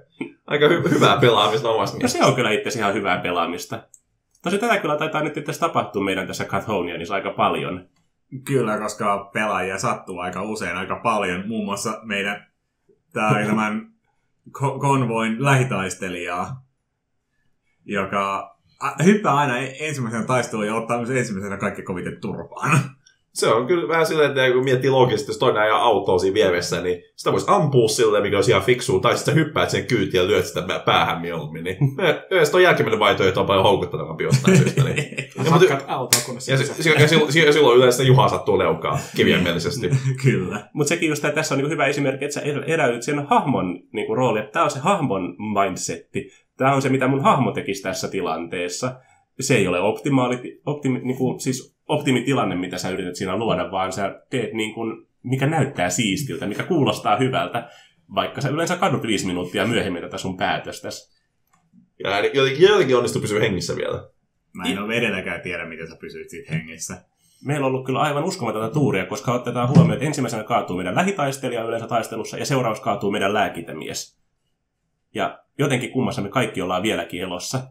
aika 0.47 0.67
hy- 0.67 0.89
hyvää 0.89 1.17
pelaamista 1.17 1.69
omasta 1.69 1.97
No 2.01 2.07
se 2.07 2.25
on 2.25 2.35
kyllä 2.35 2.51
itse 2.51 2.79
ihan 2.79 2.93
hyvää 2.93 3.17
pelaamista. 3.17 3.79
Tosi 4.45 4.57
tätä 4.57 4.77
kyllä 4.77 4.97
taitaa 4.97 5.23
nyt 5.23 5.37
itse 5.37 5.59
tapahtua 5.59 6.03
meidän 6.03 6.27
tässä 6.27 6.45
Cathonianissa 6.45 7.15
aika 7.15 7.29
paljon. 7.29 7.89
Kyllä, 8.43 8.77
koska 8.77 9.29
pelaajia 9.33 9.77
sattuu 9.77 10.19
aika 10.19 10.41
usein 10.41 10.77
aika 10.77 10.95
paljon. 10.95 11.47
Muun 11.47 11.65
muassa 11.65 11.99
meidän 12.03 12.47
tämän 13.13 13.91
konvoin 14.79 15.43
lähitaistelijaa, 15.43 16.65
joka 17.85 18.55
hyppää 19.03 19.35
aina 19.35 19.57
ensimmäisenä 19.57 20.23
taisteluun 20.23 20.67
ja 20.67 20.75
ottaa 20.75 20.97
myös 20.97 21.09
ensimmäisenä 21.09 21.57
kaikki 21.57 21.81
koviten 21.81 22.21
turpaan. 22.21 22.79
Se 23.35 23.47
on 23.47 23.67
kyllä 23.67 23.87
vähän 23.87 24.05
silleen, 24.05 24.29
että 24.29 24.51
kun 24.53 24.63
miettii 24.63 24.89
loogisesti, 24.89 25.29
jos 25.29 25.37
toinen 25.37 25.61
ajaa 25.61 25.81
autoa 25.81 26.19
siinä 26.19 26.33
vieressä, 26.33 26.81
niin 26.81 27.03
sitä 27.15 27.31
voisi 27.31 27.45
ampua 27.49 27.87
silleen, 27.87 28.23
mikä 28.23 28.37
olisi 28.37 28.51
ihan 28.51 28.63
fiksua, 28.63 28.99
tai 28.99 29.17
sitten 29.17 29.35
hyppäät 29.35 29.69
sen 29.69 29.85
kyytiin 29.85 30.21
ja 30.21 30.27
lyöt 30.27 30.45
sitä 30.45 30.63
päähän 30.85 31.21
mieluummin. 31.21 31.63
Niin 31.63 31.77
yhdessä 32.31 32.51
tuo 32.51 32.59
jälkimmäinen 32.59 32.99
vaihtoehto 32.99 33.41
on 33.41 33.47
paljon 33.47 33.63
houkuttelevampi 33.63 34.23
jostain 34.23 34.57
syystä. 34.57 34.83
Niin. 34.83 35.17
ja, 35.45 35.51
Hakkaat 35.51 35.85
autoa, 35.87 36.21
kunnes 36.25 36.47
ja, 36.47 36.55
ja, 36.55 36.61
ja, 37.01 37.07
silloin, 37.07 37.45
ja 37.45 37.53
silloin 37.53 37.77
yleensä 37.77 38.03
Juha 38.03 38.29
sattuu 38.29 38.57
leukaa 38.57 38.99
kirjaimellisesti. 39.15 39.89
Kyllä. 40.23 40.69
Mutta 40.73 40.89
sekin 40.89 41.09
just, 41.09 41.25
että 41.25 41.35
tässä 41.35 41.55
on 41.55 41.61
niin 41.61 41.69
hyvä 41.69 41.85
esimerkki, 41.85 42.25
että 42.25 42.33
sä 42.35 42.41
eräyt 42.67 43.03
sen 43.03 43.27
hahmon 43.27 43.79
niin 43.93 44.17
rooli, 44.17 44.39
että 44.39 44.51
tämä 44.51 44.65
on 44.65 44.71
se 44.71 44.79
hahmon 44.79 45.35
mindsetti. 45.53 46.31
Tämä 46.57 46.75
on 46.75 46.81
se, 46.81 46.89
mitä 46.89 47.07
mun 47.07 47.23
hahmo 47.23 47.51
tekisi 47.51 47.83
tässä 47.83 48.07
tilanteessa. 48.07 48.95
Se 49.39 49.55
ei 49.55 49.67
ole 49.67 49.79
optimaali, 49.79 50.61
optimi, 50.65 50.99
niin 50.99 51.17
kuin, 51.17 51.39
siis 51.39 51.74
optimitilanne, 51.87 52.55
mitä 52.55 52.77
sä 52.77 52.89
yrität 52.89 53.15
siinä 53.15 53.37
luoda, 53.37 53.71
vaan 53.71 53.93
sä 53.93 54.21
teet 54.29 54.53
niin 54.53 54.73
kuin, 54.73 55.07
mikä 55.23 55.47
näyttää 55.47 55.89
siistiltä, 55.89 56.47
mikä 56.47 56.63
kuulostaa 56.63 57.17
hyvältä, 57.17 57.69
vaikka 58.15 58.41
sä 58.41 58.49
yleensä 58.49 58.75
kadut 58.75 59.03
viisi 59.03 59.27
minuuttia 59.27 59.67
myöhemmin 59.67 60.01
tätä 60.01 60.17
sun 60.17 60.37
päätöstäsi. 60.37 61.15
Ja 62.03 62.25
jotenkin, 62.33 62.67
jotenkin 62.67 62.97
onnistuu 62.97 63.21
pysyä 63.21 63.39
hengissä 63.39 63.75
vielä. 63.75 64.09
Mä 64.53 64.63
en 64.65 64.79
ole 64.79 64.93
edelläkään 64.93 65.41
tiedä, 65.41 65.65
miten 65.65 65.87
sä 65.87 65.95
pysyit 65.99 66.29
siitä 66.29 66.53
hengissä. 66.53 67.05
Meillä 67.45 67.65
on 67.65 67.71
ollut 67.71 67.85
kyllä 67.85 67.99
aivan 67.99 68.23
uskomatonta 68.23 68.73
tuuria, 68.73 69.05
koska 69.05 69.33
otetaan 69.33 69.69
huomioon, 69.69 69.93
että 69.93 70.05
ensimmäisenä 70.05 70.43
kaatuu 70.43 70.75
meidän 70.75 70.95
lähitaistelija 70.95 71.63
yleensä 71.63 71.87
taistelussa, 71.87 72.37
ja 72.37 72.45
seuraavaksi 72.45 72.83
kaatuu 72.83 73.11
meidän 73.11 73.33
lääkintämies. 73.33 74.19
Ja 75.15 75.39
jotenkin 75.59 75.91
kummassa 75.91 76.21
me 76.21 76.29
kaikki 76.29 76.61
ollaan 76.61 76.83
vieläkin 76.83 77.21
elossa. 77.21 77.63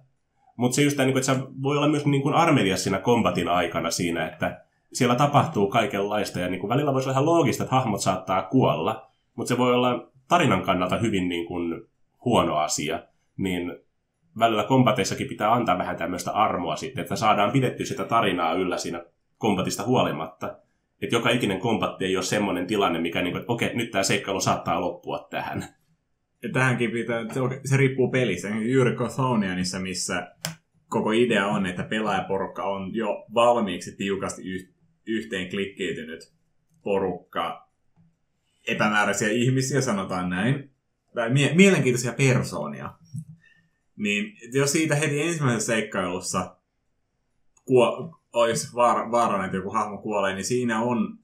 Mutta 0.56 0.74
se 0.74 0.82
just 0.82 0.96
tämä, 0.96 1.06
niinku, 1.06 1.18
että 1.18 1.34
sä 1.34 1.40
voi 1.62 1.76
olla 1.76 1.88
myös 1.88 2.06
niin 2.06 2.22
kuin 2.22 2.34
siinä 2.76 2.98
kombatin 2.98 3.48
aikana 3.48 3.90
siinä, 3.90 4.26
että 4.26 4.60
siellä 4.92 5.14
tapahtuu 5.14 5.68
kaikenlaista 5.68 6.40
ja 6.40 6.48
niin 6.48 6.60
kuin 6.60 6.68
välillä 6.68 6.94
voisi 6.94 7.08
olla 7.08 7.12
ihan 7.12 7.26
loogista, 7.26 7.62
että 7.64 7.76
hahmot 7.76 8.00
saattaa 8.00 8.42
kuolla, 8.42 9.06
mutta 9.34 9.48
se 9.48 9.58
voi 9.58 9.74
olla 9.74 10.08
tarinan 10.28 10.62
kannalta 10.62 10.96
hyvin 10.96 11.28
niin 11.28 11.46
kuin 11.46 11.82
huono 12.24 12.56
asia. 12.56 13.02
Niin 13.36 13.76
välillä 14.38 14.64
kombateissakin 14.64 15.28
pitää 15.28 15.52
antaa 15.52 15.78
vähän 15.78 15.96
tämmöistä 15.96 16.30
armoa 16.30 16.76
sitten, 16.76 17.02
että 17.02 17.16
saadaan 17.16 17.52
pidetty 17.52 17.84
sitä 17.84 18.04
tarinaa 18.04 18.54
yllä 18.54 18.78
siinä 18.78 19.04
kombatista 19.38 19.82
huolimatta. 19.82 20.56
Että 21.02 21.16
joka 21.16 21.30
ikinen 21.30 21.60
kombatti 21.60 22.04
ei 22.04 22.16
ole 22.16 22.24
semmoinen 22.24 22.66
tilanne, 22.66 22.98
mikä 23.00 23.22
niin 23.22 23.32
kuin, 23.32 23.40
että 23.40 23.52
okei, 23.52 23.74
nyt 23.74 23.90
tämä 23.90 24.02
seikkailu 24.02 24.40
saattaa 24.40 24.80
loppua 24.80 25.26
tähän. 25.30 25.64
Ja 26.44 26.52
tähänkin 26.52 26.90
pitää, 26.90 27.24
se, 27.34 27.40
se 27.64 27.76
riippuu 27.76 28.10
pelistä. 28.10 28.48
Juuri 28.48 28.94
Gothonianissa, 28.94 29.78
missä 29.80 30.32
koko 30.88 31.12
idea 31.12 31.46
on, 31.46 31.66
että 31.66 31.82
pelaajaporukka 31.82 32.64
on 32.64 32.94
jo 32.94 33.26
valmiiksi 33.34 33.96
tiukasti 33.96 34.42
yh, 34.42 34.68
yhteen 35.06 35.50
klikkiytynyt 35.50 36.32
porukka 36.82 37.68
epämääräisiä 38.68 39.28
ihmisiä, 39.28 39.80
sanotaan 39.80 40.30
näin, 40.30 40.70
tai 41.14 41.30
mie- 41.30 41.54
mielenkiintoisia 41.54 42.12
persoonia. 42.12 42.94
Niin 43.96 44.36
jos 44.52 44.72
siitä 44.72 44.94
heti 44.94 45.22
ensimmäisessä 45.22 45.72
seikkailussa 45.72 46.56
kuo- 47.64 48.20
olisi 48.32 48.74
vaara, 48.74 49.10
vaarana, 49.10 49.44
että 49.44 49.56
joku 49.56 49.70
hahmo 49.70 49.98
kuolee, 49.98 50.34
niin 50.34 50.44
siinä 50.44 50.82
on 50.82 51.18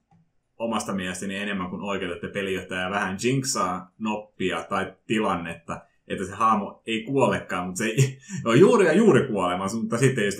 omasta 0.60 0.92
mielestäni 0.92 1.36
enemmän 1.36 1.70
kuin 1.70 1.82
oikein, 1.82 2.12
että 2.12 2.28
pelijohtaja 2.28 2.90
vähän 2.90 3.18
jinxaa 3.24 3.92
noppia 3.98 4.62
tai 4.62 4.94
tilannetta, 5.06 5.80
että 6.08 6.24
se 6.24 6.34
hahmo 6.34 6.82
ei 6.86 7.02
kuolekaan, 7.02 7.66
mutta 7.66 7.78
se 7.78 7.84
ei 7.84 8.18
ole 8.44 8.56
juuri 8.56 8.86
ja 8.86 8.92
juuri 8.92 9.26
kuolemassa, 9.26 9.78
mutta 9.78 9.98
sitten 9.98 10.24
just 10.24 10.38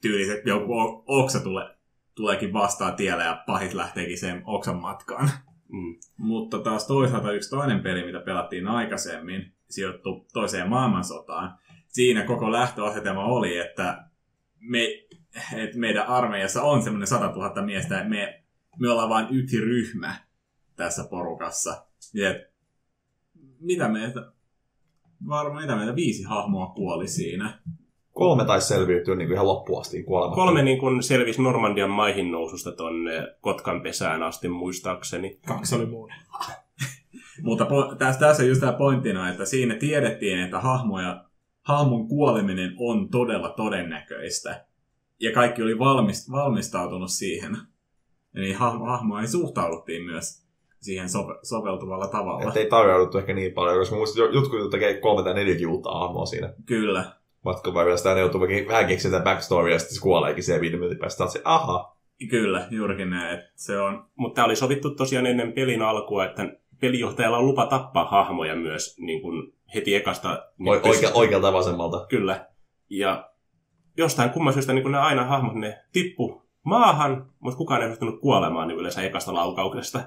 tyyliset, 0.00 0.38
että 0.38 0.48
joku 0.48 1.04
oksa 1.06 1.40
tule, 1.40 1.76
tuleekin 2.14 2.52
vastaan 2.52 2.96
tiellä 2.96 3.24
ja 3.24 3.42
pahit 3.46 3.74
lähteekin 3.74 4.18
sen 4.18 4.42
oksan 4.44 4.76
matkaan. 4.76 5.30
Mm. 5.72 5.96
Mutta 6.16 6.58
taas 6.58 6.86
toisaalta 6.86 7.32
yksi 7.32 7.50
toinen 7.50 7.80
peli, 7.80 8.06
mitä 8.06 8.20
pelattiin 8.20 8.68
aikaisemmin, 8.68 9.52
sijoittu 9.70 10.26
toiseen 10.32 10.68
maailmansotaan. 10.68 11.58
Siinä 11.88 12.24
koko 12.24 12.52
lähtöasetelma 12.52 13.24
oli, 13.24 13.58
että, 13.58 14.04
me, 14.60 14.80
että 15.56 15.78
meidän 15.78 16.06
armeijassa 16.06 16.62
on 16.62 16.82
semmoinen 16.82 17.06
100 17.06 17.26
000 17.26 17.62
miestä, 17.62 17.96
että 17.96 18.08
me, 18.08 18.37
me 18.80 18.90
ollaan 18.90 19.08
vain 19.08 19.26
yksi 19.30 19.60
ryhmä 19.60 20.14
tässä 20.76 21.04
porukassa. 21.10 21.86
Ja 22.14 22.34
mitä 23.60 23.88
meitä, 23.88 24.32
varmaan 25.28 25.62
mitä 25.62 25.76
meitä 25.76 25.96
viisi 25.96 26.22
hahmoa 26.22 26.66
kuoli 26.66 27.08
siinä. 27.08 27.60
Kolme 28.12 28.44
taisi 28.44 28.68
selviytyä 28.68 29.14
niin 29.14 29.28
kuin 29.28 29.34
ihan 29.34 29.46
loppuun 29.46 29.80
asti 29.80 30.02
kuolematta. 30.02 30.34
Kolme 30.34 30.62
niin 30.62 30.78
kuin 30.78 31.02
selvisi 31.02 31.42
Normandian 31.42 31.90
maihin 31.90 32.32
noususta 32.32 32.72
tonne 32.72 33.36
Kotkan 33.40 33.80
pesään 33.80 34.22
asti 34.22 34.48
muistaakseni. 34.48 35.40
Kaksi 35.46 35.74
oli 35.74 35.86
muun. 35.86 36.10
Mutta 37.42 37.64
po- 37.64 37.96
tässä, 37.96 38.20
tässä 38.20 38.42
on 38.42 38.48
just 38.48 38.60
tämä 38.60 38.72
pointtina, 38.72 39.30
että 39.30 39.44
siinä 39.44 39.74
tiedettiin, 39.74 40.38
että 40.38 40.60
hahmoja, 40.60 41.24
hahmon 41.62 42.08
kuoleminen 42.08 42.74
on 42.78 43.08
todella 43.08 43.48
todennäköistä. 43.48 44.64
Ja 45.20 45.32
kaikki 45.32 45.62
oli 45.62 45.78
valmist, 45.78 46.30
valmistautunut 46.30 47.10
siihen. 47.10 47.56
Eli 48.34 48.52
hahmo, 48.52 48.84
hahmoihin 48.86 49.28
suhtauduttiin 49.28 50.02
myös 50.04 50.46
siihen 50.80 51.08
sope, 51.08 51.34
soveltuvalla 51.42 52.08
tavalla. 52.08 52.48
Että 52.48 52.60
ei 52.60 52.66
tarjouduttu 52.66 53.18
ehkä 53.18 53.34
niin 53.34 53.52
paljon, 53.52 53.78
koska 53.78 53.96
muistin, 53.96 54.24
että 54.24 54.36
jotkut 54.36 54.70
tekee 54.70 55.00
kolme 55.00 55.22
tai 55.22 55.34
neljäkin 55.34 55.68
uutta 55.68 55.90
hahmoa 55.90 56.26
siinä 56.26 56.52
Kyllä. 56.66 57.04
matkan 57.44 57.74
varrella. 57.74 57.96
Sitä 57.96 58.14
ne 58.14 58.20
joutuu 58.20 58.40
vähän- 58.40 58.88
tätä 59.02 59.20
backstorya 59.24 59.74
ja 59.74 59.78
sitten 59.78 59.94
se 59.96 60.02
kuoleekin 60.02 60.44
siellä 60.44 60.60
viiden 60.60 60.78
minuutin 60.78 60.98
päästä. 60.98 61.26
Se, 61.26 61.40
aha, 61.44 61.96
Kyllä, 62.30 62.66
juurikin 62.70 63.10
näin. 63.10 63.38
että 63.38 63.52
Se 63.56 63.80
on, 63.80 64.04
Mutta 64.16 64.34
tämä 64.34 64.44
oli 64.46 64.56
sovittu 64.56 64.94
tosiaan 64.94 65.26
ennen 65.26 65.52
pelin 65.52 65.82
alkua, 65.82 66.24
että 66.24 66.52
pelijohtajalla 66.80 67.38
on 67.38 67.46
lupa 67.46 67.66
tappaa 67.66 68.04
hahmoja 68.10 68.56
myös 68.56 68.96
niin 69.00 69.22
kuin 69.22 69.52
heti 69.74 69.94
ekasta. 69.94 70.42
Niin 70.58 70.68
o- 70.68 70.80
oike- 70.80 71.10
oikealta 71.14 71.46
ja 71.46 71.52
vasemmalta. 71.52 72.06
Kyllä. 72.08 72.46
Ja 72.90 73.30
jostain 73.96 74.30
kumman 74.30 74.52
syystä 74.52 74.72
niin 74.72 74.82
kun 74.82 74.92
ne 74.92 74.98
aina 74.98 75.24
hahmot 75.24 75.54
ne 75.54 75.78
tippu 75.92 76.42
maahan, 76.68 77.26
mutta 77.40 77.58
kukaan 77.58 77.82
ei 77.82 77.88
pystynyt 77.88 78.20
kuolemaan 78.20 78.68
niin 78.68 78.78
yleensä 78.78 79.02
ekasta 79.02 79.34
laukauksesta. 79.34 80.00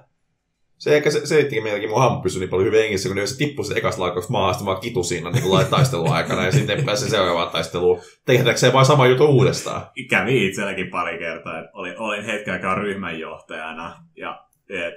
Se 0.78 0.96
ehkä 0.96 1.12
se, 1.12 1.26
selittikin 1.26 1.64
meilläkin, 1.64 1.90
mun 1.90 2.00
hahmo 2.00 2.22
pysyi 2.22 2.40
niin 2.40 2.50
paljon 2.50 2.68
hyvin 2.68 2.82
hengissä, 2.82 3.10
kun 3.10 3.28
se 3.28 3.38
tippui 3.38 3.66
siitä 3.66 3.80
ekasta 3.80 4.02
laukauksesta 4.02 4.32
maahan, 4.32 4.54
sitten 4.54 4.66
vaan 4.66 4.82
kitu 4.82 5.04
siinä 5.04 5.30
niin 5.30 5.44
kuin 5.44 5.66
taistelun 5.66 6.14
aikana, 6.14 6.46
ja 6.46 6.52
sitten 6.52 6.86
pääsi 6.86 7.10
seuraavaan 7.10 7.50
taisteluun. 7.50 8.00
Tehdäänkö 8.26 8.74
vaan 8.74 8.86
sama 8.86 9.08
juttu 9.08 9.26
uudestaan? 9.26 9.82
kävi 10.10 10.48
itselläkin 10.48 10.90
pari 10.90 11.18
kertaa, 11.18 11.60
että 11.60 11.72
olin, 11.74 12.00
olin 12.00 12.26
hetken 12.26 12.54
aikaa 12.54 12.76
ryhmänjohtajana 12.76 13.94
ja 14.18 14.46
et, 14.70 14.94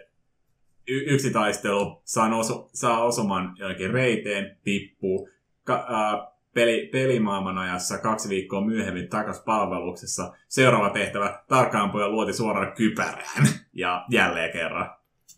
y- 0.88 1.04
yksi 1.06 1.32
taistelu 1.32 2.02
saa, 2.04 2.36
osu, 2.36 2.70
saa 2.72 3.04
osuman 3.04 3.56
jonnekin 3.58 3.90
reiteen, 3.90 4.58
tippuu, 4.64 5.28
ka, 5.64 5.86
ää, 5.88 6.33
peli, 6.54 6.88
pelimaailman 6.92 7.58
ajassa 7.58 7.98
kaksi 7.98 8.28
viikkoa 8.28 8.60
myöhemmin 8.60 9.08
takas 9.08 9.40
palveluksessa. 9.40 10.32
Seuraava 10.48 10.90
tehtävä, 10.90 11.42
tarkkaampuja 11.48 12.08
luoti 12.08 12.32
suoraan 12.32 12.72
kypärään 12.72 13.48
ja 13.72 14.04
jälleen 14.10 14.52
kerran. 14.52 14.90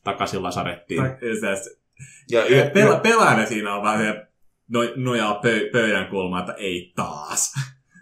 Takaisin 0.04 0.42
lasarettiin. 0.42 1.02
Ta- 1.02 1.08
ja 1.46 1.56
se- 1.56 1.76
Ja 2.30 2.42
Pela, 2.42 2.70
pela, 2.70 2.96
pelaaja 3.00 3.46
siinä 3.46 3.74
on 3.74 3.82
vähän 3.82 3.98
se 4.04 4.26
no, 4.68 4.80
nojaa 4.96 5.34
pö, 5.34 5.60
pöydän 5.72 6.06
kulmaan, 6.06 6.40
että 6.40 6.52
ei 6.62 6.92
taas. 6.96 7.52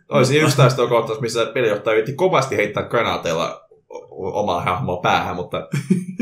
Olisi 0.08 0.38
yksi 0.38 0.56
taistelukohtaus, 0.56 1.20
missä 1.20 1.46
pelijohtaja 1.54 1.94
yritti 1.94 2.12
kovasti 2.12 2.56
heittää 2.56 2.82
granaateilla 2.88 3.54
o- 3.54 3.63
omaa 4.10 4.60
hahmoa 4.60 4.96
päähän, 4.96 5.36
mutta 5.36 5.56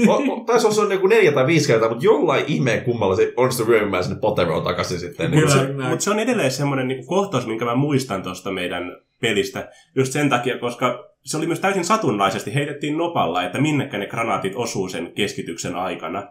o- 0.08 0.32
o- 0.32 0.44
taisi 0.46 0.80
olla 0.80 0.94
joku 0.94 1.06
neljä 1.06 1.32
tai 1.32 1.46
viisi 1.46 1.66
kertaa, 1.66 1.88
mutta 1.88 2.04
jollain 2.04 2.44
ihmeen 2.46 2.84
kummalla 2.84 3.16
se 3.16 3.32
onnistui 3.36 3.66
ryömymään 3.66 4.04
sinne 4.04 4.20
Potteroon 4.20 4.64
takaisin 4.64 5.00
sitten. 5.00 5.30
Niin 5.30 5.40
Kyllä. 5.40 5.54
se, 5.54 5.66
Mutta 5.66 5.82
se, 5.82 5.88
mut 5.88 6.00
se 6.00 6.10
on 6.10 6.18
edelleen 6.18 6.50
semmoinen 6.50 6.88
niin 6.88 7.06
kohtaus, 7.06 7.46
minkä 7.46 7.64
mä 7.64 7.74
muistan 7.74 8.22
tuosta 8.22 8.50
meidän 8.50 8.96
pelistä. 9.20 9.68
Just 9.94 10.12
sen 10.12 10.30
takia, 10.30 10.58
koska 10.58 11.08
se 11.24 11.36
oli 11.36 11.46
myös 11.46 11.60
täysin 11.60 11.84
satunnaisesti. 11.84 12.54
Heitettiin 12.54 12.98
nopalla, 12.98 13.42
että 13.42 13.60
minnekä 13.60 13.98
ne 13.98 14.06
granaatit 14.06 14.52
osuu 14.56 14.88
sen 14.88 15.12
keskityksen 15.14 15.76
aikana. 15.76 16.28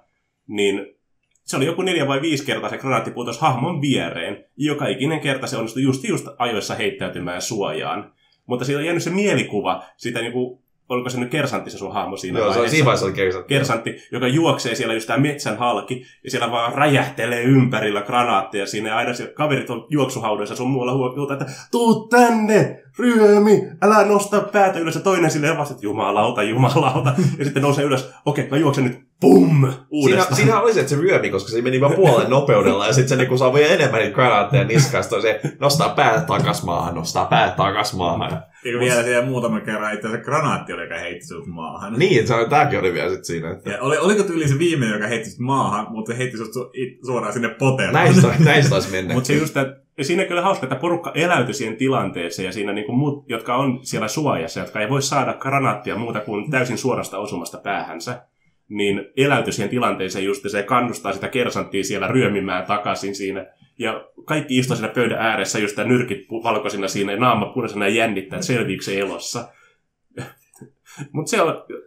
Niin 0.48 0.86
se 1.44 1.58
oli 1.58 1.66
joku 1.66 1.82
neljä 1.82 2.08
vai 2.08 2.22
viisi 2.22 2.46
kertaa 2.46 2.70
se 2.70 2.78
granaatti 2.78 3.12
putosi 3.12 3.42
hahmon 3.42 3.82
viereen. 3.82 4.46
Joka 4.58 4.88
ikinen 4.88 5.20
kerta 5.20 5.48
se 5.48 5.58
onnistui 5.58 5.84
just, 5.84 6.04
just 6.04 6.28
ajoissa 6.38 6.76
heittäytymään 6.76 7.42
suojaan. 7.42 8.14
Mutta 8.46 8.66
siitä 8.66 8.80
on 8.80 8.86
jäänyt 8.86 9.04
se 9.04 9.10
mielikuva 9.10 9.84
siitä, 9.98 10.22
niin 10.22 10.34
kuin, 10.34 10.60
oliko 10.92 11.10
se 11.10 11.20
nyt 11.20 11.30
kersantti 11.32 11.72
se 11.72 11.78
sun 11.78 11.94
hahmo 11.94 12.18
siinä 12.18 12.40
joo, 12.40 12.46
se 12.46 12.50
oli 12.50 12.56
vaiheessa? 12.56 12.72
siinä 12.76 12.86
vaiheessa 12.86 13.06
oli 13.06 13.14
kersantti. 13.14 13.54
kersantti, 13.54 13.96
joka 14.12 14.28
juoksee 14.28 14.76
siellä 14.76 14.94
just 14.94 15.08
tää 15.08 15.18
metsän 15.18 15.58
halki, 15.58 16.06
ja 16.24 16.32
siellä 16.32 16.52
vaan 16.52 16.74
räjähtelee 16.74 17.42
ympärillä 17.44 18.02
granaatteja 18.02 18.66
siinä, 18.66 18.90
ja 18.90 18.98
aina 18.98 19.14
siellä 19.14 19.34
kaverit 19.34 19.70
on 19.70 19.86
juoksuhaudoissa 19.90 20.56
sun 20.56 20.72
muualla 20.72 20.94
huomiota, 20.94 21.34
että 21.34 21.46
tuu 21.72 22.08
tänne, 22.08 22.84
ryömi, 23.02 23.68
älä 23.82 24.06
nosta 24.06 24.42
päätä 24.42 24.80
ylös, 24.80 24.96
ja 24.96 25.02
toinen 25.02 25.32
silleen 25.32 25.58
vasta, 25.58 25.74
että 25.74 25.86
jumalauta, 25.86 26.44
jumalauta, 26.44 27.14
ja 27.38 27.46
sitten 27.46 27.64
nousee 27.64 27.86
ylös, 27.86 28.10
okei, 28.26 28.48
mä 28.50 28.58
juoksen 28.58 28.84
nyt, 28.84 29.00
pum, 29.22 29.62
Siinä, 29.62 29.86
uudestaan. 29.90 30.36
siinä 30.36 30.62
oli 30.62 30.74
se, 30.74 30.80
että 30.80 30.90
se 30.90 31.02
ryömi, 31.02 31.30
koska 31.30 31.52
se 31.52 31.62
meni 31.62 31.82
vaan 31.82 31.94
puolen 31.94 32.30
nopeudella 32.30 32.88
ja 32.88 32.94
sitten 32.94 33.10
se 33.10 33.16
niinku 33.16 33.38
saa 33.38 33.54
vielä 33.54 33.74
enemmän 33.74 34.00
niitä 34.00 34.16
granaatteja 34.16 34.64
niskaan. 34.64 35.04
Sitten 35.04 35.22
se 35.22 35.42
nostaa 35.60 35.90
päät 35.90 36.26
takas 36.26 36.64
maahan, 36.64 36.96
nostaa 36.96 37.26
päät 37.26 37.56
takas 37.56 37.94
maahan. 37.94 38.32
Ja... 38.32 38.80
Vielä 38.80 39.04
siellä 39.04 39.26
muutama 39.26 39.60
kerran 39.60 39.94
itse 39.94 40.08
asiassa 40.08 40.26
granaatti 40.26 40.74
oli, 40.74 40.84
joka 40.84 40.96
heitti 40.96 41.26
sut 41.26 41.48
maahan. 41.48 41.94
Niin, 41.94 42.28
se, 42.28 42.34
tääkin 42.50 42.80
oli 42.80 42.94
vielä 42.94 43.10
sitten 43.10 43.26
siinä. 43.26 43.52
Että... 43.52 43.70
Ja 43.70 43.82
oli, 43.82 43.98
oliko 43.98 44.24
tyyli 44.24 44.48
se 44.48 44.60
viimeinen, 44.60 44.96
joka 44.96 45.08
heitti 45.08 45.30
sut 45.30 45.40
maahan, 45.40 45.88
mutta 45.90 46.12
se 46.12 46.18
heitti 46.18 46.38
sut 46.38 46.54
su, 46.54 46.72
suoraan 47.06 47.34
sinne 47.34 47.50
poteroon. 47.50 47.94
Näistä, 47.94 48.28
näistä 48.40 48.70
taisi 48.70 48.92
mennä. 48.92 49.14
Mutta 49.14 49.28
se 49.28 49.34
just, 49.34 49.58
että 49.58 49.82
siinä 50.04 50.22
on 50.22 50.28
kyllä 50.28 50.42
hauska, 50.42 50.66
että 50.66 50.76
porukka 50.76 51.12
eläytyi 51.16 51.54
siihen 51.54 51.78
tilanteeseen 51.78 52.46
ja 52.46 52.52
siinä 52.52 52.74
niinku 52.74 52.92
muut, 52.92 53.30
jotka 53.30 53.56
on 53.56 53.80
siellä 53.82 54.08
suojassa, 54.08 54.60
jotka 54.60 54.80
ei 54.80 54.90
voi 54.90 55.02
saada 55.02 55.34
granaattia 55.34 55.96
muuta 55.96 56.20
kuin 56.20 56.52
täysin 56.52 56.78
suorasta 56.78 57.18
osumasta 57.18 57.58
päähänsä, 57.58 58.22
niin 58.70 59.06
eläytyi 59.18 59.54
siihen 59.54 59.70
tilanteeseen 59.70 60.26
just, 60.26 60.44
ja 60.44 60.50
se 60.50 60.64
kannustaa 60.64 61.14
sitä 61.14 61.28
kersanttia 61.28 61.84
siellä 61.84 62.08
ryömimään 62.08 62.66
takaisin 62.66 63.16
siinä. 63.16 63.46
Ja 63.80 64.06
kaikki 64.26 64.58
istuu 64.58 64.76
siinä 64.76 64.94
pöydän 64.94 65.20
ääressä, 65.20 65.60
just 65.60 65.76
tämä 65.76 65.88
nyrkit 65.88 66.28
valkoisina 66.44 66.88
siinä, 66.88 67.12
ja 67.12 67.20
naama 67.20 67.46
punaisena 67.46 67.88
ja 67.88 67.96
jännittää, 67.96 68.38
että 68.38 68.48
selviikö 68.48 68.84
se 68.84 69.00
elossa. 69.00 69.48
Mutta 71.14 71.38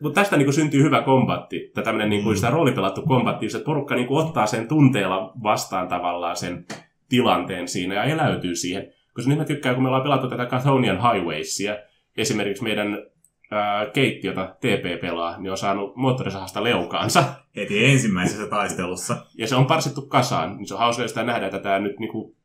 mut 0.01 0.15
tästä 0.15 0.37
niinku 0.37 0.53
syntyy 0.53 0.83
hyvä 0.83 1.03
kombatti, 1.03 1.71
tai 1.75 1.85
tämmöinen 1.85 2.11
niinku 2.11 2.29
Mm. 2.29 2.35
sitä 2.37 2.51
roolipelattu 2.51 3.03
kombatti, 3.03 3.47
että 3.47 3.59
porukka 3.59 3.95
niinku 3.95 4.17
ottaa 4.17 4.47
sen 4.47 4.69
tunteella 4.69 5.33
vastaan 5.43 5.89
tavallaan 5.89 6.37
sen 6.37 6.67
tilanteen 7.15 7.69
siinä 7.69 7.95
ja 7.95 8.05
eläytyy 8.05 8.57
siihen. 8.57 8.93
Koska 9.15 9.29
nyt 9.29 9.39
mä 9.39 9.45
tykkään, 9.45 9.75
kun 9.75 9.83
me 9.83 9.89
ollaan 9.89 10.03
pelattu 10.03 10.29
tätä 10.29 10.47
Cathonian 10.47 11.13
Highwaysia, 11.13 11.77
esimerkiksi 12.17 12.63
meidän 12.63 13.07
ää, 13.51 13.87
keitti, 13.87 14.27
jota 14.27 14.57
TP 14.61 15.01
pelaa, 15.01 15.39
niin 15.39 15.51
on 15.51 15.59
saanut 15.59 15.97
moottorisahasta 15.97 16.65
leukaansa. 16.65 17.25
Heti 17.57 17.85
ensimmäisessä 17.85 18.47
taistelussa. 18.47 19.27
Ja 19.39 19.47
se 19.47 19.57
on 19.57 19.67
parsittu 19.67 20.03
kasaan. 20.03 20.57
Niin 20.57 20.67
se 20.67 20.75
on 20.75 20.81
hauska 20.81 21.09
sitä 21.09 21.23
nähdä, 21.23 21.47
että 21.47 21.59
tämä 21.59 21.79
nyt 21.79 21.99
niinku 21.99 22.37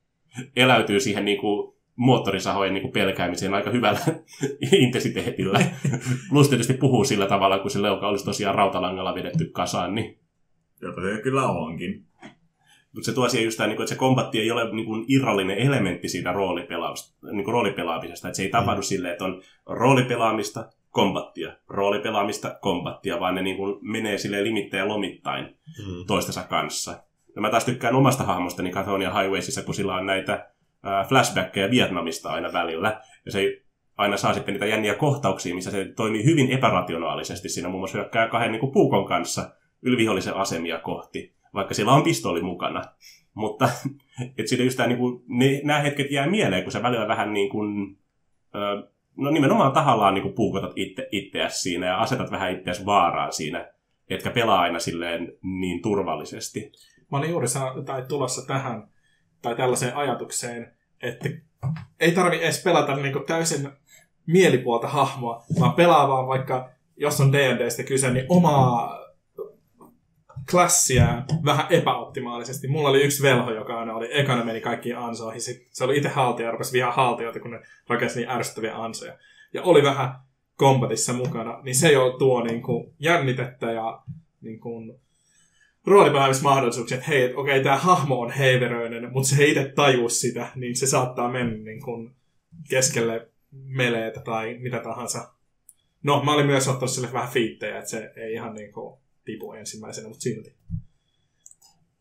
eläytyy 0.56 1.00
siihen 1.00 1.26
niinku 1.26 1.80
moottorisahojen 1.96 2.74
niinku 2.74 2.92
pelkäämiseen 2.92 3.54
aika 3.54 3.70
hyvällä 3.70 4.00
intensiteetillä. 4.72 5.60
Plus 6.30 6.50
tietysti 6.50 6.74
puhuu 6.74 7.04
sillä 7.04 7.28
tavalla, 7.28 7.60
kun 7.60 7.72
se 7.72 7.82
leuka 7.82 8.08
olisi 8.08 8.26
tosiaan 8.26 8.56
rautalangalla 8.56 9.16
vedetty 9.16 9.46
kasaan, 9.46 9.96
niin 9.96 10.20
Jota 10.82 11.02
se 11.02 11.22
kyllä 11.22 11.48
onkin. 11.48 12.06
Mutta 12.94 13.06
se 13.06 13.14
tuo 13.14 13.30
siihen 13.30 13.46
just 13.46 13.58
tämä, 13.58 13.68
niin 13.68 13.76
kuin, 13.76 13.84
että 13.84 13.94
se 13.94 14.00
kombatti 14.00 14.40
ei 14.40 14.52
ole 14.52 14.72
niin 14.72 14.86
kuin, 14.86 15.06
irrallinen 15.08 15.58
elementti 15.58 16.10
siitä 16.10 16.34
niin 17.32 17.44
kuin, 17.44 17.54
roolipelaamisesta. 17.54 18.28
Että 18.28 18.38
se 18.38 18.44
ei 18.44 18.50
tapahdu 18.50 18.82
silleen, 18.82 19.12
että 19.12 19.26
on 19.26 19.42
roolipelaamista, 19.66 20.70
kombattia, 20.90 21.52
roolipelaamista, 21.68 22.58
kombattia, 22.62 23.20
vaan 23.20 23.36
ne 23.36 23.42
niin 23.42 23.58
kuin, 23.58 23.78
menee 23.82 24.18
silleen 24.18 24.44
limittäin 24.44 24.80
ja 24.82 24.88
lomittain 24.88 25.46
Mm. 25.46 26.06
toistensa 26.08 26.44
kanssa. 26.44 27.04
Ja 27.36 27.42
mä 27.42 27.50
taas 27.50 27.66
tykkään 27.66 27.96
omasta 27.96 28.24
hahmostani 28.24 28.72
Cathonia 28.72 29.14
Highwaysissa, 29.14 29.64
kun 29.64 29.74
sillä 29.74 29.96
on 29.96 30.06
näitä 30.06 30.50
ää, 30.84 31.04
flashbackkejä 31.04 31.72
Vietnamista 31.72 32.30
aina 32.30 32.54
välillä. 32.54 33.02
Ja 33.26 33.32
se 33.32 33.62
aina 33.98 34.18
saa 34.18 34.34
sitten 34.34 34.54
niitä 34.54 34.66
jänniä 34.66 34.96
kohtauksia, 34.96 35.56
missä 35.56 35.72
se 35.72 35.86
toimii 35.96 36.24
hyvin 36.26 36.52
epärationaalisesti. 36.52 37.50
Siinä 37.50 37.70
muun 37.70 37.82
muassa 37.82 37.98
hyökkää 37.98 38.28
kahden 38.28 38.52
niin 38.52 38.60
kuin 38.60 38.72
puukon 38.72 39.06
kanssa 39.06 39.52
ylivihollisen 39.82 40.36
asemia 40.36 40.80
kohti, 40.80 41.34
vaikka 41.54 41.74
sillä 41.74 41.92
on 41.92 42.04
pistooli 42.04 42.42
mukana. 42.42 42.82
Mutta 43.34 43.70
et 44.38 44.48
siinä 44.48 44.64
just 44.64 44.78
tää, 44.78 44.88
niin 44.88 44.98
kuin, 44.98 45.24
ne, 45.28 45.62
nämä 45.64 45.80
hetket 45.80 46.12
jää 46.12 46.28
mieleen, 46.28 46.64
kun 46.64 46.72
sä 46.72 46.84
välillä 46.84 47.08
vähän 47.08 47.34
niin 47.34 47.50
kuin, 47.50 47.98
no 49.18 49.32
nimenomaan 49.32 49.72
tahallaan 49.72 50.14
niin 50.14 50.22
kuin 50.22 50.34
puukotat 50.34 50.72
itse, 50.76 51.08
itseäsi 51.12 51.62
siinä 51.62 51.88
ja 51.88 52.00
asetat 52.00 52.32
vähän 52.32 52.52
itseäsi 52.52 52.86
vaaraan 52.86 53.34
siinä, 53.34 53.68
etkä 54.10 54.30
pelaa 54.30 54.60
aina 54.60 54.80
silleen 54.80 55.34
niin 55.42 55.82
turvallisesti. 55.82 56.72
Mä 57.12 57.18
olin 57.18 57.30
juuri 57.30 57.48
sano, 57.48 57.82
tai 57.82 58.06
tulossa 58.08 58.48
tähän, 58.48 58.88
tai 59.42 59.56
tällaiseen 59.56 59.96
ajatukseen, 59.96 60.74
että 61.04 61.30
ei 62.00 62.12
tarvi 62.12 62.44
edes 62.44 62.64
pelata 62.64 62.96
niinku 62.96 63.20
täysin 63.20 63.70
mielipuolta 64.26 64.88
hahmoa, 64.88 65.44
vaan 65.60 65.74
pelaa 65.74 66.08
vaan 66.08 66.28
vaikka, 66.28 66.70
jos 66.98 67.22
on 67.22 67.34
D&Dstä 67.34 67.84
kyse, 67.84 68.14
niin 68.14 68.26
omaa 68.30 69.00
klassia 70.52 71.24
vähän 71.46 71.66
epäoptimaalisesti. 71.70 72.68
Mulla 72.68 72.90
oli 72.90 73.04
yksi 73.04 73.24
velho, 73.24 73.52
joka 73.52 73.80
aina 73.80 73.96
oli 73.96 74.10
ekana 74.12 74.44
meni 74.44 74.62
kaikkiin 74.62 74.98
ansoihin. 74.98 75.42
Se 75.72 75.84
oli 75.84 75.98
itse 75.98 76.10
haltija 76.10 76.48
ja 76.48 76.52
rupesi 76.52 76.74
vihaa 76.74 76.92
haltijoita, 76.92 77.40
kun 77.40 77.52
ne 77.52 77.62
rakensi 77.88 78.20
niin 78.20 78.30
ärsyttäviä 78.30 78.76
ansoja. 78.76 79.18
Ja 79.54 79.64
oli 79.64 79.84
vähän 79.84 80.12
kombatissa 80.56 81.14
mukana, 81.14 81.60
niin 81.64 81.76
se 81.76 81.92
jo 81.92 82.16
tuo 82.20 82.44
niin 82.44 82.62
kuin, 82.62 82.94
jännitettä 83.00 83.72
ja 83.72 84.02
niin 84.42 84.60
kuin, 84.60 85.00
roolipelaamismahdollisuuksia, 85.86 86.98
että 86.98 87.10
hei, 87.10 87.34
okei, 87.34 87.54
okay, 87.54 87.64
tämä 87.64 87.78
hahmo 87.78 88.20
on 88.20 88.32
heiveröinen, 88.32 89.14
mutta 89.14 89.30
se 89.30 89.44
ei 89.44 89.50
itse 89.50 89.72
tajua 89.76 90.10
sitä, 90.10 90.48
niin 90.56 90.76
se 90.76 90.88
saattaa 90.88 91.32
mennä 91.32 91.64
niin 91.64 91.82
kuin 91.82 92.12
keskelle 92.70 93.28
meleitä 93.52 94.20
tai 94.20 94.58
mitä 94.60 94.80
tahansa. 94.80 95.34
No, 96.04 96.24
mä 96.24 96.34
olin 96.34 96.46
myös 96.46 96.68
ottanut 96.68 96.92
sille 96.92 97.14
vähän 97.14 97.30
fiittejä, 97.30 97.78
että 97.78 97.90
se 97.90 98.12
ei 98.16 98.34
ihan 98.34 98.54
niin 98.54 98.72
kuin 98.72 99.00
tipu 99.26 99.54
ensimmäisenä, 99.54 100.08
mutta 100.08 100.22
silti. 100.22 100.56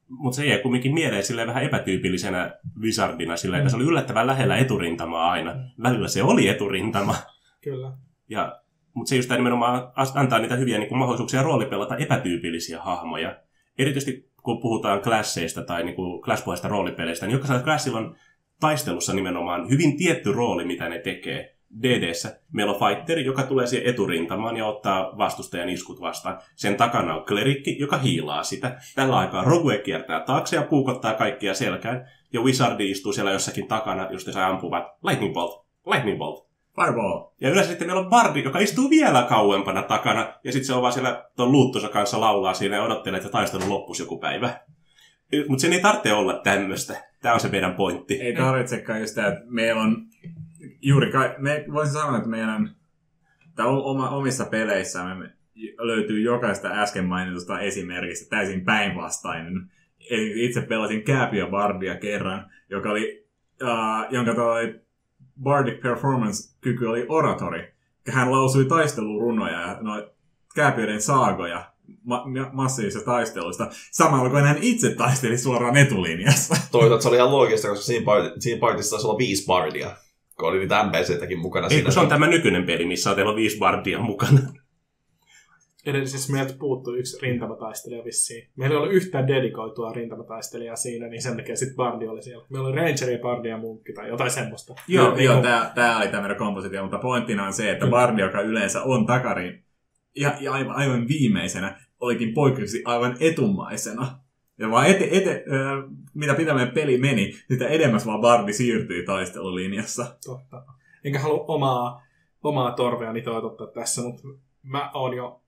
Mutta 0.09 0.37
se 0.37 0.47
jäi 0.47 0.59
kumminkin 0.59 0.95
mieleen 0.95 1.23
silleen 1.23 1.49
vähän 1.49 1.65
epätyypillisenä 1.65 2.55
wizardina, 2.81 3.37
silleen, 3.37 3.61
että 3.61 3.71
se 3.71 3.77
oli 3.77 3.85
yllättävän 3.85 4.27
lähellä 4.27 4.57
eturintamaa 4.57 5.31
aina. 5.31 5.55
Välillä 5.83 6.09
se 6.09 6.23
oli 6.23 6.49
eturintama. 6.49 7.17
Kyllä. 7.61 7.93
Ja, 8.29 8.61
mutta 8.95 9.09
se 9.09 9.17
just 9.17 9.31
nimenomaan 9.31 9.93
antaa 10.15 10.39
niitä 10.39 10.57
hyviä 10.57 10.79
niin 10.79 10.89
kuin, 10.89 10.99
mahdollisuuksia 10.99 11.43
roolipelata 11.43 11.97
epätyypillisiä 11.97 12.83
hahmoja. 12.83 13.41
Erityisesti 13.79 14.31
kun 14.43 14.61
puhutaan 14.61 15.03
klasseista 15.03 15.63
tai 15.63 15.85
niin 15.85 15.95
kuin, 15.95 16.23
classpohjaisista 16.23 16.69
roolipeleistä, 16.69 17.27
niin 17.27 17.33
jokaisella 17.33 17.63
classilla 17.63 17.99
on 17.99 18.17
taistelussa 18.61 19.13
nimenomaan 19.13 19.71
hyvin 19.71 19.97
tietty 19.97 20.33
rooli, 20.33 20.65
mitä 20.65 20.89
ne 20.89 20.99
tekee. 20.99 21.58
DDssä 21.83 22.41
meillä 22.53 22.73
on 22.73 22.79
fighteri, 22.79 23.25
joka 23.25 23.43
tulee 23.43 23.67
siihen 23.67 23.91
eturintamaan 23.91 24.57
ja 24.57 24.67
ottaa 24.67 25.19
vastustajan 25.19 25.69
iskut 25.69 26.01
vastaan. 26.01 26.39
Sen 26.57 26.77
takana 26.77 27.15
on 27.15 27.25
klerikki, 27.25 27.77
joka 27.79 27.99
hiilaa 27.99 28.43
sitä. 28.43 28.77
Tällä 28.95 29.19
aikaa 29.19 29.45
Rogue 29.45 29.79
kiertää 29.79 30.21
taakse 30.21 30.57
ja 30.57 30.63
puukottaa 30.63 31.15
kaikkia 31.15 31.55
selkään. 31.55 32.09
Ja 32.33 32.41
Wizardi 32.41 32.91
istuu 32.91 33.13
siellä 33.13 33.33
jossakin 33.33 33.69
takana, 33.69 34.09
just 34.11 34.33
se 34.33 34.41
ampuvat 34.41 34.85
Lightning 35.03 35.35
Bolt, 35.35 35.67
Lightning 35.87 36.19
Bolt. 36.19 36.49
Fireball. 36.81 37.31
Ja 37.41 37.51
yleensä 37.51 37.71
sitten 37.71 37.89
meillä 37.89 38.03
on 38.03 38.11
Bardi, 38.11 38.43
joka 38.43 38.59
istuu 38.59 38.91
vielä 38.91 39.27
kauempana 39.29 39.83
takana, 39.83 40.35
ja 40.45 40.53
sitten 40.53 40.67
se 40.67 40.75
on 40.75 40.83
vaan 40.83 40.93
siellä 40.93 41.25
tuon 41.37 41.53
luuttonsa 41.53 41.89
kanssa 41.89 42.21
laulaa 42.21 42.55
siinä 42.55 42.77
ja 42.77 42.83
odottelee, 42.83 43.19
että 43.19 43.31
taistelu 43.31 43.69
loppuisi 43.69 44.03
joku 44.03 44.19
päivä. 44.19 44.61
Mutta 45.49 45.63
sen 45.63 45.73
ei 45.73 45.81
tarvitse 45.81 46.13
olla 46.13 46.41
tämmöistä. 46.45 47.05
Tämä 47.23 47.35
on 47.35 47.41
se 47.41 47.49
meidän 47.49 47.75
pointti. 47.75 48.15
Ei 48.15 48.35
tarvitsekaan 48.35 49.01
just 49.01 49.09
sitä, 49.09 49.27
että 49.27 49.41
meillä 49.47 49.83
on 49.83 50.08
juuri, 50.83 51.13
ka- 51.13 51.35
me 51.39 51.65
voisin 51.73 51.93
sanoa, 51.93 52.17
että 52.17 52.29
meidän 52.29 52.77
oma, 53.67 54.11
omissa 54.11 54.45
peleissä 54.45 55.05
me 55.05 55.31
löytyy 55.79 56.21
jokaista 56.21 56.69
äsken 56.69 57.05
mainitusta 57.05 57.61
esimerkistä 57.61 58.31
täysin 58.31 58.65
päinvastainen. 58.65 59.71
Itse 60.35 60.61
pelasin 60.61 61.03
Kääpiö 61.03 61.47
Bardia 61.47 61.97
kerran, 61.97 62.51
joka 62.71 62.91
oli, 62.91 63.27
uh, 63.63 64.13
jonka 64.15 64.35
toi 64.35 64.81
Bardic 65.43 65.83
Performance-kyky 65.83 66.87
oli 66.87 67.07
oratory. 67.09 67.73
Hän 68.11 68.33
lausui 68.33 68.65
taistelurunoja 68.65 69.61
ja 69.61 69.79
noita 69.81 70.11
kääpiöiden 70.55 71.03
saagoja 71.03 71.73
ma- 72.05 72.25
ma- 72.27 72.51
massiivisista 72.53 73.05
taisteluista, 73.05 73.69
samalla 73.91 74.31
kun 74.31 74.43
hän 74.43 74.59
itse 74.61 74.95
taisteli 74.95 75.39
suoraan 75.39 75.77
etulinjassa. 75.77 76.55
Toisaalta 76.73 77.03
se 77.03 77.09
oli 77.09 77.17
ihan 77.17 77.33
loogista, 77.33 77.69
koska 77.69 77.85
siinä 77.85 78.61
partissa 78.61 78.91
taisi 78.91 79.07
olla 79.07 79.19
viisi 79.19 79.47
bardia, 79.47 79.97
kun 80.39 80.49
oli 80.49 80.59
niitä 80.59 80.83
NPCtäkin 80.83 81.39
mukana 81.39 81.67
Ei, 81.67 81.71
siinä. 81.71 81.85
kun 81.85 81.93
se 81.93 82.01
on 82.01 82.09
tämä 82.09 82.27
nykyinen 82.27 82.67
peli, 82.67 82.87
missä 82.87 83.11
on 83.11 83.17
teillä 83.17 83.31
on 83.31 83.37
viisi 83.37 83.59
Bardia 83.59 83.99
mukana. 83.99 84.41
Edellisessä 85.87 86.33
meiltä 86.33 86.55
puuttui 86.59 86.99
yksi 86.99 87.19
rintamataistelija 87.23 88.05
vissiin. 88.05 88.49
Meillä 88.57 88.75
ei 88.75 88.77
ollut 88.79 88.93
yhtään 88.93 89.27
dedikoitua 89.29 89.93
rintamataistelijaa 89.93 90.77
siinä, 90.77 91.09
niin 91.09 91.23
sen 91.23 91.37
takia 91.37 91.57
sitten 91.57 91.77
Bardi 91.77 92.07
oli 92.09 92.23
siellä. 92.23 92.47
Meillä 92.51 92.69
oli 92.69 92.77
Rangeri, 92.77 93.19
Bardi 93.23 93.49
ja 93.49 93.59
Munkki 93.59 93.93
tai 93.93 94.09
jotain 94.09 94.31
semmoista. 94.31 94.75
Joo, 94.89 95.15
niin 95.15 95.25
joo 95.25 95.35
kuin- 95.35 95.43
tää, 95.43 95.73
tää 95.75 95.97
oli 95.99 96.09
tämmöinen 96.09 96.37
kompositio, 96.37 96.83
mutta 96.83 96.99
pointtina 96.99 97.47
on 97.47 97.53
se, 97.53 97.71
että 97.71 97.87
Bardi, 97.87 98.23
joka 98.23 98.41
yleensä 98.41 98.83
on 98.83 99.07
takarin, 99.07 99.65
ja, 100.17 100.37
ja 100.41 100.53
aivan, 100.53 100.77
aivan 100.77 101.09
viimeisenä, 101.09 101.81
olikin 102.01 102.35
poikkeuksellisesti 102.35 102.85
aivan 102.85 103.17
etumaisena. 103.21 104.19
Ja 104.59 104.71
vaan 104.71 104.87
ete, 104.87 105.09
ete, 105.13 105.31
äh, 105.31 105.91
mitä 106.15 106.35
pitämään 106.35 106.71
peli 106.71 106.99
meni, 106.99 107.33
sitä 107.51 107.69
edemmäs 107.69 108.07
vaan 108.07 108.21
Bardi 108.21 108.53
siirtyi 108.53 109.05
taistelulinjassa. 109.05 110.17
Totta. 110.25 110.63
Enkä 111.05 111.19
halua 111.19 111.45
omaa, 111.49 112.03
omaa 112.43 112.73
torveani 112.73 113.23
toitottaa 113.23 113.67
tässä, 113.67 114.03
mutta 114.03 114.23
mä 114.63 114.91
oon 114.95 115.17
jo, 115.17 115.43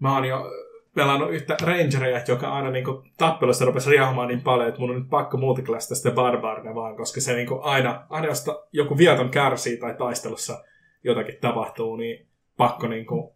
mä 0.00 0.14
oon 0.14 0.24
jo 0.24 0.50
pelannut 0.94 1.30
yhtä 1.30 1.56
rangeria, 1.62 2.20
joka 2.28 2.52
aina 2.52 2.70
niinku 2.70 3.04
tappelussa 3.16 3.64
rupesi 3.64 3.90
riahumaan 3.90 4.28
niin 4.28 4.40
paljon, 4.40 4.68
että 4.68 4.80
mun 4.80 4.90
on 4.90 4.96
nyt 4.96 5.10
pakko 5.10 5.36
multiklasta 5.36 5.94
sitä 5.94 6.10
barbarina 6.10 6.74
vaan, 6.74 6.96
koska 6.96 7.20
se 7.20 7.34
niinku 7.34 7.60
aina, 7.62 8.06
aina 8.08 8.26
jos 8.26 8.44
ta- 8.44 8.66
joku 8.72 8.98
viaton 8.98 9.30
kärsii 9.30 9.76
tai 9.76 9.94
taistelussa 9.94 10.64
jotakin 11.04 11.38
tapahtuu, 11.40 11.96
niin 11.96 12.26
pakko 12.56 12.88
niinku 12.88 13.35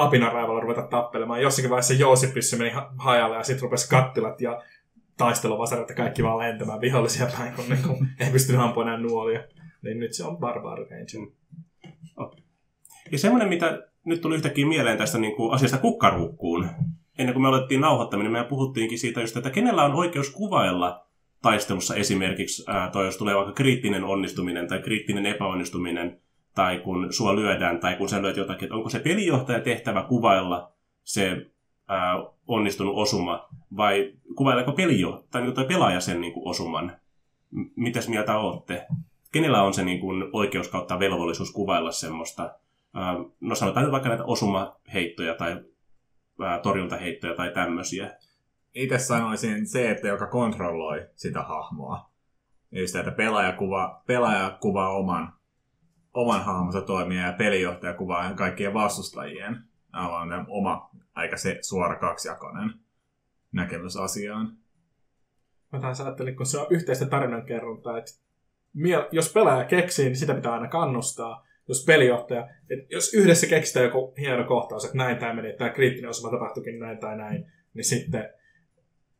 apinaraivalla 0.00 0.60
ruveta 0.60 0.82
tappelemaan. 0.82 1.42
Jossakin 1.42 1.70
vaiheessa 1.70 1.94
jousipyssy 1.94 2.56
meni 2.56 2.70
ha- 2.70 2.92
hajalle 2.98 3.36
ja 3.36 3.42
sitten 3.42 3.62
rupesi 3.62 3.88
kattilat 3.88 4.40
ja 4.40 4.62
taisteluvasarat 5.16 5.88
ja 5.88 5.94
kaikki 5.94 6.22
vaan 6.22 6.38
lentämään 6.38 6.80
vihollisia 6.80 7.26
päin, 7.38 7.52
kun 7.54 7.64
niinku 7.68 8.04
ei 8.20 8.30
pystynyt 8.30 8.60
ampumaan 8.60 8.88
enää 8.88 9.00
nuolia. 9.00 9.40
Niin 9.82 10.00
nyt 10.00 10.12
se 10.12 10.24
on 10.24 10.36
Barbari 10.36 10.84
Ranger. 10.90 11.32
Ja 13.12 13.18
semmoinen, 13.18 13.48
mitä 13.48 13.82
nyt 14.04 14.20
tuli 14.20 14.34
yhtäkkiä 14.34 14.66
mieleen 14.66 14.98
tästä 14.98 15.18
niin 15.18 15.36
kuin 15.36 15.52
asiasta 15.52 15.78
kukkaruukkuun. 15.78 16.68
Ennen 17.18 17.34
kuin 17.34 17.42
me 17.42 17.48
alettiin 17.48 17.80
nauhoittaminen, 17.80 18.32
me 18.32 18.44
puhuttiinkin 18.44 18.98
siitä 18.98 19.20
just, 19.20 19.36
että 19.36 19.50
kenellä 19.50 19.84
on 19.84 19.94
oikeus 19.94 20.30
kuvailla 20.30 21.06
taistelussa 21.42 21.94
esimerkiksi, 21.94 22.64
ää, 22.66 22.90
toi 22.90 23.04
jos 23.04 23.16
tulee 23.16 23.34
vaikka 23.34 23.52
kriittinen 23.52 24.04
onnistuminen 24.04 24.68
tai 24.68 24.82
kriittinen 24.82 25.26
epäonnistuminen, 25.26 26.20
tai 26.60 26.78
kun 26.78 27.12
sua 27.12 27.36
lyödään, 27.36 27.80
tai 27.80 27.96
kun 27.96 28.08
sä 28.08 28.22
lyöt 28.22 28.36
jotakin, 28.36 28.64
että 28.64 28.74
onko 28.74 28.88
se 28.88 28.98
pelijohtaja 28.98 29.60
tehtävä 29.60 30.02
kuvailla 30.02 30.72
se 31.04 31.46
ää, 31.88 32.14
onnistunut 32.46 32.96
osuma, 32.96 33.48
vai 33.76 34.12
kuvaileeko 34.36 34.72
pelijo, 34.72 35.24
tai 35.30 35.42
niin 35.42 35.54
toi 35.54 35.64
pelaaja 35.64 36.00
sen 36.00 36.20
niin 36.20 36.32
kuin 36.32 36.48
osuman? 36.48 36.96
M- 37.50 37.64
mitäs 37.76 38.08
mieltä 38.08 38.38
olette? 38.38 38.86
Kenellä 39.32 39.62
on 39.62 39.74
se 39.74 39.84
niin 39.84 40.00
kuin, 40.00 40.24
oikeus 40.32 40.68
kautta 40.68 40.98
velvollisuus 40.98 41.52
kuvailla 41.52 41.92
semmoista 41.92 42.54
ää, 42.94 43.14
no 43.40 43.54
sanotaan 43.54 43.84
nyt 43.84 43.92
vaikka 43.92 44.08
näitä 44.08 44.24
osumaheittoja 44.24 45.34
tai 45.34 45.56
ää, 46.42 46.58
torjuntaheittoja 46.58 47.34
tai 47.34 47.50
tämmöisiä. 47.50 48.10
Itse 48.74 48.98
sanoisin 48.98 49.66
se, 49.66 49.90
että 49.90 50.08
joka 50.08 50.26
kontrolloi 50.26 51.06
sitä 51.14 51.42
hahmoa. 51.42 52.10
Eli 52.72 52.86
sitä, 52.86 52.98
että 52.98 53.12
pelaaja 53.12 53.52
kuvaa, 53.52 54.02
pelaaja 54.06 54.58
kuvaa 54.60 54.88
oman, 54.88 55.39
oman 56.14 56.44
hahmonsa 56.44 56.80
toimia 56.80 57.26
ja 57.26 57.32
pelijohtaja 57.32 57.94
kuvaa 57.94 58.34
kaikkien 58.34 58.74
vastustajien. 58.74 59.58
Tämä 59.92 60.44
oma 60.48 60.90
aika 61.14 61.36
se 61.36 61.58
suora 61.60 61.98
kaksijakoinen 61.98 62.74
näkemys 63.52 63.96
asiaan. 63.96 64.56
Mä 65.72 65.80
taas 65.80 66.00
ajattelin, 66.00 66.36
kun 66.36 66.46
se 66.46 66.58
on 66.58 66.66
yhteistä 66.70 67.06
tarinankerrontaa, 67.06 67.98
että 67.98 68.10
jos 69.12 69.32
pelaaja 69.32 69.64
keksii, 69.64 70.04
niin 70.04 70.16
sitä 70.16 70.34
pitää 70.34 70.52
aina 70.52 70.68
kannustaa. 70.68 71.46
Jos 71.68 71.84
pelijohtaja, 71.84 72.48
että 72.70 72.94
jos 72.94 73.14
yhdessä 73.14 73.46
keksitään 73.46 73.84
joku 73.84 74.14
hieno 74.18 74.44
kohtaus, 74.44 74.84
että 74.84 74.96
näin 74.96 75.18
tämä 75.18 75.34
meni, 75.34 75.52
tämä 75.52 75.70
kriittinen 75.70 76.10
osuma 76.10 76.30
tapahtuikin 76.30 76.78
näin 76.78 76.98
tai 76.98 77.16
näin, 77.16 77.52
niin 77.74 77.84
sitten, 77.84 78.28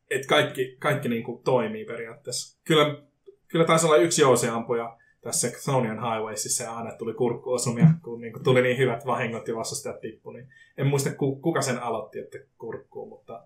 että 0.09 0.27
kaikki, 0.27 0.75
kaikki 0.79 1.09
niin 1.09 1.23
kuin 1.23 1.43
toimii 1.43 1.85
periaatteessa. 1.85 2.61
Kyllä, 2.63 3.03
kyllä 3.47 3.65
taisi 3.65 3.85
olla 3.85 3.97
yksi 3.97 4.21
jousiampuja 4.21 4.97
tässä 5.21 5.51
Thonian 5.63 5.99
Highwaysissa 6.01 6.63
ja 6.63 6.77
aina 6.77 6.91
tuli 6.91 7.13
kurkkuosumia, 7.13 7.87
kun 8.03 8.21
niin 8.21 8.33
kuin 8.33 8.43
tuli 8.43 8.61
niin 8.61 8.77
hyvät 8.77 9.05
vahingot 9.05 9.47
ja 9.47 9.55
vastustajat 9.55 10.01
tippu. 10.01 10.31
Niin 10.31 10.47
en 10.77 10.87
muista, 10.87 11.13
ku- 11.13 11.35
kuka 11.35 11.61
sen 11.61 11.83
aloitti, 11.83 12.19
että 12.19 12.37
kurkkuu, 12.57 13.09
mutta 13.09 13.43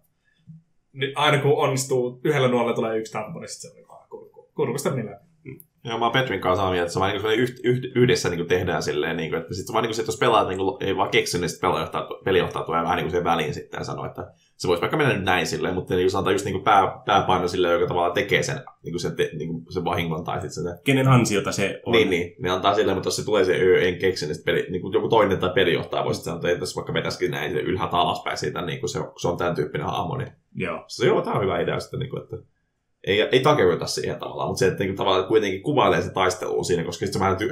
niin 0.93 1.11
aina 1.15 1.41
kun 1.41 1.57
onnistuu, 1.57 2.19
yhdellä 2.23 2.47
nuolla 2.47 2.73
tulee 2.73 2.97
yksi 2.97 3.13
tappo, 3.13 3.39
niin 3.39 3.49
sitten 3.49 3.71
se 3.71 3.81
on 3.81 3.87
vaan 3.87 4.09
kurkku. 4.09 4.49
Kurkusta 4.55 4.91
niillä. 4.91 5.19
Joo, 5.83 5.97
mä 5.97 6.05
oon 6.05 6.11
Petrin 6.11 6.41
kanssa 6.41 6.55
samaa 6.55 6.71
mieltä, 6.71 6.85
että 6.85 6.93
se 6.93 6.99
vaan 6.99 7.11
niin 7.11 7.39
yh, 7.39 7.55
yh, 7.63 7.81
yhdessä 7.95 8.29
niin 8.29 8.47
tehdään 8.47 8.83
silleen, 8.83 9.17
niin 9.17 9.29
kuin, 9.29 9.41
että 9.41 9.53
sit 9.53 9.67
se 9.67 9.73
vaan 9.73 9.83
niin 9.83 9.89
kuin, 9.89 9.99
että 9.99 10.09
jos 10.09 10.19
pelaat 10.19 10.47
niin 10.47 10.57
kuin, 10.57 10.83
ei 10.83 10.97
vaan 10.97 11.09
keksy, 11.09 11.37
niin 11.37 11.49
sitten 11.49 11.69
pelijohtaja 12.23 12.65
tulee 12.65 12.83
vähän 12.83 12.95
niin 12.95 13.03
kuin 13.03 13.11
siihen 13.11 13.23
väliin 13.23 13.53
sitten 13.53 13.77
ja 13.77 13.83
sanoo, 13.83 14.05
että 14.05 14.31
se 14.57 14.67
voisi 14.67 14.81
vaikka 14.81 14.97
mennä 14.97 15.13
nyt 15.13 15.23
näin 15.23 15.47
silleen, 15.47 15.73
mutta 15.73 15.95
niin 15.95 16.11
sanotaan 16.11 16.33
just 16.33 16.45
niin 16.45 16.53
kuin 16.53 16.63
pää, 16.63 17.01
pääpaino 17.05 17.47
silleen, 17.47 17.73
joka 17.73 17.87
tavallaan 17.87 18.13
tekee 18.13 18.43
sen, 18.43 18.59
niin 18.83 18.93
kuin 18.93 18.99
sen, 18.99 19.15
te, 19.15 19.29
niin 19.33 19.49
kuin 19.49 19.73
sen 19.73 19.85
vahingon 19.85 20.23
tai 20.23 20.41
sitten 20.41 20.63
sitä. 20.63 20.77
Kenen 20.83 21.07
ansiota 21.07 21.51
se 21.51 21.81
on? 21.85 21.91
Niin, 21.91 22.09
niin, 22.09 22.35
ne 22.39 22.49
antaa 22.49 22.73
silleen, 22.73 22.97
mutta 22.97 23.07
jos 23.07 23.15
se 23.15 23.25
tulee 23.25 23.45
se 23.45 23.55
öö, 23.55 23.81
en 23.81 23.97
keksi, 23.97 24.27
niin, 24.27 24.35
peli, 24.45 24.65
niin 24.69 24.81
kuin 24.81 24.93
joku 24.93 25.09
toinen 25.09 25.39
tai 25.39 25.49
pelijohtaja 25.55 26.05
voisi 26.05 26.21
sanoa, 26.21 26.39
että 26.43 26.59
tässä 26.59 26.75
vaikka 26.75 26.93
vetäisikin 26.93 27.31
näin 27.31 27.51
se 27.51 27.59
ylhäältä 27.59 27.97
alaspäin 27.97 28.37
siitä, 28.37 28.61
niin 28.61 28.79
kuin 28.79 28.89
se, 28.89 28.99
se 29.21 29.27
on 29.27 29.37
tämän 29.37 29.55
tyyppinen 29.55 29.87
hahmo, 29.87 30.17
niin 30.17 30.31
Joo. 30.55 30.83
se 30.87 31.05
joo, 31.05 31.21
tämä 31.21 31.35
on 31.35 31.43
hyvä 31.43 31.59
idea 31.59 31.79
sitten, 31.79 31.99
niin 31.99 32.09
kuin, 32.09 32.23
että 32.23 32.37
ei, 33.03 33.21
ei 33.21 33.39
takerota 33.39 33.87
siihen 33.87 34.19
tavallaan, 34.19 34.49
mutta 34.49 34.59
se, 34.59 34.67
että 34.67 34.79
niin 34.79 34.89
kuin, 34.89 34.97
tavallaan 34.97 35.27
kuitenkin 35.27 35.63
kuvailee 35.63 36.01
se 36.01 36.13
taistelu 36.13 36.63
siinä, 36.63 36.83
koska 36.83 37.07
se 37.07 37.19
vähän 37.19 37.37
ty, 37.37 37.47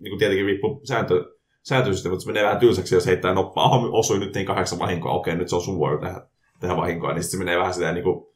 niin 0.00 0.10
kuin 0.10 0.18
tietenkin 0.18 0.46
riippuu 0.46 0.80
sääntö, 0.84 1.24
sääntöisesti, 1.62 2.08
mutta 2.08 2.22
se 2.22 2.28
menee 2.28 2.44
vähän 2.44 2.58
tylsäksi, 2.58 2.94
jos 2.94 3.06
heittää 3.06 3.34
noppaa, 3.34 3.70
osui 3.92 4.18
nyt 4.18 4.34
niin 4.34 4.46
kahdeksan 4.46 4.78
vahinkoa, 4.78 5.12
okei, 5.12 5.36
nyt 5.36 5.48
se 5.48 5.56
on 5.56 5.62
sun 5.62 5.78
vuoro 5.78 6.00
tehdä, 6.00 6.26
tehdä 6.60 6.76
vahinkoa, 6.76 7.12
niin 7.12 7.24
se 7.24 7.38
menee 7.38 7.58
vähän 7.58 7.74
sitä 7.74 7.92
niin 7.92 8.04
kuin, 8.04 8.26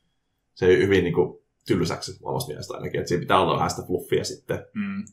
se 0.55 0.67
hyvin 0.67 1.05
niin 1.05 1.15
kuin, 1.15 1.43
tylsäksi 1.67 2.19
omasta 2.23 2.49
mielestä 2.49 2.75
ainakin, 2.75 3.01
että 3.01 3.09
siinä 3.09 3.21
pitää 3.21 3.41
olla 3.41 3.57
vähän 3.57 3.71
sitä 3.71 3.87
fluffia 3.87 4.25
sitten. 4.25 4.59
Mm. 4.75 5.05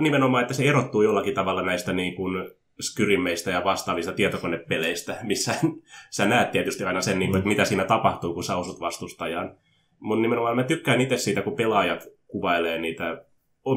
Nimenomaan, 0.00 0.42
että 0.42 0.54
se 0.54 0.64
erottuu 0.64 1.02
jollakin 1.02 1.34
tavalla 1.34 1.62
näistä 1.62 1.92
niin 1.92 2.14
kuin 2.14 2.50
Skyrimeistä 2.80 3.50
ja 3.50 3.64
vastaavista 3.64 4.12
tietokonepeleistä, 4.12 5.18
missä 5.22 5.54
sä 6.16 6.26
näet 6.26 6.50
tietysti 6.50 6.84
aina 6.84 7.00
sen, 7.00 7.18
niin 7.18 7.30
kuin, 7.30 7.38
että 7.38 7.48
mitä 7.48 7.64
siinä 7.64 7.84
tapahtuu, 7.84 8.34
kun 8.34 8.44
sä 8.44 8.56
osut 8.56 8.80
vastustajan. 8.80 9.56
Mun 9.98 10.22
nimenomaan 10.22 10.56
mä 10.56 10.64
tykkään 10.64 11.00
itse 11.00 11.16
siitä, 11.16 11.42
kun 11.42 11.56
pelaajat 11.56 12.08
kuvailee 12.26 12.78
niitä 12.78 13.24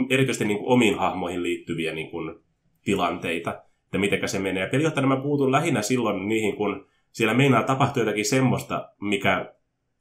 erityisesti 0.09 0.45
niin 0.45 0.57
kuin 0.57 0.69
omiin 0.69 0.97
hahmoihin 0.97 1.43
liittyviä 1.43 1.93
niin 1.93 2.11
kuin, 2.11 2.35
tilanteita, 2.83 3.63
että 3.85 3.97
miten 3.97 4.29
se 4.29 4.39
menee. 4.39 4.63
Ja 4.63 4.69
pelijohtajana 4.69 5.15
mä 5.15 5.21
puutun 5.21 5.51
lähinnä 5.51 5.81
silloin 5.81 6.27
niihin, 6.27 6.55
kun 6.55 6.88
siellä 7.19 7.33
meinaa 7.33 7.63
tapahtua 7.63 8.01
jotakin 8.03 8.25
semmoista, 8.25 8.89
mikä 9.01 9.53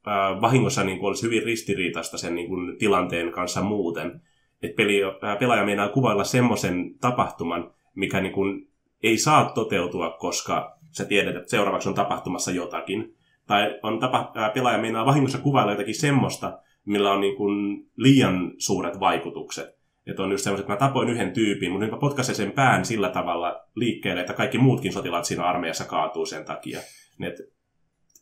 äh, 0.07 0.41
vahingossa 0.41 0.83
niin 0.83 0.99
kuin, 0.99 1.07
olisi 1.07 1.23
hyvin 1.23 1.43
ristiriitaista 1.43 2.17
sen 2.17 2.35
niin 2.35 2.47
kuin, 2.47 2.77
tilanteen 2.77 3.31
kanssa 3.31 3.61
muuten. 3.61 4.21
Että 4.61 4.75
peli, 4.75 5.03
äh, 5.03 5.39
pelaaja 5.39 5.65
meinaa 5.65 5.89
kuvailla 5.89 6.23
semmoisen 6.23 6.95
tapahtuman, 7.01 7.73
mikä 7.95 8.21
niin 8.21 8.33
kuin, 8.33 8.67
ei 9.03 9.17
saa 9.17 9.51
toteutua, 9.51 10.15
koska 10.19 10.77
sä 10.91 11.05
tiedät, 11.05 11.35
että 11.35 11.49
seuraavaksi 11.49 11.89
on 11.89 11.95
tapahtumassa 11.95 12.51
jotakin. 12.51 13.15
Tai 13.47 13.79
on 13.83 13.99
tapa, 13.99 14.31
ää, 14.35 14.49
pelaaja 14.49 14.77
meinaa 14.77 15.05
vahingossa 15.05 15.37
kuvailla 15.37 15.71
jotakin 15.71 15.95
semmoista, 15.95 16.59
millä 16.85 17.11
on 17.11 17.21
niin 17.21 17.35
kuin 17.35 17.85
liian 17.97 18.51
suuret 18.57 18.99
vaikutukset. 18.99 19.79
Että 20.07 20.23
on 20.23 20.31
just 20.31 20.43
semmoiset, 20.43 20.63
että 20.63 20.73
mä 20.73 20.87
tapoin 20.87 21.09
yhden 21.09 21.31
tyypin, 21.31 21.71
mutta 21.71 21.85
nyt 21.85 21.91
mä 21.91 21.99
potkaisen 21.99 22.35
sen 22.35 22.51
pään 22.51 22.85
sillä 22.85 23.09
tavalla 23.09 23.65
liikkeelle, 23.75 24.21
että 24.21 24.33
kaikki 24.33 24.57
muutkin 24.57 24.93
sotilaat 24.93 25.25
siinä 25.25 25.43
armeijassa 25.43 25.85
kaatuu 25.85 26.25
sen 26.25 26.45
takia. 26.45 26.79
Et, 27.23 27.35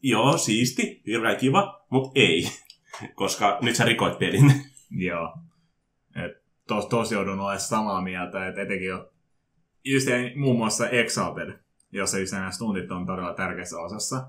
joo, 0.02 0.38
siisti, 0.38 1.02
hirveän 1.06 1.38
kiva, 1.38 1.86
mutta 1.89 2.12
ei, 2.16 2.48
koska 3.16 3.58
nyt 3.62 3.76
sä 3.76 3.86
rikoit 3.86 4.20
pelin. 4.20 4.52
Joo. 5.08 5.38
Et 6.16 6.43
tos, 6.68 6.86
tos 6.86 7.12
joudun 7.12 7.39
olemaan 7.39 7.60
samaa 7.60 8.02
mieltä, 8.02 8.48
että 8.48 8.62
etenkin 8.62 8.88
jo 8.88 9.12
just 9.86 10.08
muun 10.36 10.58
muassa 10.58 10.89
Exalted, 10.89 11.60
jossa 11.91 12.20
just 12.20 12.34
nämä 12.34 12.52
stuntit 12.52 12.91
on 12.91 13.06
todella 13.06 13.34
tärkeässä 13.34 13.80
osassa, 13.80 14.28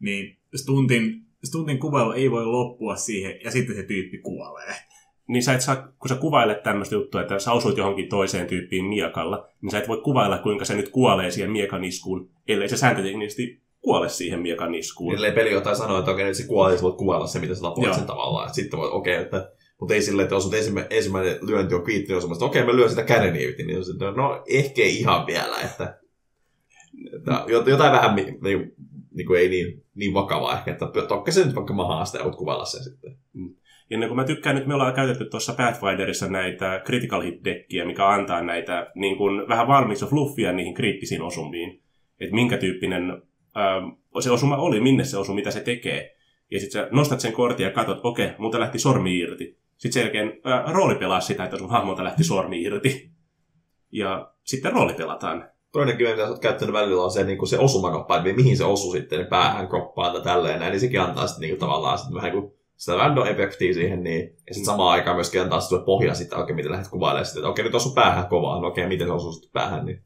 niin 0.00 0.38
stuntin, 0.54 1.26
stuntin 1.44 1.78
kuvailu 1.78 2.12
ei 2.12 2.30
voi 2.30 2.46
loppua 2.46 2.96
siihen, 2.96 3.40
ja 3.44 3.50
sitten 3.50 3.76
se 3.76 3.82
tyyppi 3.82 4.18
kuolee. 4.18 4.74
Niin 5.28 5.42
sä 5.42 5.54
et 5.54 5.60
saa, 5.60 5.76
kun 5.76 6.08
sä 6.08 6.14
kuvailet 6.14 6.62
tämmöistä 6.62 6.94
juttua, 6.94 7.20
että 7.20 7.38
sä 7.38 7.52
osuit 7.52 7.76
johonkin 7.76 8.08
toiseen 8.08 8.46
tyyppiin 8.46 8.84
miekalla, 8.84 9.48
niin 9.62 9.70
sä 9.70 9.78
et 9.78 9.88
voi 9.88 10.00
kuvailla, 10.00 10.38
kuinka 10.38 10.64
se 10.64 10.74
nyt 10.74 10.88
kuolee 10.88 11.30
siihen 11.30 11.50
miekan 11.50 11.84
iskuun, 11.84 12.30
ellei 12.48 12.68
se 12.68 12.76
sääntöteknisesti 12.76 13.62
kuole 13.80 14.08
siihen 14.08 14.40
miekan 14.40 14.74
iskuun. 14.74 15.14
Ellei 15.14 15.32
peli 15.32 15.52
jotain 15.52 15.76
sanoa, 15.76 15.98
että 15.98 16.10
okei, 16.10 16.24
nyt 16.24 16.36
se 16.36 16.46
kuolee, 16.46 16.70
niin 16.70 16.78
sä 16.78 16.82
voit 16.82 16.96
kuvailla 16.96 17.26
se, 17.26 17.38
mitä 17.38 17.54
sä 17.54 17.62
tapoit 17.62 17.94
sen 17.94 18.06
tavallaan. 18.06 18.54
Sitten 18.54 18.78
voit, 18.78 18.92
okei, 18.92 19.14
että 19.14 19.50
mutta 19.80 19.94
ei 19.94 20.02
silleen, 20.02 20.24
että 20.24 20.36
osut 20.36 20.54
ensimmäinen, 20.54 20.92
ensimmäinen 20.96 21.38
lyönti 21.42 21.74
on 21.74 21.84
kriittinen 21.84 22.18
osuma, 22.18 22.34
että 22.34 22.44
okei, 22.44 22.64
mä 22.64 22.76
lyön 22.76 22.90
sitä 22.90 23.02
käden 23.02 23.36
irti, 23.36 23.62
niin 23.62 23.78
on, 23.78 24.16
no 24.16 24.42
ehkä 24.48 24.82
ihan 24.82 25.26
vielä, 25.26 25.56
että, 25.64 25.98
että 27.16 27.70
jotain 27.70 27.92
vähän 27.92 28.16
niin, 28.16 28.38
niin 29.14 29.26
kuin 29.26 29.40
ei 29.40 29.48
niin, 29.48 29.84
niin 29.94 30.14
vakavaa 30.14 30.58
ehkä, 30.58 30.70
että 30.70 30.86
tokka 31.08 31.30
se 31.30 31.44
nyt 31.44 31.54
vaikka 31.54 31.74
mahaasta 31.74 32.18
ja 32.18 32.24
voit 32.24 32.36
kuvailla 32.36 32.64
sen 32.64 32.84
sitten. 32.84 33.16
Mm. 33.32 33.54
Ja 33.90 33.98
niin 33.98 34.08
kun 34.08 34.16
mä 34.16 34.24
tykkään 34.24 34.56
nyt, 34.56 34.66
me 34.66 34.74
ollaan 34.74 34.94
käytetty 34.94 35.24
tuossa 35.24 35.52
Pathfinderissa 35.52 36.28
näitä 36.28 36.82
critical 36.84 37.22
hit 37.22 37.44
dekkiä, 37.44 37.84
mikä 37.84 38.08
antaa 38.08 38.42
näitä 38.42 38.90
niin 38.94 39.16
kuin, 39.16 39.48
vähän 39.48 39.68
valmiiksi 39.68 40.06
fluffia 40.06 40.52
niihin 40.52 40.74
kriittisiin 40.74 41.22
osumiin. 41.22 41.82
Että 42.20 42.34
minkä 42.34 42.56
tyyppinen 42.56 43.22
ää, 43.58 43.82
se 44.20 44.30
osuma 44.30 44.56
oli, 44.56 44.80
minne 44.80 45.04
se 45.04 45.18
osuu, 45.18 45.34
mitä 45.34 45.50
se 45.50 45.60
tekee. 45.60 46.16
Ja 46.50 46.60
sitten 46.60 46.82
sä 46.82 46.88
nostat 46.92 47.20
sen 47.20 47.32
kortin 47.32 47.64
ja 47.64 47.72
katsot, 47.72 48.00
okei, 48.02 48.26
okay, 48.26 48.38
mutta 48.38 48.60
lähti 48.60 48.78
sormi 48.78 49.18
irti. 49.18 49.58
Sitten 49.76 49.92
sen 49.92 50.02
jälkeen 50.02 50.40
ää, 50.44 50.64
rooli 50.72 50.94
pelaa 50.94 51.20
sitä, 51.20 51.44
että 51.44 51.58
sun 51.58 51.70
hahmolta 51.70 52.04
lähti 52.04 52.24
sormi 52.24 52.62
irti. 52.62 53.10
Ja 53.92 54.32
sitten 54.44 54.72
rooli 54.72 54.92
pelataan. 54.92 55.48
Toinen 55.72 55.96
kyllä, 55.96 56.10
mitä 56.10 56.28
olet 56.28 56.38
käyttänyt 56.38 56.72
välillä, 56.72 57.02
on 57.02 57.10
se, 57.10 57.24
niin 57.24 57.38
kuin 57.38 57.48
se 57.48 57.58
osumakoppa, 57.58 58.16
että 58.16 58.32
mihin 58.32 58.56
se 58.56 58.64
osuu 58.64 58.92
sitten 58.92 59.18
niin 59.18 59.28
päähän, 59.28 59.68
kroppaan 59.68 60.12
tai 60.12 60.22
tälleen. 60.22 60.60
Näin, 60.60 60.70
niin 60.70 60.80
sekin 60.80 61.00
antaa 61.00 61.26
sitten 61.26 61.40
niin 61.40 61.50
kuin, 61.50 61.60
tavallaan 61.60 61.98
sitten 61.98 62.14
vähän 62.14 62.32
kuin 62.32 62.52
sitä 62.76 62.96
random 62.96 63.26
efektiä 63.26 63.74
siihen, 63.74 64.02
niin, 64.02 64.20
ja 64.20 64.54
sitten 64.54 64.64
samaan 64.64 64.92
aikaan 64.92 65.16
myöskin 65.16 65.40
antaa 65.40 65.60
sitten 65.60 65.84
pohja 65.84 66.14
sitten, 66.14 66.38
okei, 66.38 66.56
miten 66.56 66.72
lähdet 66.72 66.88
kuvailemaan 66.88 67.24
sitten, 67.24 67.40
että 67.40 67.50
okei, 67.50 67.64
nyt 67.64 67.74
osuu 67.74 67.94
päähän 67.94 68.26
kovaa, 68.26 68.60
no 68.60 68.66
okei, 68.66 68.86
miten 68.86 69.06
se 69.06 69.12
osuu 69.12 69.32
sitten 69.32 69.50
päähän, 69.52 69.86
niin 69.86 70.02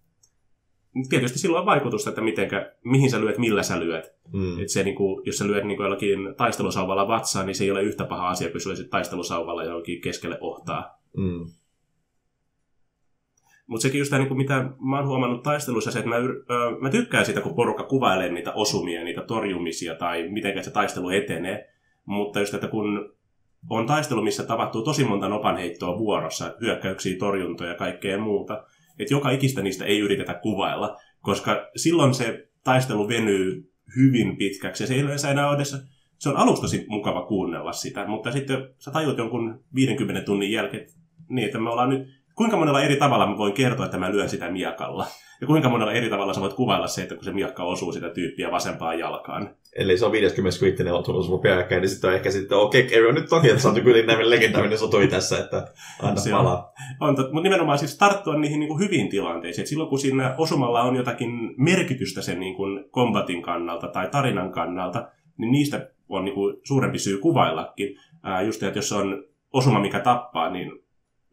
tietysti 1.09 1.39
sillä 1.39 1.59
on 1.59 1.67
vaikutusta, 1.67 2.11
että 2.11 2.21
mitenkä, 2.21 2.73
mihin 2.85 3.11
sä 3.11 3.21
lyöt, 3.21 3.39
millä 3.39 3.63
sä 3.63 3.81
lyöt. 3.81 4.15
Mm. 4.33 4.63
Et 4.63 4.69
se, 4.69 4.83
niin 4.83 4.97
kuin, 4.97 5.23
jos 5.27 5.39
sä 5.39 5.47
lyöt 5.47 5.65
niin 5.65 5.77
kuin 5.77 5.85
jollakin 5.85 6.35
taistelusauvalla 6.37 7.09
vatsaan, 7.09 7.47
niin 7.47 7.55
se 7.55 7.65
ei 7.65 7.71
ole 7.71 7.83
yhtä 7.83 8.05
paha 8.05 8.29
asia 8.29 8.51
kuin 8.51 8.63
jos 8.69 8.89
taistelusauvalla 8.91 9.65
johonkin 9.65 10.01
keskelle 10.01 10.39
ohtaa. 10.41 10.99
Mm. 11.17 11.47
Mutta 13.67 13.83
sekin 13.83 13.99
just 13.99 14.11
tämä, 14.11 14.25
niin 14.25 14.37
mitä 14.37 14.71
mä 14.81 14.97
oon 14.99 15.09
huomannut 15.09 15.43
taistelussa, 15.43 15.91
se, 15.91 15.99
että 15.99 16.09
mä, 16.09 16.17
mä 16.81 16.91
tykkään 16.91 17.27
sitä, 17.27 17.41
kun 17.41 17.55
porukka 17.55 17.85
kuvailee 17.85 18.33
niitä 18.33 18.53
osumia, 18.53 19.05
niitä 19.05 19.23
torjumisia 19.23 19.95
tai 19.95 20.29
miten 20.29 20.65
se 20.65 20.71
taistelu 20.71 21.09
etenee. 21.09 21.69
Mutta 22.05 22.41
just, 22.41 22.55
että 22.55 22.69
kun 22.69 23.15
on 23.71 23.87
taistelu, 23.87 24.23
missä 24.23 24.43
tapahtuu 24.43 24.83
tosi 24.83 25.05
monta 25.05 25.29
nopanheittoa 25.29 25.99
vuorossa, 25.99 26.55
hyökkäyksiä, 26.61 27.19
torjuntoja 27.19 27.71
ja 27.71 27.77
kaikkea 27.77 28.19
muuta, 28.19 28.65
että 29.03 29.15
joka 29.15 29.31
ikistä 29.31 29.63
niistä 29.63 29.85
ei 29.85 29.99
yritetä 29.99 30.35
kuvailla, 30.35 30.97
koska 31.21 31.71
silloin 31.77 32.15
se 32.15 32.49
taistelu 32.65 33.09
venyy 33.09 33.73
hyvin 33.97 34.37
pitkäksi 34.37 34.83
ja 34.83 34.87
se 34.87 34.95
ei 34.95 35.01
yleensä 35.01 35.31
enää 35.31 35.49
ole 35.49 35.57
edes, 35.57 35.77
se 36.19 36.29
on 36.29 36.37
alusta 36.37 36.67
mukava 36.89 37.27
kuunnella 37.27 37.73
sitä, 37.73 38.07
mutta 38.07 38.33
sitten 38.33 38.69
sä 38.79 38.91
tajut 38.91 39.19
jonkun 39.19 39.65
50 39.75 40.23
tunnin 40.23 40.53
jälkeen, 40.53 40.87
niin 41.29 41.47
että 41.47 41.59
me 41.59 41.71
ollaan 41.71 41.89
nyt, 41.89 42.09
kuinka 42.35 42.57
monella 42.57 42.83
eri 42.83 42.97
tavalla 42.97 43.27
mä 43.27 43.39
voin 43.39 43.53
kertoa, 43.53 43.85
että 43.85 43.99
mä 43.99 44.13
lyön 44.13 44.29
sitä 44.29 44.51
miakalla. 44.51 45.07
Ja 45.41 45.47
kuinka 45.47 45.69
monella 45.69 45.93
eri 45.93 46.11
tavalla 46.11 46.35
sä 46.35 46.41
voit 46.41 46.53
kuvailla 46.53 46.87
se, 46.87 47.03
että 47.03 47.15
kun 47.15 47.25
se 47.25 47.33
miakka 47.33 47.65
osuu 47.65 47.93
sitä 47.93 48.11
tyyppiä 48.11 48.51
vasempaan 48.51 48.99
jalkaan. 48.99 49.55
Eli 49.77 49.99
se 49.99 50.07
on 50.07 50.13
50 50.13 50.59
kriittinen 50.59 50.95
osuus 50.95 51.29
mun 51.29 51.41
peräkkäin, 51.41 51.81
niin 51.81 51.91
sitten 51.91 52.11
on 52.11 52.17
ehkä 52.17 52.31
sitten, 52.31 52.59
okei, 52.59 52.87
okay, 52.87 53.13
nyt 53.13 53.33
onkin, 53.33 53.51
että 53.51 53.69
oot 53.69 53.81
kyllä 53.81 54.07
näin 54.07 54.31
legendaarinen 54.31 54.79
sotui 54.79 55.09
tässä, 55.09 55.39
että 55.39 55.73
anna 56.03 56.21
se 56.21 56.31
palaa. 56.31 56.73
On, 57.01 57.09
on 57.09 57.17
mutta 57.17 57.43
nimenomaan 57.43 57.79
siis 57.79 57.99
tarttua 57.99 58.39
niihin 58.39 58.61
niin 58.61 58.69
kuin 58.69 58.81
hyviin 58.81 59.09
tilanteisiin. 59.09 59.63
Et 59.63 59.67
silloin 59.67 59.91
kun 59.91 59.99
siinä 59.99 60.35
osumalla 60.39 60.83
on 60.83 60.97
jotakin 60.97 61.31
merkitystä 61.57 62.23
sen 62.23 62.41
niin 62.41 62.55
kuin 62.55 62.85
kombatin 62.91 63.43
kannalta 63.43 63.89
tai 63.89 64.09
tarinan 64.09 64.53
kannalta, 64.53 65.09
niin 65.39 65.53
niistä 65.53 65.91
on 66.09 66.25
niin 66.25 66.35
kuin 66.35 66.57
suurempi 66.65 66.99
syy 66.99 67.19
kuvaillakin. 67.19 67.97
Ää, 68.23 68.43
just, 68.43 68.63
että 68.63 68.79
jos 68.79 68.93
on 68.93 69.25
osuma, 69.53 69.81
mikä 69.81 70.01
tappaa, 70.01 70.51
niin 70.51 70.73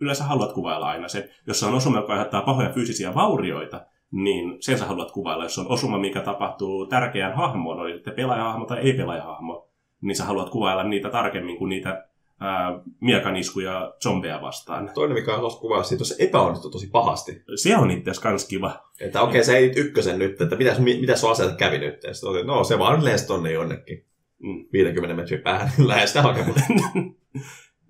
yleensä 0.02 0.24
haluat 0.24 0.54
kuvailla 0.54 0.90
aina 0.90 1.08
sen. 1.08 1.24
Jos 1.48 1.64
on 1.64 1.74
osuma, 1.74 1.98
joka 1.98 2.14
aiheuttaa 2.14 2.42
pahoja 2.42 2.70
fyysisiä 2.70 3.16
vaurioita, 3.16 3.86
niin 4.12 4.58
sen 4.60 4.78
sä 4.78 4.86
haluat 4.86 5.12
kuvailla. 5.12 5.44
Jos 5.44 5.58
on 5.58 5.72
osuma, 5.72 6.00
mikä 6.00 6.22
tapahtuu 6.22 6.86
tärkeään 6.86 7.36
hahmoon, 7.36 7.80
oli 7.80 7.94
sitten 7.94 8.14
pelaajahahmo 8.14 8.66
tai 8.66 8.80
ei-pelaajahahmo, 8.80 9.70
niin 10.02 10.16
sä 10.16 10.26
haluat 10.26 10.50
kuvailla 10.50 10.84
niitä 10.84 11.10
tarkemmin 11.10 11.58
kuin 11.58 11.70
niitä 11.70 12.08
ää, 12.40 12.80
miekaniskuja 13.02 13.94
zombeja 14.04 14.42
vastaan. 14.42 14.92
Toinen, 14.94 15.18
mikä 15.18 15.36
on 15.36 15.60
kuvaa 15.60 15.84
siitä, 15.84 16.02
on 16.02 16.06
se 16.06 16.16
epäonnistuu 16.20 16.72
tosi 16.72 16.90
pahasti. 16.92 17.44
Se 17.56 17.78
on 17.78 17.92
itse 17.92 18.12
asiassa 18.12 18.30
kans 18.30 18.48
kiva. 18.48 18.84
Että 19.00 19.22
okei, 19.22 19.32
okay, 19.32 19.44
se 19.44 19.58
ei 19.58 19.74
ykkösen 19.76 20.20
nyt, 20.20 20.42
että 20.42 20.56
mitä, 20.56 20.76
mitä 20.80 21.16
sun 21.16 21.32
aseet 21.32 21.56
kävi 21.56 21.78
nyt? 21.78 22.04
Ja 22.04 22.14
sitten, 22.14 22.48
no 22.48 22.64
se 22.64 22.80
vaan 22.80 23.06
lensi 23.06 23.28
tonne 23.28 23.52
jonnekin. 23.52 24.06
Mm. 24.40 24.66
50 24.74 25.16
metrin 25.16 25.42
päähän, 25.42 25.72
lähes 25.78 26.10
sitä 26.10 26.22
hakemaan. 26.22 26.62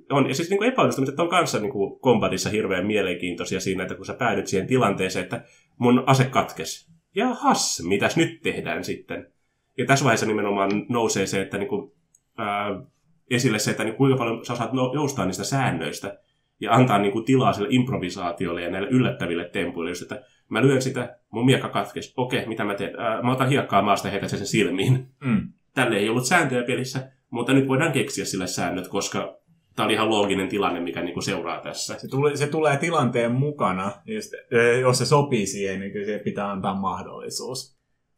on, 0.10 0.28
ja 0.28 0.36
siis 0.36 0.50
niin 0.50 0.58
kuin 0.58 0.70
epäonnistumiset 0.70 1.20
on 1.20 1.30
kanssa 1.30 1.60
niin 1.60 1.72
kuin 1.72 2.00
kombatissa 2.00 2.50
hirveän 2.50 2.86
mielenkiintoisia 2.86 3.60
siinä, 3.60 3.84
että 3.84 3.96
kun 3.96 4.06
sä 4.06 4.14
päädyt 4.14 4.48
siihen 4.48 4.68
tilanteeseen, 4.68 5.24
että 5.24 5.44
mun 5.80 6.04
ase 6.06 6.26
katkes. 6.26 6.90
Ja 7.16 7.28
has, 7.34 7.84
mitäs 7.88 8.18
nyt 8.18 8.42
tehdään 8.42 8.84
sitten? 8.84 9.34
Ja 9.78 9.86
tässä 9.86 10.06
vaiheessa 10.06 10.26
nimenomaan 10.26 10.72
nousee 10.90 11.26
se, 11.26 11.42
että 11.42 11.58
niin 11.58 11.70
kuin, 11.70 11.92
ää, 12.38 12.82
esille 13.30 13.60
se, 13.60 13.72
että 13.72 13.84
niin 13.84 13.96
kuinka 13.96 14.18
paljon 14.18 14.46
sä 14.46 14.54
osaat 14.54 14.74
no, 14.74 14.92
joustaa 14.94 15.26
niistä 15.26 15.44
säännöistä 15.44 16.20
ja 16.60 16.74
antaa 16.74 17.00
niin 17.00 17.12
kuin, 17.12 17.26
tilaa 17.26 17.54
sille 17.54 17.68
improvisaatiolle 17.72 18.62
ja 18.62 18.72
näille 18.72 18.90
yllättäville 18.90 19.50
tempuille. 19.50 19.92
Just, 19.92 20.02
että 20.02 20.22
mä 20.50 20.62
lyön 20.62 20.82
sitä, 20.82 21.18
mun 21.32 21.46
miekka 21.46 21.70
katkes. 21.70 22.14
Okei, 22.18 22.46
mitä 22.46 22.64
mä 22.64 22.76
teen? 22.76 23.00
Ää, 23.00 23.22
mä 23.22 23.32
otan 23.32 23.50
hiekkaa 23.50 23.82
maasta 23.82 24.08
ja 24.08 24.12
heitän 24.12 24.30
sen 24.30 24.48
silmiin. 24.48 25.08
Mm. 25.24 25.54
Tälle 25.74 25.98
ei 25.98 26.10
ollut 26.10 26.26
sääntöjä 26.26 26.64
pelissä, 26.64 27.12
mutta 27.30 27.54
nyt 27.54 27.68
voidaan 27.68 27.92
keksiä 27.92 28.26
sille 28.26 28.48
säännöt, 28.48 28.88
koska 28.88 29.39
tämä 29.80 29.86
oli 29.86 29.94
ihan 29.94 30.10
looginen 30.10 30.48
tilanne, 30.48 30.80
mikä 30.80 31.02
niinku 31.02 31.22
seuraa 31.22 31.62
tässä. 31.62 32.00
Se 32.00 32.08
tulee, 32.08 32.36
se 32.36 32.48
tulee 32.48 32.78
tilanteen 32.78 33.32
mukana, 33.32 33.92
just, 34.06 34.34
jos 34.82 34.98
se 34.98 35.06
sopii 35.06 35.48
siihen, 35.48 35.80
niin 35.80 35.92
kyllä 35.92 36.06
siihen 36.06 36.24
pitää 36.24 36.52
antaa 36.52 36.74
mahdollisuus. 36.74 37.78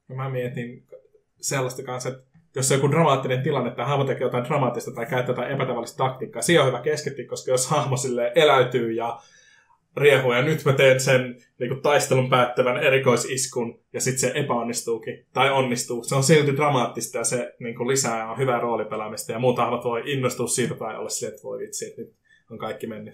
Ja 0.09 0.15
mä 0.15 0.29
mietin 0.29 0.83
sellaista 1.41 1.83
kanssa, 1.83 2.09
että 2.09 2.23
jos 2.55 2.71
on 2.71 2.77
joku 2.77 2.91
dramaattinen 2.91 3.43
tilanne, 3.43 3.71
tai 3.71 3.85
hahmo 3.85 4.03
tekee 4.03 4.25
jotain 4.25 4.43
dramaattista 4.43 4.91
tai 4.91 5.05
käyttää 5.05 5.33
jotain 5.33 5.51
epätavallista 5.51 5.97
taktiikkaa, 5.97 6.41
siihen 6.41 6.61
on 6.61 6.67
hyvä 6.67 6.81
keskittyä, 6.81 7.25
koska 7.25 7.51
jos 7.51 7.67
hahmo 7.67 7.95
eläytyy 8.35 8.91
ja 8.91 9.19
riehua 9.97 10.35
ja 10.35 10.41
nyt 10.41 10.65
mä 10.65 10.73
teen 10.73 10.99
sen 10.99 11.37
niin 11.59 11.69
kuin 11.69 11.81
taistelun 11.81 12.29
päättävän 12.29 12.77
erikoisiskun 12.77 13.79
ja 13.93 14.01
sitten 14.01 14.19
se 14.19 14.31
epäonnistuukin 14.35 15.25
tai 15.33 15.49
onnistuu. 15.49 16.03
Se 16.03 16.15
on 16.15 16.23
silti 16.23 16.55
dramaattista 16.55 17.17
ja 17.17 17.23
se 17.23 17.55
niin 17.59 17.75
kuin 17.75 17.87
lisää 17.87 18.31
on 18.31 18.37
hyvää 18.37 18.59
roolipelaamista 18.59 19.31
ja 19.31 19.39
muut 19.39 19.57
hahmot 19.57 19.83
voi 19.83 20.03
innostua 20.05 20.47
siitä 20.47 20.75
tai 20.75 20.97
olla 20.97 21.09
silleen, 21.09 21.35
että 21.35 21.43
voi 21.43 21.59
vitsi, 21.59 21.85
että 21.85 22.01
nyt 22.01 22.15
on 22.51 22.57
kaikki 22.57 22.87
mennyt. 22.87 23.13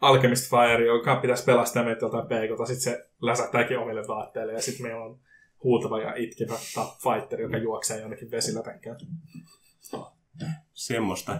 Alchemist 0.00 0.50
Fire, 0.50 0.86
joka 0.86 1.16
pitäisi 1.16 1.44
pelastaa 1.44 1.84
meitä 1.84 2.04
joltain 2.04 2.26
peikota. 2.26 2.66
Sitten 2.66 2.92
se 2.92 3.06
läsähtääkin 3.22 3.78
omille 3.78 4.02
vaatteille 4.08 4.52
ja 4.52 4.62
sitten 4.62 4.86
meillä 4.86 5.04
on 5.04 5.18
huutava 5.62 6.00
ja 6.00 6.14
itkevä 6.16 6.54
top 6.74 6.88
fighter, 7.02 7.40
joka 7.40 7.56
juoksee 7.56 8.00
jonnekin 8.00 8.30
vesilätänkään. 8.30 8.96
Semmoista. 10.72 11.32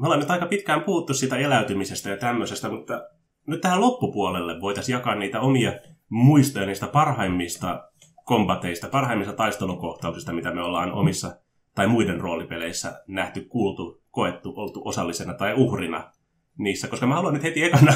Me 0.00 0.06
ollaan 0.06 0.20
nyt 0.20 0.30
aika 0.30 0.46
pitkään 0.46 0.82
puhuttu 0.82 1.14
siitä 1.14 1.36
eläytymisestä 1.36 2.10
ja 2.10 2.16
tämmöisestä, 2.16 2.68
mutta 2.68 3.08
nyt 3.46 3.60
tähän 3.60 3.80
loppupuolelle 3.80 4.60
voitaisiin 4.60 4.94
jakaa 4.94 5.14
niitä 5.14 5.40
omia 5.40 5.72
muistoja 6.08 6.66
niistä 6.66 6.86
parhaimmista 6.86 7.88
kombateista, 8.24 8.88
parhaimmista 8.88 9.32
taistelukohtauksista, 9.32 10.32
mitä 10.32 10.54
me 10.54 10.62
ollaan 10.62 10.92
omissa 10.92 11.36
tai 11.74 11.86
muiden 11.86 12.20
roolipeleissä 12.20 13.02
nähty, 13.08 13.40
kuultu, 13.40 14.02
koettu, 14.10 14.52
oltu 14.56 14.82
osallisena 14.84 15.34
tai 15.34 15.54
uhrina 15.54 16.10
niissä, 16.58 16.88
koska 16.88 17.06
mä 17.06 17.14
haluan 17.14 17.34
nyt 17.34 17.42
heti 17.42 17.64
ekana 17.64 17.92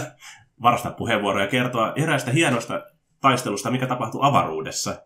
varastaa 0.62 0.92
puheenvuoroja 0.92 1.44
ja 1.44 1.50
kertoa 1.50 1.92
eräästä 1.96 2.30
hienosta 2.30 2.82
taistelusta, 3.20 3.70
mikä 3.70 3.86
tapahtui 3.86 4.20
avaruudessa, 4.22 5.02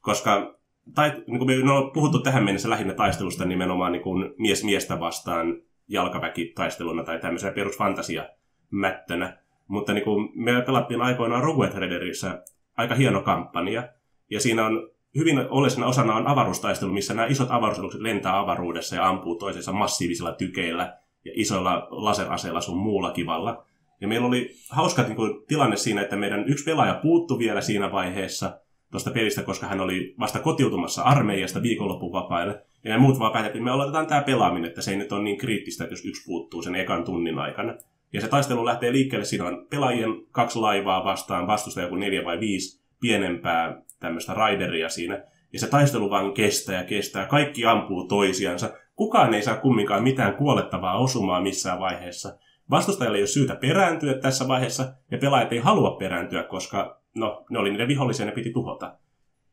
koska 0.00 0.58
tai, 0.94 1.22
niin 1.26 1.38
kuin 1.38 1.66
me 1.66 1.72
on 1.72 1.90
puhuttu 1.90 2.18
tähän 2.18 2.44
mennessä 2.44 2.70
lähinnä 2.70 2.94
taistelusta 2.94 3.44
nimenomaan 3.44 3.92
niin 3.92 4.02
kuin 4.02 4.34
mies 4.38 4.64
miestä 4.64 5.00
vastaan 5.00 5.62
jalkaväkitaisteluna 5.88 7.04
tai 7.04 7.18
tämmöisenä 7.18 7.52
perusfantasia 7.52 8.28
mättönä. 8.70 9.41
Mutta 9.72 9.92
niin 9.92 10.04
kuin 10.04 10.28
me 10.34 10.62
pelattiin 10.62 11.02
aikoinaan 11.02 11.42
Rogue 11.42 11.68
Traderissä 11.68 12.42
aika 12.76 12.94
hieno 12.94 13.22
kampanja, 13.22 13.88
ja 14.30 14.40
siinä 14.40 14.66
on 14.66 14.90
hyvin 15.16 15.38
oleellisena 15.38 15.86
osana 15.86 16.14
on 16.14 16.26
avaruustaistelu, 16.26 16.92
missä 16.92 17.14
nämä 17.14 17.28
isot 17.28 17.48
avaruusalukset 17.50 18.00
lentää 18.00 18.38
avaruudessa 18.38 18.96
ja 18.96 19.08
ampuu 19.08 19.34
toisensa 19.34 19.72
massiivisilla 19.72 20.32
tykeillä 20.32 20.98
ja 21.24 21.32
isoilla 21.34 21.88
laseraseilla 21.90 22.60
sun 22.60 22.78
muulla 22.78 23.10
kivalla. 23.10 23.64
Ja 24.00 24.08
meillä 24.08 24.26
oli 24.26 24.50
hauska 24.70 25.02
niin 25.02 25.16
kuin, 25.16 25.46
tilanne 25.48 25.76
siinä, 25.76 26.02
että 26.02 26.16
meidän 26.16 26.48
yksi 26.48 26.64
pelaaja 26.64 26.94
puuttu 27.02 27.38
vielä 27.38 27.60
siinä 27.60 27.92
vaiheessa 27.92 28.60
tuosta 28.90 29.10
pelistä, 29.10 29.42
koska 29.42 29.66
hän 29.66 29.80
oli 29.80 30.14
vasta 30.18 30.38
kotiutumassa 30.38 31.02
armeijasta 31.02 31.62
viikonloppuvapaille. 31.62 32.62
Ja 32.84 32.90
me 32.90 32.98
muut 32.98 33.18
vaan 33.18 33.32
päätettiin, 33.32 33.64
me 33.64 33.70
aloitetaan 33.70 34.06
tämä 34.06 34.22
pelaaminen, 34.22 34.68
että 34.68 34.82
se 34.82 34.90
ei 34.90 34.96
nyt 34.96 35.12
ole 35.12 35.22
niin 35.22 35.38
kriittistä, 35.38 35.84
että 35.84 35.92
jos 35.92 36.04
yksi 36.04 36.24
puuttuu 36.26 36.62
sen 36.62 36.74
ekan 36.74 37.04
tunnin 37.04 37.38
aikana. 37.38 37.74
Ja 38.12 38.20
se 38.20 38.28
taistelu 38.28 38.64
lähtee 38.64 38.92
liikkeelle, 38.92 39.24
siinä 39.24 39.44
on 39.44 39.66
pelaajien 39.70 40.26
kaksi 40.30 40.58
laivaa 40.58 41.04
vastaan, 41.04 41.46
vastusta 41.46 41.82
joku 41.82 41.96
neljä 41.96 42.24
vai 42.24 42.40
viisi 42.40 42.82
pienempää 43.00 43.82
tämmöistä 44.00 44.34
raideria 44.34 44.88
siinä. 44.88 45.24
Ja 45.52 45.58
se 45.58 45.66
taistelu 45.70 46.10
vaan 46.10 46.34
kestää 46.34 46.76
ja 46.76 46.84
kestää. 46.84 47.26
Kaikki 47.26 47.66
ampuu 47.66 48.08
toisiansa. 48.08 48.70
Kukaan 48.96 49.34
ei 49.34 49.42
saa 49.42 49.56
kumminkaan 49.56 50.02
mitään 50.02 50.34
kuolettavaa 50.34 50.98
osumaa 50.98 51.40
missään 51.40 51.80
vaiheessa. 51.80 52.38
Vastustajalle 52.70 53.18
ei 53.18 53.22
ole 53.22 53.26
syytä 53.26 53.56
perääntyä 53.56 54.14
tässä 54.14 54.48
vaiheessa, 54.48 54.94
ja 55.10 55.18
pelaajat 55.18 55.52
ei 55.52 55.58
halua 55.58 55.96
perääntyä, 55.96 56.42
koska 56.42 57.00
no, 57.14 57.44
ne 57.50 57.58
oli 57.58 57.70
niiden 57.70 57.88
vihollisia, 57.88 58.26
ne 58.26 58.32
piti 58.32 58.52
tuhota. 58.52 58.94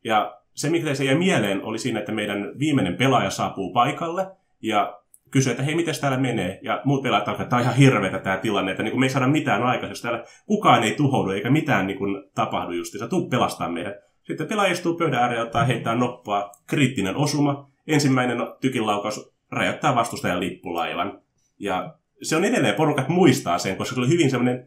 Ja 0.04 0.40
se, 0.54 0.70
mikä 0.70 0.94
se 0.94 1.04
jäi 1.04 1.14
mieleen, 1.14 1.64
oli 1.64 1.78
siinä, 1.78 2.00
että 2.00 2.12
meidän 2.12 2.52
viimeinen 2.58 2.96
pelaaja 2.96 3.30
saapuu 3.30 3.72
paikalle, 3.72 4.26
ja 4.62 4.99
kysyy, 5.30 5.50
että 5.50 5.62
hei, 5.62 5.74
miten 5.74 5.94
täällä 6.00 6.18
menee? 6.18 6.58
Ja 6.62 6.82
muut 6.84 7.02
pelaajat 7.02 7.28
alkaa, 7.28 7.42
että 7.42 7.50
tämä 7.50 7.60
on 7.60 7.64
ihan 7.64 7.76
hirveätä 7.76 8.18
tämä 8.18 8.36
tilanne, 8.36 8.70
että 8.70 8.82
niin 8.82 8.90
kuin 8.90 9.00
me 9.00 9.06
ei 9.06 9.10
saada 9.10 9.28
mitään 9.28 9.62
aikaiseksi. 9.62 10.02
Täällä 10.02 10.24
kukaan 10.46 10.82
ei 10.82 10.94
tuhoudu 10.94 11.30
eikä 11.30 11.50
mitään 11.50 11.86
niin 11.86 11.98
kuin, 11.98 12.22
tapahdu 12.34 12.72
justiinsa. 12.72 13.08
Tuu 13.08 13.28
pelastaa 13.28 13.68
meidät. 13.68 13.94
Sitten 14.22 14.46
pelaaja 14.46 14.72
istuu 14.72 14.94
pöydän 14.94 15.22
ääreen 15.22 15.42
ottaa 15.42 15.64
heittää 15.64 15.94
noppaa. 15.94 16.52
Kriittinen 16.66 17.16
osuma. 17.16 17.70
Ensimmäinen 17.86 18.38
tykinlaukaus 18.60 19.34
räjäyttää 19.52 19.94
vastustajan 19.94 20.40
lippulaivan. 20.40 21.20
Ja 21.58 21.94
se 22.22 22.36
on 22.36 22.44
edelleen, 22.44 22.74
porukat 22.74 23.08
muistaa 23.08 23.58
sen, 23.58 23.76
koska 23.76 23.94
se 23.94 24.00
oli 24.00 24.08
hyvin 24.08 24.30
semmoinen 24.30 24.66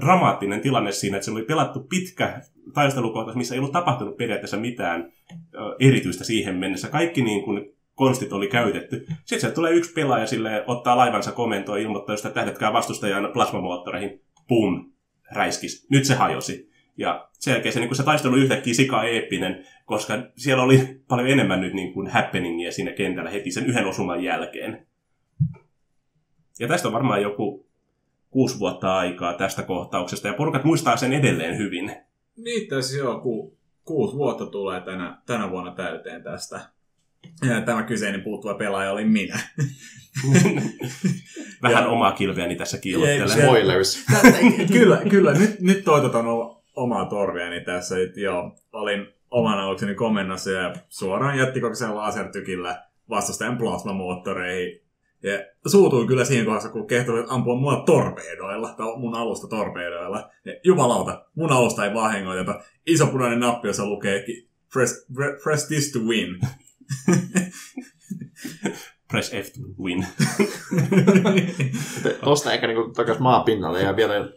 dramaattinen 0.00 0.60
tilanne 0.60 0.92
siinä, 0.92 1.16
että 1.16 1.24
se 1.24 1.30
oli 1.30 1.42
pelattu 1.42 1.80
pitkä 1.80 2.40
taistelukohtaus, 2.74 3.36
missä 3.36 3.54
ei 3.54 3.58
ollut 3.58 3.72
tapahtunut 3.72 4.16
periaatteessa 4.16 4.56
mitään 4.56 5.12
ö, 5.32 5.58
erityistä 5.80 6.24
siihen 6.24 6.56
mennessä. 6.56 6.88
Kaikki 6.88 7.22
niin 7.22 7.44
kuin 7.44 7.74
konstit 8.00 8.32
oli 8.32 8.48
käytetty. 8.48 9.06
Sitten 9.24 9.50
se 9.50 9.54
tulee 9.54 9.72
yksi 9.72 9.92
pelaaja 9.92 10.26
sille 10.26 10.64
ottaa 10.66 10.96
laivansa 10.96 11.32
komentoa 11.32 11.78
ja 11.78 11.82
ilmoittaa, 11.82 12.14
että 12.14 12.30
tähdätkää 12.30 12.72
vastustajan 12.72 13.30
plasmamoottoreihin. 13.32 14.22
Pum, 14.48 14.92
räiskis. 15.32 15.86
Nyt 15.90 16.04
se 16.04 16.14
hajosi. 16.14 16.70
Ja 16.96 17.28
sen 17.32 17.52
jälkeen 17.52 17.72
se, 17.72 17.80
niin 17.80 17.96
se 17.96 18.02
taistelu 18.02 18.36
yhtäkkiä 18.36 18.74
sika 18.74 19.04
eeppinen, 19.04 19.64
koska 19.84 20.14
siellä 20.36 20.62
oli 20.62 21.02
paljon 21.08 21.28
enemmän 21.28 21.60
nyt 21.60 21.74
niin 21.74 21.92
kuin 21.92 22.06
happeningia 22.06 22.72
siinä 22.72 22.92
kentällä 22.92 23.30
heti 23.30 23.50
sen 23.50 23.66
yhden 23.66 23.86
osuman 23.86 24.24
jälkeen. 24.24 24.86
Ja 26.58 26.68
tästä 26.68 26.88
on 26.88 26.94
varmaan 26.94 27.22
joku 27.22 27.66
kuusi 28.30 28.58
vuotta 28.58 28.96
aikaa 28.96 29.34
tästä 29.34 29.62
kohtauksesta, 29.62 30.28
ja 30.28 30.34
porukat 30.34 30.64
muistaa 30.64 30.96
sen 30.96 31.12
edelleen 31.12 31.58
hyvin. 31.58 31.96
Niin, 32.36 32.68
tässä 32.68 32.98
joo, 32.98 33.20
ku, 33.20 33.58
kuusi 33.84 34.16
vuotta 34.16 34.46
tulee 34.46 34.80
tänä, 34.80 35.18
tänä 35.26 35.50
vuonna 35.50 35.74
täyteen 35.74 36.22
tästä. 36.22 36.60
Ja 37.48 37.60
tämä 37.60 37.82
kyseinen 37.82 38.22
puuttuva 38.22 38.54
pelaaja 38.54 38.92
oli 38.92 39.04
minä. 39.04 39.38
Vähän 41.62 41.84
ja, 41.84 41.88
omaa 41.88 42.12
kilveäni 42.12 42.56
tässä 42.56 42.78
kiilottelee. 42.78 43.42
Spoilers. 43.42 44.04
kyllä, 44.72 45.02
kyllä. 45.10 45.32
Nyt, 45.32 45.60
nyt 45.60 45.84
toitotan 45.84 46.26
omaa 46.76 47.04
torviani 47.04 47.60
tässä. 47.60 48.00
Että 48.00 48.20
joo, 48.20 48.58
olin 48.72 49.06
oman 49.30 49.58
alukseni 49.58 49.94
komennossa 49.94 50.50
ja 50.50 50.74
suoraan 50.88 51.38
jättikokoisen 51.38 51.96
lasertykillä 51.96 52.82
vastustajan 53.10 53.58
plasmamoottoreihin. 53.58 54.80
Ja 55.22 55.38
suutuin 55.66 56.06
kyllä 56.06 56.24
siinä 56.24 56.44
kohdassa, 56.44 56.68
kun 56.68 56.86
kehtoi 56.86 57.24
ampua 57.28 57.60
mua 57.60 57.82
torpeedoilla, 57.86 58.74
tai 58.76 58.96
mun 58.96 59.14
alusta 59.14 59.48
torpeedoilla. 59.48 60.30
Ja 60.44 60.52
jumalauta, 60.64 61.24
mun 61.34 61.52
alusta 61.52 61.84
ei 61.84 61.94
vahingoiteta. 61.94 62.60
Iso 62.86 63.06
punainen 63.06 63.40
nappi, 63.40 63.68
jossa 63.68 63.86
lukee 63.86 64.24
press, 64.72 65.06
press 65.44 65.68
this 65.68 65.92
to 65.92 65.98
win. 65.98 66.40
Press 69.10 69.30
F 69.30 69.46
to 69.52 69.82
win. 69.82 70.06
Tuosta 72.24 72.52
ehkä 72.52 72.66
niinku 72.66 72.92
takas 72.92 73.18
maapinnalle 73.18 73.82
ja 73.82 73.96
vielä 73.96 74.28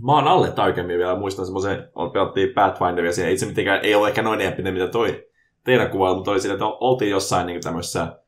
maan 0.00 0.28
alle 0.28 0.52
tarkemmin 0.52 0.98
vielä 0.98 1.18
muistan 1.18 1.44
semmoisen, 1.44 1.88
pelattiin 2.12 2.54
Pathfinderia 2.54 3.12
siinä, 3.12 3.30
itse 3.30 3.46
mitenkään 3.46 3.84
ei 3.84 3.94
ole 3.94 4.08
ehkä 4.08 4.22
noin 4.22 4.40
eeppinen, 4.40 4.74
mitä 4.74 4.88
toi 4.88 5.26
teidän 5.64 5.90
kuvailu, 5.90 6.14
mutta 6.16 6.30
oli 6.30 6.40
siinä, 6.40 6.54
että 6.54 6.66
oltiin 6.66 7.10
jossain 7.10 7.46
niin 7.46 7.60
tämmöisessä 7.60 8.20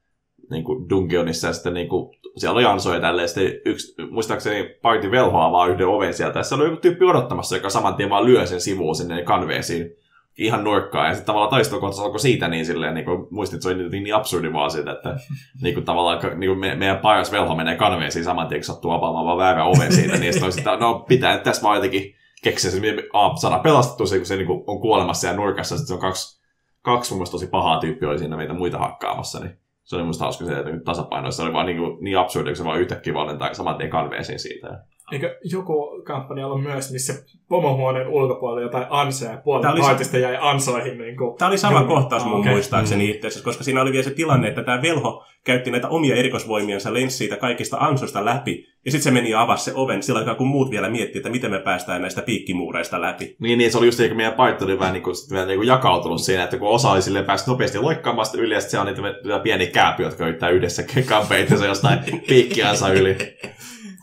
niin 0.51 0.65
dungeonissa 0.91 1.47
ja 1.47 1.53
sitten 1.53 1.75
niin 1.75 1.89
kuin, 1.89 2.19
siellä 2.37 2.55
oli 2.55 2.65
ansoja 2.65 3.01
tälleen, 3.01 3.25
ja 3.25 3.29
sitten 3.29 3.61
yksi, 3.65 3.95
muistaakseni 4.11 4.65
party 4.83 5.11
velhoa 5.11 5.53
vaan 5.53 5.71
yhden 5.71 5.87
oven 5.87 6.15
sieltä, 6.15 6.43
se 6.43 6.55
oli 6.55 6.65
joku 6.65 6.77
tyyppi 6.77 7.05
odottamassa, 7.05 7.57
joka 7.57 7.71
saman 7.71 7.95
tien 7.95 8.11
vaan 8.11 8.27
lyö 8.27 8.47
sen 8.47 8.61
sivuun 8.61 8.97
sinne 8.97 9.23
kanveesiin 9.23 9.91
ihan 10.39 10.64
nurkkaan. 10.64 11.09
Ja 11.09 11.14
sitten 11.14 11.26
tavallaan 11.26 11.51
taistelukohtaus 11.51 12.05
alkoi 12.05 12.20
siitä 12.20 12.49
niin 12.49 12.66
silleen, 12.66 12.95
niin 12.95 13.05
kuin 13.05 13.26
muistit, 13.30 13.55
että 13.55 13.62
se 13.62 13.74
oli 13.74 13.89
niin, 13.89 14.03
niin 14.03 14.14
absurdi 14.14 14.53
vaan 14.53 14.70
siitä, 14.70 14.93
että 14.93 15.16
niin 15.62 15.74
kuin 15.74 15.84
tavallaan 15.84 16.41
niin 16.41 16.51
kuin 16.51 16.59
me, 16.59 16.74
meidän 16.74 16.99
paras 16.99 17.32
velho 17.32 17.55
menee 17.55 17.76
kanveesiin 17.76 18.24
saman 18.24 18.49
tien, 18.49 18.61
kun 18.61 18.64
sattuu 18.64 18.91
avaamaan 18.91 19.26
vaan 19.26 19.39
väärä 19.39 19.64
oven 19.64 19.93
siitä, 19.93 20.16
niin 20.16 20.32
sitten 20.32 20.53
sitä, 20.53 20.76
no 20.76 21.05
pitää 21.09 21.39
tässä 21.39 21.62
vaan 21.62 21.76
jotenkin 21.76 22.14
keksiä 22.43 22.70
se, 22.70 22.80
a, 23.12 23.36
saada 23.36 23.59
pelastettua 23.59 24.07
se, 24.07 24.16
kun 24.16 24.26
se 24.26 24.36
niin 24.36 24.47
kuin 24.47 24.64
on 24.66 24.80
kuolemassa 24.80 25.26
ja 25.26 25.32
nurkassa, 25.32 25.76
sitten 25.76 25.89
se 25.89 25.95
on 25.95 26.01
kaksi, 26.01 26.41
kaksi 26.82 27.12
mun 27.12 27.18
mielestä 27.18 27.32
tosi 27.32 27.47
pahaa 27.47 27.80
tyyppiä 27.80 28.09
oli 28.09 28.18
siinä 28.18 28.36
meitä 28.36 28.55
muita 28.55 28.78
hakkaamassa, 28.78 29.41
niin 29.41 29.59
se 29.84 29.97
oli 29.97 30.05
musta 30.05 30.24
hauska 30.24 30.45
se, 30.45 30.59
että 30.59 30.70
tasapainoissa 30.84 31.43
oli 31.43 31.53
vaan 31.53 31.66
niin, 31.66 31.78
kuin, 31.78 32.05
niin 32.05 32.18
absurdi, 32.18 32.51
kun 32.51 32.57
se 32.57 32.64
vaan 32.64 32.80
yhtäkkiä 32.80 33.14
vaan 33.14 33.55
saman 33.55 33.76
tien 33.76 33.91
kanveesiin 33.91 34.39
siitä. 34.39 34.84
Eikö 35.13 35.39
joku 35.45 36.03
kampanja 36.05 36.47
ollut 36.47 36.63
myös, 36.63 36.93
missä 36.93 37.15
pomohuoneen 37.49 38.09
ulkopuolella 38.09 38.63
jotain 38.63 38.87
anseja 38.91 39.33
ja 39.33 39.41
puolta 39.45 39.69
sa- 40.05 40.19
jäi 40.19 40.39
ansoihin? 40.41 40.99
Niin 40.99 41.17
kuin, 41.17 41.39
Tämä 41.39 41.49
oli 41.49 41.59
sama 41.59 41.85
kohtaus 41.85 42.25
mun 42.25 42.41
okay. 42.41 42.53
muistaakseni 42.53 43.05
mm. 43.05 43.11
itse 43.11 43.27
asiassa, 43.27 43.45
koska 43.45 43.65
siinä 43.65 43.83
oli 43.83 43.93
vielä 43.93 44.05
se 44.05 44.11
tilanne, 44.11 44.49
että 44.49 44.63
tämä 44.63 44.83
velho 44.83 45.25
käytti 45.45 45.71
näitä 45.71 45.89
omia 45.89 46.17
erikoisvoimiansa, 46.17 46.95
lensi 46.95 47.17
siitä 47.17 47.37
kaikista 47.37 47.77
ansoista 47.77 48.25
läpi, 48.25 48.67
ja 48.85 48.91
sitten 48.91 49.03
se 49.03 49.11
meni 49.11 49.31
ja 49.31 49.43
avasi 49.43 49.65
se 49.65 49.73
oven 49.75 50.03
sillä 50.03 50.19
aikaa, 50.19 50.35
kun 50.35 50.47
muut 50.47 50.71
vielä 50.71 50.89
miettii, 50.89 51.19
että 51.19 51.31
miten 51.31 51.51
me 51.51 51.59
päästään 51.59 52.01
näistä 52.01 52.23
piikkimuureista 52.23 53.01
läpi. 53.01 53.37
Niin, 53.39 53.59
niin 53.59 53.73
se 53.73 53.79
oli 53.79 53.87
just 53.87 53.99
niin, 53.99 54.17
meidän 54.17 54.33
paitto 54.33 54.65
oli 54.65 54.79
vähän, 54.79 54.93
niin 54.93 55.03
kuin, 55.03 55.15
vähän 55.33 55.49
niin 55.49 55.59
kuin 55.59 55.69
jakautunut 55.69 56.21
siinä, 56.21 56.45
että 56.45 56.59
kun 56.59 56.69
osa 56.69 56.91
oli 56.91 57.03
silleen 57.03 57.25
päässyt 57.25 57.49
nopeasti 57.49 57.79
loikkaamaan 57.79 58.27
yli, 58.35 58.55
ja 58.55 58.61
sitten 58.61 58.71
se 58.71 58.79
on 58.79 58.87
niitä 58.87 59.39
pieniä 59.43 59.67
kääpyjä, 59.71 60.09
jotka 60.09 60.27
yrittää 60.27 60.49
yhdessä 60.49 60.83
kampeita 61.09 61.67
jostain 61.67 61.99
piikkiansa 62.29 62.93
yli. 62.93 63.17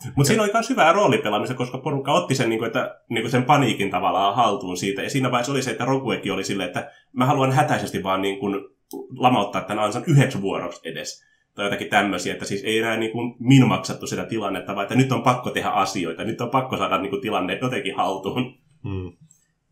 Mutta 0.04 0.28
siinä 0.28 0.42
oli 0.42 0.52
myös 0.52 0.70
hyvää 0.70 0.92
roolipelaamista, 0.92 1.54
koska 1.54 1.78
porukka 1.78 2.12
otti 2.12 2.34
sen, 2.34 2.48
niin 2.48 2.58
kuin, 2.58 2.66
että, 2.66 3.00
niin 3.08 3.22
kuin 3.22 3.30
sen 3.30 3.44
paniikin 3.44 3.90
tavallaan 3.90 4.36
haltuun 4.36 4.76
siitä. 4.76 5.02
Ja 5.02 5.10
siinä 5.10 5.30
vaiheessa 5.30 5.52
oli 5.52 5.62
se, 5.62 5.70
että 5.70 5.84
Roguekin 5.84 6.32
oli 6.32 6.44
silleen, 6.44 6.66
että 6.66 6.90
mä 7.12 7.26
haluan 7.26 7.52
hätäisesti 7.52 8.02
vaan 8.02 8.22
niin 8.22 8.38
kuin, 8.38 8.68
lamauttaa 9.16 9.62
tämän 9.62 9.84
ansan 9.84 10.04
yhdeksi 10.06 10.42
vuoroksi 10.42 10.88
edes. 10.88 11.24
Tai 11.54 11.66
jotakin 11.66 11.88
tämmöisiä, 11.88 12.32
että 12.32 12.44
siis 12.44 12.64
ei 12.64 12.78
enää 12.78 12.96
niin 12.96 13.12
kuin 13.12 13.36
min 13.38 13.68
maksattu 13.68 14.06
sitä 14.06 14.24
tilannetta, 14.24 14.74
vaan 14.74 14.82
että 14.82 14.94
nyt 14.94 15.12
on 15.12 15.22
pakko 15.22 15.50
tehdä 15.50 15.68
asioita, 15.68 16.24
nyt 16.24 16.40
on 16.40 16.50
pakko 16.50 16.76
saada 16.76 16.98
niin 16.98 17.10
kuin, 17.10 17.22
tilanne 17.22 17.58
jotenkin 17.62 17.96
haltuun. 17.96 18.58
Hmm. 18.82 19.12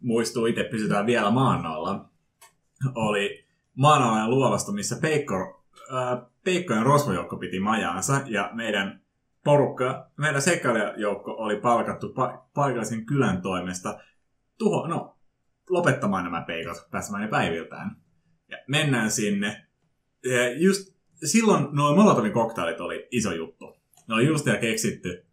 Muistuu 0.00 0.46
itse, 0.46 0.64
pysytään 0.64 1.06
vielä 1.06 1.30
maan 1.30 1.66
alla. 1.66 2.08
Oli 2.94 3.44
maan 3.74 4.30
luolasta, 4.30 4.72
missä 4.72 4.96
Peikko, 5.02 5.64
äh, 5.94 6.18
Peikko 6.44 6.74
ja 6.74 6.82
Rosvojoukko 6.82 7.36
piti 7.36 7.60
majaansa, 7.60 8.20
ja 8.26 8.50
meidän 8.52 9.03
porukka, 9.44 10.10
meidän 10.16 10.42
seikkailijajoukko 10.42 11.30
oli 11.32 11.56
palkattu 11.56 12.06
pa- 12.06 12.38
paikallisen 12.54 13.06
kylän 13.06 13.42
toimesta 13.42 13.98
tuho, 14.58 14.86
no, 14.86 15.16
lopettamaan 15.70 16.24
nämä 16.24 16.42
peikot, 16.42 16.88
pääsemään 16.90 17.22
ne 17.22 17.28
päiviltään. 17.28 17.96
Ja 18.48 18.58
mennään 18.68 19.10
sinne. 19.10 19.66
Ja 20.24 20.52
just 20.58 20.94
silloin 21.24 21.68
nuo 21.72 21.94
Molotovin 21.94 22.32
koktailit 22.32 22.80
oli 22.80 23.08
iso 23.10 23.32
juttu. 23.32 23.76
Ne 24.08 24.14
oli 24.14 24.26
just 24.26 24.46
ja 24.46 24.56
keksitty, 24.56 25.26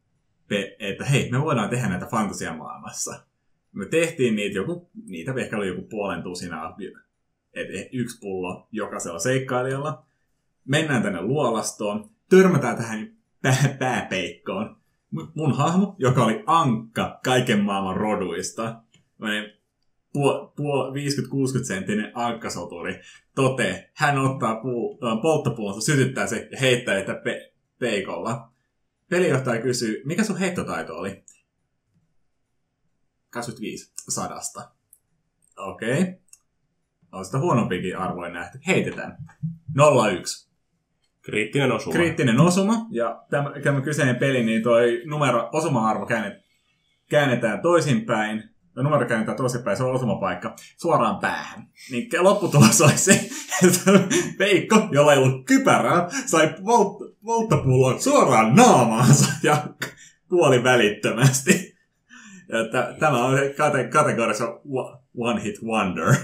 että 0.80 1.06
hei, 1.06 1.32
me 1.32 1.42
voidaan 1.42 1.70
tehdä 1.70 1.90
näitä 1.90 2.06
fantasiamaailmassa. 2.06 3.24
Me 3.72 3.86
tehtiin 3.86 4.36
niitä, 4.36 4.56
joku, 4.56 4.90
niitä 5.06 5.34
ehkä 5.38 5.58
oli 5.58 5.68
joku 5.68 5.82
puolen 5.82 6.24
tusinaa, 6.24 6.78
et 7.54 7.68
yksi 7.92 8.20
pullo 8.20 8.68
jokaisella 8.72 9.20
seikkailijalla. 9.20 10.06
Mennään 10.66 11.04
tänne 11.04 11.22
luolastoon, 11.22 12.10
törmätään 12.30 12.78
tähän 12.78 13.14
pää- 13.42 13.76
pääpeikkoon. 13.80 14.82
Mun- 15.16 15.56
hahmo, 15.56 15.96
joka 15.98 16.26
oli 16.26 16.44
ankka 16.46 17.20
kaiken 17.24 17.64
maailman 17.64 17.98
roduista, 17.98 18.84
puo, 20.14 20.54
puo, 20.56 20.94
50-60 20.94 21.64
senttinen 21.64 22.12
ankkasoturi, 22.14 23.02
tote, 23.36 23.92
hän 23.94 24.18
ottaa 24.18 24.56
puu, 24.56 25.00
polttopullonsa, 25.22 25.82
sytyttää 25.82 26.28
se 26.28 26.48
ja 26.52 26.58
heittää 26.60 26.98
että 26.98 27.14
pe, 27.14 27.54
peikolla. 27.80 28.52
Pelijohtaja 29.10 29.62
kysyy, 29.62 30.02
mikä 30.06 30.24
sun 30.24 30.38
heittotaito 30.38 30.96
oli? 30.96 31.24
25 33.30 33.94
sadasta. 34.10 34.72
Okei. 35.58 36.02
Okay. 36.02 36.14
On 37.12 37.26
sitä 37.26 37.40
huonompikin 37.40 37.98
arvoin 37.98 38.34
nähty. 38.34 38.60
Heitetään. 38.68 39.18
01. 40.20 40.51
Kriittinen 41.22 41.72
osuma. 41.72 41.94
Kriittinen 41.94 42.40
osuma. 42.40 42.76
Ja 42.92 43.24
tämä, 43.30 43.52
tämä 43.64 43.82
kyseinen 43.82 44.16
peli, 44.16 44.44
niin 44.44 44.64
toi 44.64 45.02
numero, 45.06 45.50
osuma-arvo 45.54 46.06
käännet, 46.06 46.34
käännetään 47.10 47.62
toisinpäin. 47.62 48.44
Ja 48.76 48.84
numero 48.84 49.06
käännetään 49.06 49.38
toisinpäin, 49.38 49.78
se 49.78 49.84
on 49.84 49.96
osumapaikka, 49.96 50.56
suoraan 50.78 51.20
päähän. 51.20 51.68
Niin 51.92 52.10
lopputulos 52.20 52.82
oli 52.82 52.98
se, 52.98 53.12
että 53.68 53.92
Veikko, 54.40 54.88
jolla 54.92 55.14
ei 55.14 55.20
ollut 55.20 55.46
kypärää, 55.46 56.08
sai 56.26 56.56
volt, 56.66 56.98
volttapullon 57.26 58.02
suoraan 58.02 58.56
naamaansa 58.56 59.32
ja 59.44 59.64
kuoli 60.30 60.64
välittömästi. 60.64 61.76
Ja 62.50 62.64
t- 62.64 63.00
tämä 63.00 63.26
on 63.26 63.34
kate- 63.38 63.90
kategoriassa 63.90 64.46
wa- 64.46 65.02
one 65.18 65.44
hit 65.44 65.56
wonder. 65.64 66.16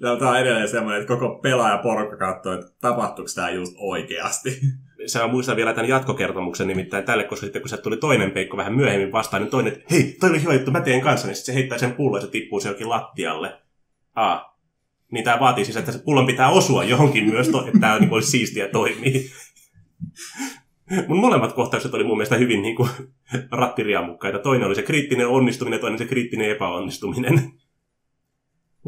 Tämä 0.00 0.30
on 0.30 0.38
edelleen 0.38 0.68
semmoinen, 0.68 1.00
että 1.00 1.14
koko 1.14 1.34
pelaajaporukka 1.42 2.16
katsoo, 2.16 2.52
että 2.52 2.66
tapahtuuko 2.80 3.30
tämä 3.34 3.50
just 3.50 3.74
oikeasti. 3.78 4.60
Sä 5.06 5.26
muistan 5.26 5.56
vielä 5.56 5.72
tämän 5.72 5.88
jatkokertomuksen 5.88 6.68
nimittäin 6.68 7.04
tälle, 7.04 7.24
koska 7.24 7.46
sitten 7.46 7.62
kun 7.62 7.68
se 7.68 7.76
tuli 7.76 7.96
toinen 7.96 8.30
peikko 8.30 8.56
vähän 8.56 8.74
myöhemmin 8.76 9.12
vastaan, 9.12 9.42
niin 9.42 9.50
toinen, 9.50 9.72
että 9.72 9.84
hei, 9.90 10.16
toi 10.20 10.30
oli 10.30 10.42
hyvä 10.42 10.52
juttu, 10.52 10.70
mä 10.70 10.80
teen 10.80 11.00
kanssa, 11.00 11.26
niin 11.26 11.36
sitten 11.36 11.54
se 11.54 11.58
heittää 11.58 11.78
sen 11.78 11.92
pullon 11.92 12.20
ja 12.20 12.26
se 12.26 12.30
tippuu 12.30 12.60
se 12.60 12.68
jokin 12.68 12.88
lattialle. 12.88 13.62
Aa, 14.14 14.58
niin 15.12 15.24
tämä 15.24 15.40
vaatii 15.40 15.64
siis, 15.64 15.76
että 15.76 15.92
se 15.92 16.02
pullon 16.04 16.26
pitää 16.26 16.50
osua 16.50 16.84
johonkin 16.84 17.24
myös, 17.30 17.48
to, 17.48 17.66
että 17.66 17.80
tämä 17.80 17.98
niin 17.98 18.12
olisi 18.12 18.30
siistiä 18.30 18.68
toimii. 18.68 19.30
Mun 21.08 21.20
molemmat 21.20 21.52
kohtaukset 21.52 21.94
oli 21.94 22.04
mun 22.04 22.16
mielestä 22.16 22.36
hyvin 22.36 22.62
niin 22.62 22.76
kuin, 22.76 22.88
rattiriamukkaita. 23.50 24.38
Toinen 24.38 24.66
oli 24.66 24.74
se 24.74 24.82
kriittinen 24.82 25.28
onnistuminen, 25.28 25.80
toinen 25.80 25.98
se 25.98 26.04
kriittinen 26.04 26.50
epäonnistuminen. 26.50 27.52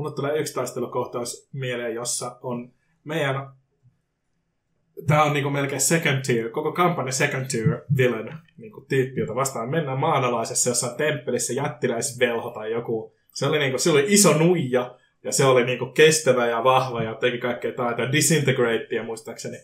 Mulle 0.00 0.14
tulee 0.14 0.38
yksi 0.38 0.54
taistelukohtaus 0.54 1.48
mieleen, 1.52 1.94
jossa 1.94 2.38
on 2.42 2.72
meidän... 3.04 3.48
Tämä 5.06 5.22
on 5.22 5.32
niinku 5.32 5.50
melkein 5.50 5.80
second 5.80 6.24
tier, 6.26 6.50
koko 6.50 6.72
kampanja 6.72 7.12
second 7.12 7.46
tier 7.50 7.80
villain 7.96 8.32
niinku 8.56 8.80
tyyppi, 8.88 9.20
jota 9.20 9.34
vastaan 9.34 9.70
mennään 9.70 9.98
maanalaisessa 9.98 10.70
jossain 10.70 10.96
temppelissä 10.96 11.52
jättiläisvelho 11.52 12.50
tai 12.50 12.72
joku. 12.72 13.14
Se 13.34 13.46
oli, 13.46 13.58
niinku, 13.58 13.78
se 13.78 13.90
oli 13.90 14.04
iso 14.08 14.38
nuija 14.38 14.98
ja 15.24 15.32
se 15.32 15.44
oli 15.44 15.64
niinku 15.64 15.86
kestävä 15.86 16.46
ja 16.46 16.64
vahva 16.64 17.02
ja 17.02 17.14
teki 17.14 17.38
kaikkea 17.38 17.72
taitoa. 17.72 18.12
Disintegratea 18.12 19.02
muistaakseni. 19.02 19.56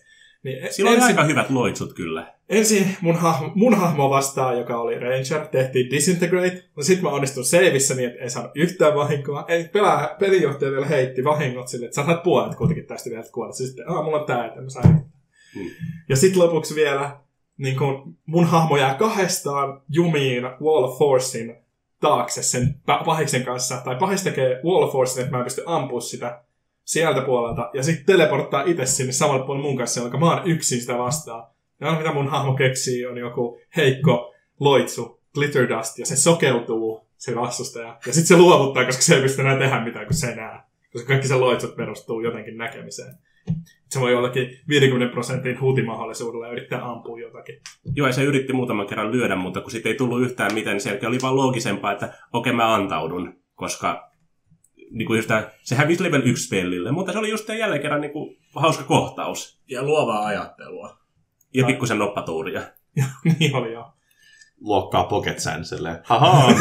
Niin 0.43 0.73
Sillä 0.73 0.89
oli 0.91 0.97
ensin- 0.97 1.09
aika 1.11 1.25
hyvät 1.25 1.51
loitsut 1.51 1.93
kyllä. 1.95 2.35
Ensin 2.49 2.97
mun 3.01 3.17
hahmo, 3.17 3.51
mun 3.55 3.75
hahmo 3.75 4.11
vastaan, 4.11 4.59
joka 4.59 4.79
oli 4.81 4.99
Ranger, 4.99 5.47
tehtiin 5.51 5.91
Disintegrate. 5.91 6.65
No 6.77 6.83
sit 6.83 7.03
mä 7.03 7.09
onnistun 7.09 7.45
seivissä 7.45 7.95
niin, 7.95 8.09
että 8.11 8.23
en 8.23 8.31
saanut 8.31 8.53
yhtään 8.55 8.95
vahinkoa. 8.95 9.45
Ei, 9.49 9.65
pelaa, 9.69 10.17
pelijohtaja 10.19 10.71
vielä 10.71 10.87
heitti 10.87 11.25
vahingot 11.25 11.69
sille, 11.69 11.85
että 11.87 11.95
sä 11.95 12.07
saat 12.07 12.23
puolet 12.23 12.55
kuitenkin 12.55 12.87
tästä 12.87 13.11
vielä 13.11 13.25
kuolla. 13.33 13.53
Sitten, 13.53 13.91
aah, 13.91 14.05
mulla 14.05 14.21
on 14.21 14.27
tää, 14.27 14.47
että 14.47 14.61
mä 14.61 14.69
sain. 14.71 14.95
Hmm. 15.55 15.71
Ja 16.09 16.17
sit 16.17 16.37
lopuksi 16.37 16.75
vielä, 16.75 17.17
niin 17.59 17.77
kun 17.77 18.17
mun 18.27 18.45
hahmo 18.45 18.77
jää 18.77 18.95
kahdestaan 18.95 19.83
jumiin 19.89 20.43
Wall 20.43 20.85
of 20.85 20.99
Forcein 20.99 21.57
taakse 22.01 22.43
sen 22.43 22.75
pa- 22.91 23.05
pahiksen 23.05 23.45
kanssa. 23.45 23.77
Tai 23.85 23.97
pahis 23.97 24.23
tekee 24.23 24.61
Wall 24.65 24.83
of 24.83 24.93
Forcein, 24.93 25.21
että 25.25 25.33
mä 25.33 25.39
en 25.39 25.45
pysty 25.45 25.63
ampua 25.67 26.01
sitä 26.01 26.43
sieltä 26.87 27.21
puolelta. 27.21 27.71
Ja 27.75 27.83
sitten 27.83 28.07
teleporttaa 28.07 28.63
itse 28.63 28.87
sinne 28.87 29.13
samalle 29.13 29.47
puolelle 29.47 29.69
mun 29.69 29.77
kanssa, 29.77 30.01
jonka 30.01 30.19
mä 30.19 30.35
oon 30.35 30.51
yksin 30.51 30.81
sitä 30.81 30.99
vastaan. 30.99 31.47
Ja 31.81 31.99
mitä 31.99 32.13
mun 32.13 32.29
hahmo 32.29 32.55
keksii 32.55 33.07
on 33.07 33.19
joku 33.19 33.61
heikko 33.77 34.35
loitsu, 34.61 35.21
glitter 35.35 35.69
dust, 35.69 35.99
ja 35.99 36.07
se 36.07 36.17
sokeutuu, 36.17 37.07
se 37.17 37.35
vastustaja. 37.35 37.99
Ja 38.07 38.13
sitten 38.13 38.27
se 38.27 38.37
luovuttaa, 38.37 38.85
koska 38.85 39.03
se 39.03 39.15
ei 39.15 39.23
pysty 39.23 39.43
enää 39.43 39.59
tehdä 39.59 39.85
mitään, 39.85 40.07
kun 40.07 40.17
se 40.17 40.29
ei 40.29 40.37
näe. 40.37 40.61
Koska 40.93 41.09
kaikki 41.09 41.29
sen 41.29 41.41
loitsut 41.41 41.77
perustuu 41.77 42.21
jotenkin 42.21 42.57
näkemiseen. 42.57 43.15
Se 43.89 44.01
voi 44.01 44.13
jollakin 44.13 44.61
50 44.69 45.13
prosentin 45.13 45.61
huutimahdollisuudella 45.61 46.49
yrittää 46.49 46.91
ampua 46.91 47.21
jotakin. 47.21 47.61
Joo, 47.95 48.07
ja 48.07 48.13
se 48.13 48.23
yritti 48.23 48.53
muutaman 48.53 48.87
kerran 48.87 49.13
lyödä, 49.13 49.37
mutta 49.37 49.61
kun 49.61 49.71
siitä 49.71 49.89
ei 49.89 49.95
tullut 49.95 50.23
yhtään 50.23 50.55
mitään, 50.55 50.77
niin 50.77 50.89
jälkeen 50.89 51.09
oli 51.09 51.19
vaan 51.23 51.37
loogisempaa, 51.37 51.93
että 51.93 52.15
okei, 52.33 52.53
mä 52.53 52.75
antaudun, 52.75 53.35
koska 53.55 54.11
niin 54.91 55.07
kuin 55.07 55.17
just 55.17 55.29
tää, 55.29 55.51
se 55.63 55.75
hävisi 55.75 56.03
level 56.03 56.23
1 56.25 56.47
spellille, 56.47 56.93
mutta 56.93 57.13
se 57.13 57.19
oli 57.19 57.31
just 57.31 57.49
jälleen 57.49 57.83
kerran 57.83 58.01
niin 58.01 58.13
kuin, 58.13 58.37
hauska 58.55 58.85
kohtaus. 58.85 59.61
Ja 59.71 59.83
luovaa 59.83 60.27
ajattelua. 60.27 60.99
Ja 61.55 61.65
Ai. 61.67 61.73
pikkusen 61.73 61.99
noppatuuria. 61.99 62.63
niin 63.39 63.55
oli 63.57 63.73
joo. 63.73 63.93
Luokkaa 64.61 65.05
Pocket 65.05 65.39
Sand 65.39 65.65
silleen. 65.65 65.99
Haha! 66.05 66.53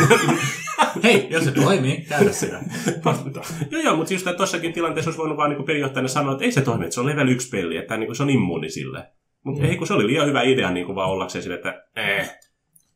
Hei, 1.03 1.27
jos 1.29 1.43
se 1.43 1.51
toimii, 1.51 2.05
käytä 2.09 2.31
sitä. 2.33 2.59
Joo, 3.71 3.81
joo, 3.81 3.95
mutta 3.95 4.13
just 4.13 4.27
että 4.27 4.37
tossakin 4.37 4.73
tilanteessa 4.73 5.09
olisi 5.09 5.17
voinut 5.17 5.37
vaan 5.37 5.49
niin 5.49 5.63
pelijohtajana 5.63 6.07
sanoa, 6.07 6.31
että 6.33 6.45
ei 6.45 6.51
se 6.51 6.61
toimi, 6.61 6.83
että 6.85 6.93
se 6.93 6.99
on 6.99 7.05
level 7.05 7.27
1 7.27 7.49
peli, 7.49 7.77
että 7.77 7.97
niin 7.97 8.07
kuin, 8.07 8.15
se 8.15 8.23
on 8.23 8.29
immuuni 8.29 8.69
sille. 8.69 9.07
Mutta 9.43 9.63
Mm. 9.63 9.69
ei, 9.69 9.75
kun 9.77 9.87
se 9.87 9.93
oli 9.93 10.07
liian 10.07 10.27
hyvä 10.27 10.41
idea 10.41 10.71
niin 10.71 10.85
kuin 10.85 10.95
vaan 10.95 11.09
ollakseen 11.09 11.43
sille, 11.43 11.55
että 11.55 11.83
eh. 11.95 12.31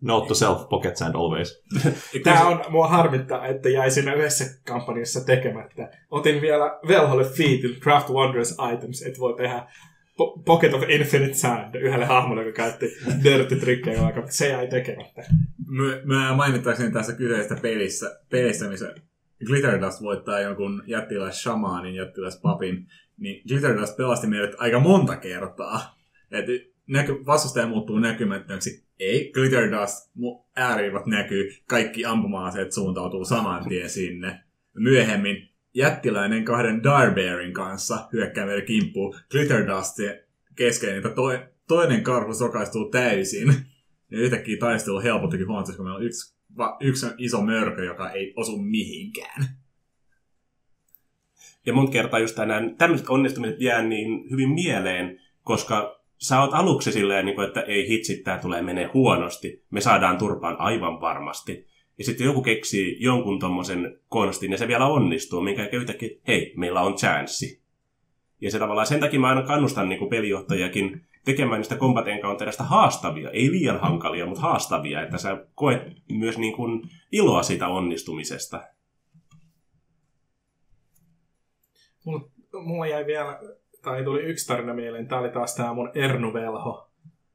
Note 0.02 0.28
to 0.28 0.34
self, 0.34 0.70
Pocket 0.70 0.98
Sand 0.98 1.16
always. 1.16 1.64
Tämä 2.24 2.48
on, 2.48 2.64
mua 2.70 2.88
harmittaa, 2.88 3.48
että 3.48 3.70
jäi 3.70 3.92
siinä 3.92 4.14
yhdessä 4.14 4.46
kampanjassa 4.66 5.26
tekemättä. 5.26 5.92
Otin 6.12 6.42
vielä 6.42 6.80
velholle 6.88 7.24
featin 7.24 7.80
Craft 7.80 8.10
Wondrous 8.10 8.58
Items, 8.74 9.02
että 9.02 9.20
voi 9.20 9.34
tehdä 9.38 9.68
po- 10.20 10.44
Pocket 10.46 10.74
of 10.74 10.84
Infinite 10.90 11.34
Sand 11.34 11.76
yhdelle 11.76 12.06
hahmolle, 12.06 12.42
joka 12.42 12.56
käytti 12.56 12.86
dirty 13.24 13.56
trickejä 13.56 14.06
aika, 14.06 14.20
mutta 14.20 14.36
se 14.36 14.50
jäi 14.50 14.68
tekemättä. 14.68 15.24
Mä, 15.68 16.16
mä 16.16 16.36
mainittaisin 16.36 16.94
tässä 16.94 17.14
kyseisestä 17.14 17.56
pelissä, 17.62 18.20
pelissä, 18.30 18.70
missä 18.70 18.96
Glitter 19.46 19.82
Dust 19.82 20.02
voittaa 20.02 20.40
jonkun 20.40 20.84
jättiläis 20.88 21.42
shamaanin, 21.42 21.96
jättiläis 21.96 22.40
papin, 22.42 22.88
niin 23.18 23.44
Glitter 23.48 23.78
Dust 23.78 23.98
pelasti 23.98 24.28
meidät 24.28 24.56
aika 24.58 24.80
monta 24.80 25.18
kertaa. 25.18 26.00
Et 26.32 26.46
näky, 26.90 27.26
vastustaja 27.26 27.68
muuttuu 27.68 28.00
näkymättömäksi. 28.00 28.84
Ei, 29.00 29.32
Glitter 29.34 29.72
Dust, 29.72 30.12
ääriivat 30.56 31.06
näkyy, 31.06 31.54
kaikki 31.68 32.06
ampuma-aseet 32.06 32.72
suuntautuu 32.72 33.26
saman 33.26 33.70
tien 33.70 33.90
sinne. 33.90 34.40
Myöhemmin 34.74 35.50
jättiläinen 35.74 36.46
kahden 36.46 36.84
Darbearin 36.84 37.54
kanssa 37.54 38.08
hyökkää 38.14 38.46
meidän 38.46 38.66
kimppuun. 38.66 39.16
Glitter 39.32 39.68
Dust 39.68 39.98
kesken, 40.56 40.98
että 40.98 41.10
toi, 41.10 41.40
toinen 41.68 42.04
karhu 42.04 42.34
sokaistuu 42.34 42.90
täysin. 42.90 43.56
Ja 44.12 44.20
yhtäkkiä 44.20 44.58
taistelu 44.58 45.02
helpottikin 45.02 45.48
huomattavasti, 45.48 45.78
kun 45.78 45.86
meillä 45.86 45.98
on 45.98 46.06
yksi, 46.06 46.36
va, 46.58 46.78
yksi 46.80 47.06
iso 47.18 47.42
mörkö, 47.42 47.84
joka 47.84 48.12
ei 48.12 48.34
osu 48.36 48.58
mihinkään. 48.58 49.46
Ja 51.66 51.74
monta 51.74 51.92
kertaa 51.92 52.20
just 52.20 52.36
tänään 52.36 52.76
tämmöiset 52.78 53.10
onnistumiset 53.10 53.62
jää 53.62 53.82
niin 53.82 54.30
hyvin 54.32 54.50
mieleen, 54.50 55.22
koska 55.44 55.99
sä 56.20 56.42
oot 56.42 56.54
aluksi 56.54 56.92
silleen, 56.92 57.26
niin 57.26 57.36
kuin, 57.36 57.48
että 57.48 57.62
ei 57.62 57.90
hitsi, 57.90 58.24
tää 58.24 58.38
tulee 58.38 58.62
menee 58.62 58.90
huonosti. 58.94 59.64
Me 59.70 59.82
saadaan 59.82 60.18
turpaan 60.18 60.60
aivan 60.60 61.02
varmasti. 61.02 61.68
Ja 61.98 62.06
sitten 62.06 62.26
joku 62.26 62.42
keksii 62.42 62.98
jonkun 63.00 63.40
tommosen 63.40 64.00
konstin, 64.10 64.52
ja 64.52 64.58
se 64.58 64.68
vielä 64.68 64.86
onnistuu, 64.86 65.42
minkä 65.42 65.70
yhtäkkiä, 65.72 66.10
hei, 66.28 66.54
meillä 66.58 66.82
on 66.82 66.96
chanssi. 66.96 67.62
Ja 68.42 68.52
se 68.52 68.60
tavallaan 68.60 68.88
sen 68.88 69.00
takia 69.00 69.20
mä 69.20 69.28
aina 69.28 69.42
kannustan 69.42 69.90
niin 69.90 70.00
kuin 70.00 70.10
pelijohtajakin 70.10 71.06
tekemään 71.26 71.60
niistä 71.60 71.76
combat 71.76 72.08
encounterista 72.08 72.64
haastavia, 72.64 73.30
ei 73.30 73.52
liian 73.52 73.80
hankalia, 73.80 74.26
mutta 74.26 74.42
haastavia, 74.42 75.02
että 75.02 75.18
sä 75.18 75.46
koet 75.56 75.82
myös 76.12 76.38
niin 76.38 76.56
kuin 76.56 76.82
iloa 77.12 77.44
siitä 77.44 77.68
onnistumisesta. 77.68 78.64
Mulla 82.64 82.88
jäi 82.88 83.06
vielä, 83.06 83.40
tai 83.82 84.04
tuli 84.04 84.22
yksi 84.22 84.48
tarina 84.48 84.74
mieleen, 84.74 85.08
tää 85.08 85.20
oli 85.20 85.30
taas 85.30 85.56
tää 85.56 85.74
mun 85.74 85.92
Ernuvelho 85.96 86.90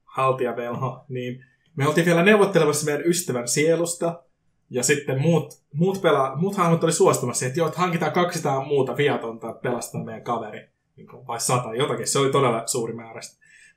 haltijavelho, 0.04 1.04
niin 1.08 1.44
me 1.76 1.88
oltiin 1.88 2.06
vielä 2.06 2.22
neuvottelemassa 2.22 2.86
meidän 2.86 3.06
ystävän 3.06 3.48
sielusta, 3.48 4.22
ja 4.70 4.82
sitten 4.82 5.20
muut, 5.20 5.62
muut, 5.74 6.02
pela, 6.02 6.36
muut 6.36 6.56
hahmot 6.56 6.84
oli 6.84 6.92
suostumassa 6.92 7.46
että 7.46 7.60
joo, 7.60 7.68
että 7.68 7.80
hankitaan 7.80 8.12
200 8.12 8.64
muuta 8.64 8.96
viatonta, 8.96 9.52
pelastaa 9.52 10.04
meidän 10.04 10.24
kaveri. 10.24 10.68
Niin 10.96 11.06
kuin, 11.08 11.26
vai 11.26 11.40
sata, 11.40 11.74
jotakin. 11.74 12.06
Se 12.06 12.18
oli 12.18 12.32
todella 12.32 12.66
suuri 12.66 12.94
määrä. 12.94 13.20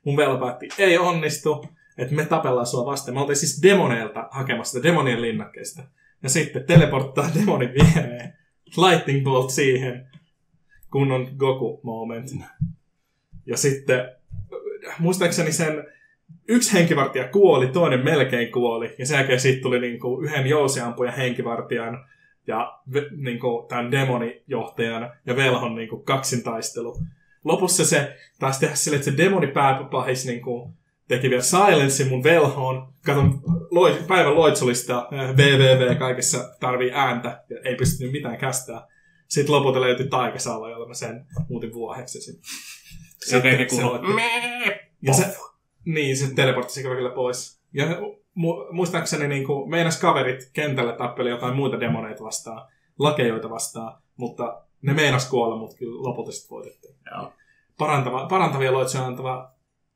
Mun 0.04 0.16
velo 0.16 0.38
päätti, 0.38 0.68
ei 0.78 0.98
onnistu, 0.98 1.66
että 1.98 2.14
me 2.14 2.24
tapellaan 2.24 2.66
sua 2.66 2.86
vastaan. 2.86 3.14
Me 3.14 3.20
oltiin 3.20 3.36
siis 3.36 3.62
demoneilta 3.62 4.28
hakemassa 4.30 4.82
demonien 4.82 5.22
linnakkeesta. 5.22 5.82
Ja 6.22 6.28
sitten 6.28 6.64
teleporttaa 6.64 7.30
demonin 7.40 7.70
viereen. 7.74 8.32
Lightning 8.76 9.24
bolt 9.24 9.50
siihen. 9.50 10.07
Kunnon 10.90 11.28
Goku 11.36 11.80
moment. 11.82 12.30
Ja 13.46 13.56
sitten 13.56 14.12
muistaakseni 14.98 15.52
sen 15.52 15.84
yksi 16.48 16.72
henkivartija 16.72 17.28
kuoli, 17.28 17.66
toinen 17.66 18.04
melkein 18.04 18.52
kuoli. 18.52 18.94
Ja 18.98 19.06
sen 19.06 19.16
jälkeen 19.16 19.40
siitä 19.40 19.62
tuli 19.62 19.80
niinku 19.80 20.20
yhden 20.20 20.46
jousiampujan 20.46 21.14
henkivartijan 21.14 22.04
ja 22.46 22.80
ve- 22.94 23.16
niinku 23.16 23.66
tämän 23.68 23.90
demonijohtajan 23.90 25.12
ja 25.26 25.36
velhon 25.36 25.74
niinku 25.74 25.96
kaksintaistelu. 25.96 26.96
Lopussa 27.44 27.84
se 27.84 28.16
taas 28.38 28.58
tehdä 28.58 28.74
silleen, 28.74 29.00
että 29.00 29.10
se 29.10 29.16
demoni 29.16 29.46
pääpahis 29.46 30.26
niinku 30.26 30.74
teki 31.08 31.30
vielä 31.30 31.42
silencein 31.42 32.08
mun 32.08 32.24
velhoon. 32.24 32.88
Katon 33.04 33.42
päivän 34.08 34.34
loitsolista 34.34 35.08
äh, 35.12 35.36
www 35.36 35.94
kaikessa 35.98 36.56
tarvii 36.60 36.90
ääntä 36.92 37.44
ja 37.50 37.56
ei 37.64 37.74
pystynyt 37.74 38.12
mitään 38.12 38.38
kästää. 38.38 38.86
Sitten 39.28 39.54
lopulta 39.54 39.80
löytyi 39.80 40.08
taikasalla, 40.08 40.70
jolla 40.70 40.88
mä 40.88 40.94
sen 40.94 41.26
muutin 41.48 41.72
vuoheksi. 41.72 42.20
Sitten, 42.20 42.42
Se 43.18 43.40
se 43.40 43.42
ja 45.02 45.12
se, 45.14 45.36
niin, 45.84 46.16
se 46.16 46.34
teleportti 46.34 46.72
se 46.74 46.82
kyllä 46.82 47.10
pois. 47.10 47.60
Ja 47.72 47.86
mu- 48.38 48.72
muistaakseni 48.72 49.28
niin 49.28 49.46
kuin, 49.46 49.70
meinas 49.70 50.00
kaverit 50.00 50.50
kentällä 50.52 50.92
tappeli 50.92 51.30
jotain 51.30 51.56
muita 51.56 51.80
demoneita 51.80 52.24
vastaan, 52.24 52.68
lakejoita 52.98 53.50
vastaan, 53.50 54.02
mutta 54.16 54.62
ne 54.82 54.92
meinas 54.92 55.30
kuolla, 55.30 55.56
mutta 55.56 55.76
kyllä 55.76 56.02
lopulta 56.02 56.32
sitten 56.32 56.50
voitettiin. 56.50 56.94
Joo. 57.10 57.32
Parantava, 57.78 58.26
parantavia 58.26 58.72
loitsuja 58.72 59.06
antava 59.06 59.52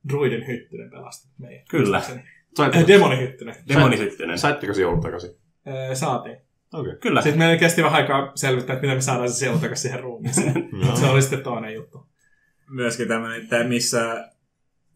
druidin 0.08 0.46
hyttynen 0.46 0.90
pelasti 0.90 1.28
meidän. 1.38 1.64
Kyllä. 1.70 2.00
Saitteko, 2.00 2.82
Äh, 2.82 2.86
demoni 2.88 3.18
hyttynen. 3.20 3.54
Demonisyttynen. 3.68 4.38
saitteko 4.38 4.74
se 4.74 4.82
joulut 4.82 5.00
takaisin? 5.00 5.30
Äh, 5.68 5.94
saatiin. 5.96 6.36
Okei. 6.72 6.90
Okay. 6.90 7.00
Kyllä. 7.00 7.22
Sitten 7.22 7.38
meidän 7.38 7.58
kesti 7.58 7.82
vähän 7.82 8.00
aikaa 8.02 8.32
selvittää, 8.34 8.74
että 8.74 8.82
miten 8.82 8.96
me 8.96 9.00
saadaan 9.00 9.28
se 9.28 9.34
sielu 9.34 9.58
takaisin 9.58 9.82
siihen 9.82 10.00
ruumiiseen. 10.00 10.68
Mutta 10.84 11.00
se 11.00 11.06
oli 11.06 11.22
sitten 11.22 11.42
toinen 11.42 11.74
juttu. 11.74 12.06
Myöskin 12.70 13.08
tämmöinen, 13.08 13.42
että 13.42 13.64
missä 13.64 14.28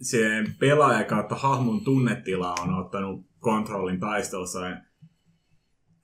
se 0.02 0.44
pelaaja 0.58 1.04
kautta 1.04 1.34
hahmon 1.34 1.84
tunnetila 1.84 2.54
on 2.62 2.74
ottanut 2.74 3.26
kontrollin 3.38 4.00
taistelussa. 4.00 4.68
niin, 4.68 4.86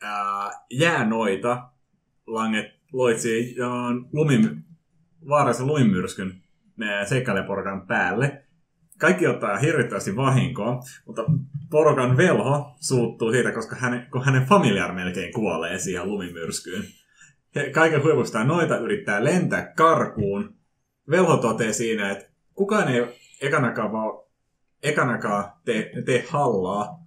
Ää, 0.03 0.51
jäänoita 0.71 1.69
langet 2.27 2.67
loitsi 2.93 3.57
lumin, 4.13 4.65
vaarallisen 5.29 5.67
lumimyrskyn 5.67 6.43
seikkaileporukan 7.09 7.87
päälle. 7.87 8.45
Kaikki 9.03 9.27
ottaa 9.27 9.59
hirvittävästi 9.59 10.17
vahinkoa, 10.17 10.81
mutta 11.07 11.25
porukan 11.71 12.17
velho 12.17 12.75
suuttuu 12.81 13.33
siitä, 13.33 13.53
koska 13.53 13.77
hänen, 13.77 14.07
kun 14.13 14.25
hänen 14.25 14.47
familiar 14.47 14.93
melkein 14.93 15.33
kuolee 15.33 15.79
siihen 15.79 16.09
lumimyrskyyn. 16.09 16.85
He, 17.55 17.71
kaiken 17.71 18.03
huipuksi 18.03 18.33
tämä 18.33 18.45
noita 18.45 18.79
yrittää 18.79 19.25
lentää 19.25 19.73
karkuun. 19.77 20.55
Velho 21.11 21.37
toteaa 21.37 21.73
siinä, 21.73 22.11
että 22.11 22.25
kukaan 22.55 22.89
ei 22.89 23.07
ekanakaan, 23.41 23.93
vaan, 23.93 24.25
ekanakaan 24.83 25.53
tee, 25.65 25.93
tee 26.05 26.25
hallaa 26.29 27.05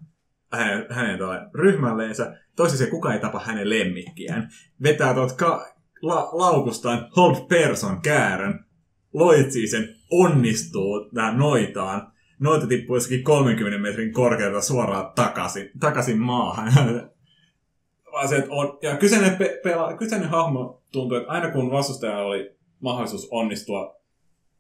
hänen, 0.52 0.86
hänen 0.90 1.20
ryhmälleensä. 1.54 2.38
Toiseksi 2.56 2.88
kukaan 2.88 3.16
ei 3.16 3.22
tapa 3.22 3.40
hänen 3.40 3.70
lemmikkiään. 3.70 4.50
Vetää 4.84 5.14
tuot 5.14 5.32
ka- 5.32 5.68
la- 6.02 6.30
laukustaan 6.32 7.10
hold 7.16 7.48
person 7.48 8.02
käärön, 8.02 8.65
loitsii 9.16 9.68
sen, 9.68 9.96
onnistuu 10.12 11.10
tähän 11.14 11.38
noitaan. 11.38 12.12
Noita 12.40 12.68
tippuu 12.68 12.96
jossakin 12.96 13.24
30 13.24 13.80
metrin 13.80 14.14
korkealta 14.14 14.62
suoraan 14.62 15.12
takaisin, 15.16 15.72
takaisin 15.80 16.20
maahan. 16.20 16.72
Vaan 18.12 18.28
se, 18.28 18.44
on, 18.50 18.78
ja 18.82 18.98
kyseinen, 18.98 19.36
pe- 19.36 19.60
pela, 19.64 19.98
kyseinen 19.98 20.30
hahmo 20.30 20.82
tuntuu, 20.92 21.18
että 21.18 21.32
aina 21.32 21.52
kun 21.52 21.72
vastustajalla 21.72 22.24
oli 22.24 22.56
mahdollisuus 22.80 23.28
onnistua, 23.32 23.96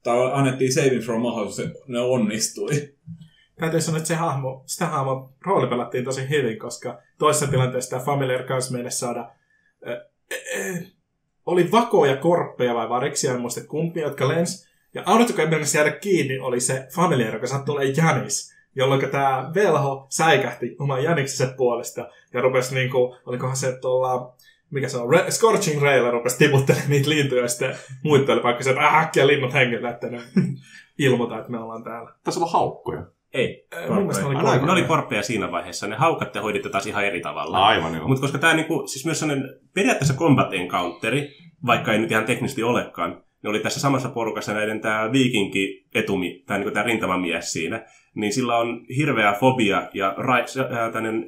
tai 0.03 0.31
annettiin 0.33 0.73
saving 0.73 1.03
throw 1.03 1.21
mahdollisuus, 1.21 1.69
ne 1.87 1.99
onnistui. 1.99 2.95
Täytyy 3.59 3.81
sanoa, 3.81 3.97
että 3.97 4.07
se 4.07 4.15
hahmo, 4.15 4.63
sitä 4.65 4.85
hahmo 4.85 5.33
rooli 5.45 5.67
pelattiin 5.67 6.03
tosi 6.03 6.29
hyvin, 6.29 6.59
koska 6.59 7.01
toisessa 7.17 7.47
tilanteessa 7.47 7.89
tämä 7.89 8.05
Familiar 8.05 8.43
kanssa 8.43 8.73
meille 8.73 8.91
saada 8.91 9.31
äh, 9.87 9.97
äh, 10.59 10.91
oli 11.45 11.71
vakoja 11.71 12.17
korppeja 12.17 12.75
vai 12.75 12.89
variksia, 12.89 13.33
en 13.33 13.41
muista 13.41 13.67
kumpi, 13.67 13.99
jotka 13.99 14.27
lens. 14.27 14.69
Ja 14.93 15.03
ainut, 15.05 15.29
joka 15.29 15.41
ei 15.41 15.47
mennessä 15.47 15.77
jäädä 15.77 15.91
kiinni, 15.91 16.39
oli 16.39 16.59
se 16.59 16.87
Familiar, 16.95 17.33
joka 17.33 17.47
sattui 17.47 17.75
olemaan 17.75 17.97
Janis, 17.97 18.55
jolloin 18.75 19.09
tämä 19.09 19.51
velho 19.55 20.07
säikähti 20.09 20.75
oman 20.79 21.03
Jäniksensä 21.03 21.53
puolesta 21.57 22.09
ja 22.33 22.41
rupesi 22.41 22.75
niinku, 22.75 23.15
olikohan 23.25 23.57
se 23.57 23.77
tuolla, 23.81 24.33
mikä 24.71 24.89
se 24.89 24.97
on, 24.97 25.09
Re- 25.09 25.31
Scorching 25.31 25.81
Rail 25.81 26.11
rupesi 26.11 26.37
tiputtelemaan 26.37 26.89
niitä 26.89 27.09
lintuja 27.09 27.41
ja 27.41 27.47
sitten 27.47 27.75
muitteli 28.03 28.43
vaikka 28.43 28.63
se, 28.63 28.69
että 28.69 28.99
äkkiä 28.99 29.27
linnut 29.27 29.53
hengellä, 29.53 29.89
että 29.89 30.07
ne 30.09 30.21
ilmoita, 30.99 31.39
että 31.39 31.51
me 31.51 31.59
ollaan 31.59 31.83
täällä. 31.83 32.11
Tässä 32.23 32.39
on 32.39 32.51
haukkuja. 32.51 33.03
Ei. 33.35 33.67
Äh, 33.73 33.89
Mun 33.89 33.97
mielestä 33.97 34.23
ne 34.23 34.27
oli 34.27 34.35
korppeja. 34.35 34.65
Ne 34.65 34.71
oli 34.71 34.83
korppeja 34.83 35.23
siinä 35.23 35.51
vaiheessa. 35.51 35.87
Ne 35.87 35.95
haukat 35.95 36.31
te 36.31 36.39
hoiditte 36.39 36.69
taas 36.69 36.87
ihan 36.87 37.05
eri 37.05 37.21
tavalla. 37.21 37.65
Aivan 37.65 37.95
joo. 37.95 38.07
Mutta 38.07 38.21
koska 38.21 38.37
tämä 38.37 38.53
niinku, 38.53 38.87
siis 38.87 39.05
myös 39.05 39.19
sellainen 39.19 39.49
periaatteessa 39.73 40.13
combat 40.13 40.53
encounteri, 40.53 41.27
vaikka 41.65 41.93
ei 41.93 41.99
nyt 41.99 42.11
ihan 42.11 42.25
teknisesti 42.25 42.63
olekaan, 42.63 43.23
ne 43.43 43.49
oli 43.49 43.59
tässä 43.59 43.79
samassa 43.79 44.09
porukassa 44.09 44.53
näiden 44.53 44.81
tämä 44.81 45.11
viikinki 45.11 45.87
etumi, 45.95 46.43
tai 46.47 46.57
niinku 46.57 46.73
tämä 46.73 46.85
rintamamies 46.85 47.51
siinä, 47.51 47.85
niin 48.15 48.33
sillä 48.33 48.57
on 48.57 48.85
hirveä 48.97 49.33
fobia 49.33 49.89
ja 49.93 50.13
ra, 50.17 50.35
äh, 50.37 50.43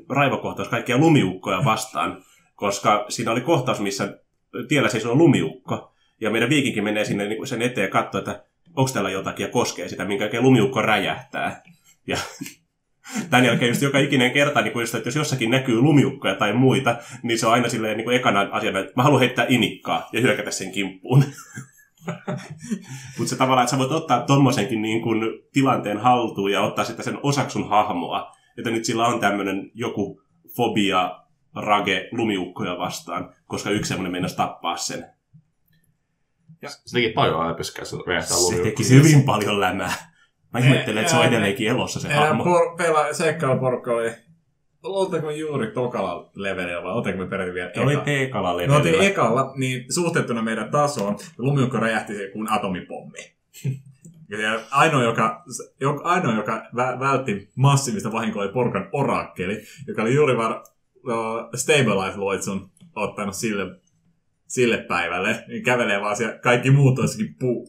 raivokohtaus 0.09 0.67
kaikkia 0.67 0.97
lumiukkoja 0.97 1.65
vastaan, 1.65 2.23
koska 2.55 3.05
siinä 3.09 3.31
oli 3.31 3.41
kohtaus, 3.41 3.79
missä 3.79 4.19
tiellä 4.67 4.89
seisoo 4.89 5.15
lumiukko, 5.15 5.93
ja 6.21 6.29
meidän 6.29 6.49
viikinki 6.49 6.81
menee 6.81 7.05
sinne 7.05 7.27
niinku 7.27 7.45
sen 7.45 7.61
eteen 7.61 7.85
ja 7.85 7.91
katsoo, 7.91 8.19
että 8.19 8.43
onko 8.75 8.91
täällä 8.93 9.09
jotakin 9.09 9.43
ja 9.43 9.49
koskee 9.49 9.87
sitä, 9.87 10.05
minkä 10.05 10.29
lumiukko 10.41 10.81
räjähtää. 10.81 11.63
Ja 12.07 12.17
tämän 13.29 13.45
jälkeen 13.45 13.69
just 13.69 13.81
joka 13.81 13.99
ikinen 13.99 14.31
kerta, 14.31 14.61
niin 14.61 14.73
kun 14.73 14.81
just, 14.81 14.95
että 14.95 15.07
jos 15.07 15.15
jossakin 15.15 15.51
näkyy 15.51 15.81
lumiukkoja 15.81 16.35
tai 16.35 16.53
muita, 16.53 16.95
niin 17.23 17.39
se 17.39 17.47
on 17.47 17.53
aina 17.53 17.69
silleen 17.69 17.97
niin 17.97 18.05
kuin 18.05 18.17
ekana 18.17 18.47
asiana, 18.51 18.79
että 18.79 18.93
mä 18.95 19.03
haluan 19.03 19.19
heittää 19.19 19.45
inikkaa 19.49 20.09
ja 20.13 20.21
hyökätä 20.21 20.51
sen 20.51 20.71
kimppuun. 20.71 21.23
Mutta 23.17 23.29
se 23.29 23.35
tavallaan, 23.35 23.63
että 23.63 23.71
sä 23.71 23.77
voit 23.77 23.91
ottaa 23.91 24.21
tommosenkin 24.21 24.81
niin 24.81 25.01
kuin 25.01 25.21
tilanteen 25.53 25.97
haltuun 25.97 26.51
ja 26.51 26.61
ottaa 26.61 26.85
sitten 26.85 27.05
sen 27.05 27.19
osaksi 27.23 27.53
sun 27.53 27.69
hahmoa. 27.69 28.35
Että 28.57 28.69
nyt 28.69 28.85
sillä 28.85 29.07
on 29.07 29.19
tämmöinen 29.19 29.71
joku 29.73 30.21
fobia, 30.55 31.19
rage 31.55 32.09
lumiukkoja 32.11 32.77
vastaan, 32.77 33.33
koska 33.47 33.69
yksi 33.69 33.89
semmoinen 33.89 34.11
meinasi 34.11 34.35
tappaa 34.35 34.77
sen. 34.77 35.05
Se 36.67 36.93
teki 36.93 37.09
paljon 37.09 37.49
äpyskää, 37.49 37.85
se 37.85 37.95
Se 38.21 38.63
teki 38.63 38.89
hyvin 38.89 39.23
paljon 39.23 39.59
lämää. 39.59 40.16
Mä 40.59 40.65
ihmettelen, 40.65 40.97
että 41.01 41.11
se 41.11 41.17
on 41.19 41.25
edelleenkin 41.25 41.67
elossa 41.67 41.99
se 41.99 42.13
hahmo. 42.13 42.43
por- 42.43 42.75
pela- 42.77 43.13
seikkailuporukka 43.13 43.91
oli... 43.91 44.11
Olteko 44.83 45.29
juuri 45.31 45.71
tokalla 45.71 46.29
levelillä 46.35 46.83
vai 46.83 46.93
olteko 46.93 47.17
me 47.17 47.27
peräti 47.27 47.53
vielä 47.53 47.71
Se 47.73 47.79
oli 47.81 47.93
eka? 47.93 48.01
T-kala 48.03 48.67
Me 48.67 48.75
oltiin 48.75 49.01
ekalla, 49.01 49.51
niin 49.55 49.93
suhteutettuna 49.93 50.41
meidän 50.41 50.71
tasoon, 50.71 51.17
lumiukko 51.37 51.77
räjähti 51.77 52.15
se 52.15 52.29
kuin 52.33 52.51
atomipommi. 52.51 53.19
Ja 54.29 54.59
ainoa, 54.71 55.03
joka, 55.03 55.43
joka, 55.81 56.03
ainoa, 56.03 56.33
joka 56.35 56.61
vä- 56.75 56.99
vältti 56.99 57.49
massiivista 57.55 58.11
vahinkoa, 58.11 58.43
oli 58.43 58.51
porukan 58.51 58.89
orakkeli, 58.91 59.61
joka 59.87 60.01
oli 60.01 60.15
juuri 60.15 60.37
var, 60.37 60.51
uh, 60.51 61.49
Stabilize-loitsun 61.55 62.69
ottanut 62.95 63.35
sille, 63.35 63.79
sille 64.47 64.77
päivälle. 64.77 65.43
Niin 65.47 65.63
kävelee 65.63 66.01
vaan 66.01 66.15
siellä, 66.15 66.37
kaikki 66.39 66.71
muut 66.71 66.99
olisikin 66.99 67.35
pu, 67.39 67.67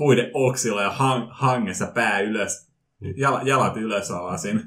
puiden 0.00 0.30
oksilla 0.34 0.82
ja 0.82 0.90
hang, 0.90 1.28
hangessa 1.30 1.86
pää 1.94 2.20
ylös, 2.20 2.70
jala, 3.16 3.42
jalat 3.44 3.76
ylös 3.76 4.10
alasin. 4.10 4.60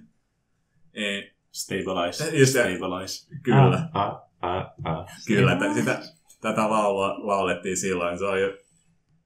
E, 0.94 1.22
Stabilize. 1.52 2.38
Just 2.38 2.54
se. 2.54 2.60
Stabilize. 2.78 3.36
kyllä. 3.44 3.90
Ah, 3.94 4.16
ah, 4.42 4.66
ah. 4.84 5.06
Kyllä, 5.28 5.56
t- 5.56 5.74
sitä, 5.74 6.00
tätä 6.42 6.70
laulua 6.70 7.28
laulettiin 7.28 7.78
silloin. 7.78 8.18
Se 8.20 8.26
oli, 8.26 8.58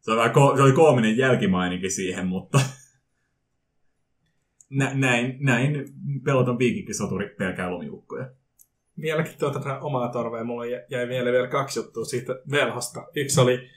se 0.01 0.11
oli, 0.11 0.27
ko- 0.29 0.55
se 0.57 0.61
oli 0.63 0.71
koominen 0.71 1.17
jälkimaininki 1.17 1.89
siihen, 1.89 2.27
mutta 2.27 2.59
Nä, 4.69 4.91
näin, 4.93 5.37
näin 5.39 5.85
peloton 6.25 6.59
viikinkisoturi 6.59 7.35
pelkää 7.37 7.69
lumiukkoja. 7.69 8.29
vieläkin 9.01 9.39
tuota 9.39 9.59
tätä 9.59 9.79
omaa 9.79 10.09
torvea. 10.11 10.43
Mulla 10.43 10.65
jä- 10.65 10.85
jäi 10.89 11.07
vielä 11.07 11.31
vielä 11.31 11.47
kaksi 11.47 11.79
juttua 11.79 12.05
siitä 12.05 12.33
velhosta. 12.51 13.05
Yksi 13.15 13.41
oli, 13.41 13.69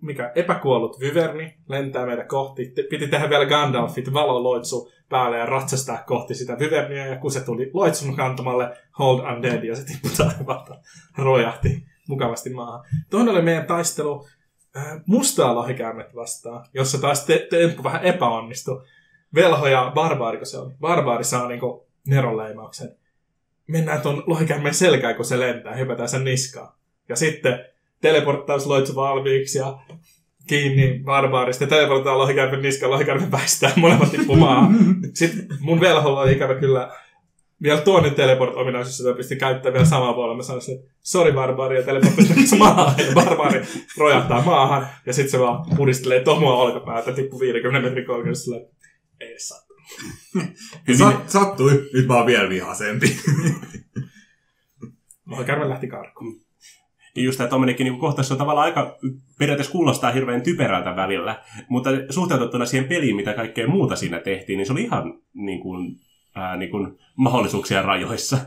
mikä 0.00 0.32
epäkuollut 0.34 1.00
Vyverni 1.00 1.54
lentää 1.68 2.06
meitä 2.06 2.24
kohti. 2.24 2.72
Piti 2.90 3.08
tehdä 3.08 3.30
vielä 3.30 3.46
Gandalfit 3.46 4.12
valoloitsu 4.12 4.90
päälle 5.08 5.38
ja 5.38 5.46
ratsastaa 5.46 6.04
kohti 6.06 6.34
sitä 6.34 6.58
Vyverniä. 6.58 7.06
Ja 7.06 7.16
kun 7.16 7.30
se 7.30 7.40
tuli 7.40 7.70
loitsun 7.74 8.16
kantamalle, 8.16 8.76
Hold 8.98 9.20
Undead, 9.20 9.64
ja 9.64 9.76
se 9.76 9.84
tippui 9.84 10.10
taivaalta, 10.16 10.80
rojahti 11.18 11.84
mukavasti 12.08 12.50
maahan. 12.50 12.84
Toinen 13.10 13.34
oli 13.34 13.42
meidän 13.42 13.66
taistelu 13.66 14.26
äh, 14.76 15.00
mustaa 15.06 15.54
lohikäärmettä 15.54 16.14
vastaan, 16.14 16.66
jossa 16.74 17.00
taas 17.00 17.24
te- 17.24 17.46
temppu 17.50 17.84
vähän 17.84 18.04
epäonnistui. 18.04 18.82
Velho 19.34 19.66
ja 19.66 19.92
barbaari, 19.94 20.38
kun 20.38 20.46
se 20.46 20.58
oli. 20.58 20.74
Barbaari 20.80 21.24
saa 21.24 21.48
niinku 21.48 21.86
neronleimauksen. 22.06 22.96
Mennään 23.66 24.00
tuon 24.00 24.22
lohikäärmeen 24.26 24.74
selkään, 24.74 25.14
kun 25.14 25.24
se 25.24 25.40
lentää, 25.40 25.74
hypätään 25.74 26.08
sen 26.08 26.24
niskaan. 26.24 26.72
Ja 27.08 27.16
sitten 27.16 27.64
teleporttaus 28.00 28.66
loitsu 28.66 28.94
valmiiksi 28.94 29.58
ja 29.58 29.78
kiinni 30.48 31.00
barbaarista. 31.04 31.66
Teleporttaa 31.66 32.18
lohikäärmen 32.18 32.62
niskaan, 32.62 32.92
lohikäärme 32.92 33.30
väistää, 33.30 33.72
molemmat 33.76 34.10
tippuu 34.10 34.36
maahan. 34.36 34.76
Sitten 35.14 35.46
mun 35.60 35.80
velholla 35.80 36.20
oli 36.20 36.32
ikävä 36.32 36.54
kyllä 36.54 36.90
vielä 37.62 37.80
toinen 37.80 38.14
teleport-ominaisuus, 38.14 39.00
jota 39.00 39.16
pystyn 39.16 39.38
käyttämään 39.38 39.72
vielä 39.72 39.84
samalla 39.84 40.14
puolella. 40.14 40.36
Mä 40.36 40.42
sanoisin, 40.42 40.78
että 40.78 40.90
sori 41.02 41.32
barbaari, 41.32 41.76
ja 41.76 41.82
teleporttaisi 41.82 42.56
maahan, 42.64 42.94
ja 42.98 43.12
barbaari 43.14 43.62
rojahtaa 43.98 44.42
maahan, 44.42 44.86
ja 45.06 45.12
sitten 45.12 45.30
se 45.30 45.38
vaan 45.38 45.76
pudistelee 45.76 46.20
tomua 46.20 46.56
olkapäätä, 46.56 47.12
tippuu 47.12 47.40
50 47.40 47.88
metrin 47.88 48.06
korkeudessa, 48.06 48.44
silleen, 48.44 48.66
ei 49.20 49.30
edes 49.30 49.48
sattu. 49.48 49.74
Sat, 50.98 51.30
sattui, 51.30 51.88
nyt 51.92 52.06
mä 52.06 52.14
oon 52.14 52.26
vielä 52.26 52.48
vihasempi. 52.48 53.16
Lohikäärme 55.26 55.68
lähti 55.68 55.88
karkuun. 55.88 56.47
Ja 57.18 57.24
just 57.24 57.38
tämä 57.38 57.48
tommonenkin 57.48 57.84
niin 57.84 57.98
kohtaus 57.98 58.32
on 58.32 58.38
tavallaan 58.38 58.64
aika, 58.64 58.98
periaatteessa 59.38 59.72
kuulostaa 59.72 60.12
hirveän 60.12 60.42
typerältä 60.42 60.96
välillä, 60.96 61.42
mutta 61.68 61.90
suhteutettuna 62.10 62.66
siihen 62.66 62.88
peliin, 62.88 63.16
mitä 63.16 63.32
kaikkea 63.32 63.68
muuta 63.68 63.96
siinä 63.96 64.20
tehtiin, 64.20 64.56
niin 64.56 64.66
se 64.66 64.72
oli 64.72 64.82
ihan 64.82 65.20
niin 65.34 65.60
kuin, 65.60 65.96
ää, 66.34 66.56
niin 66.56 66.70
kuin 66.70 66.98
mahdollisuuksien 67.16 67.84
rajoissa. 67.84 68.38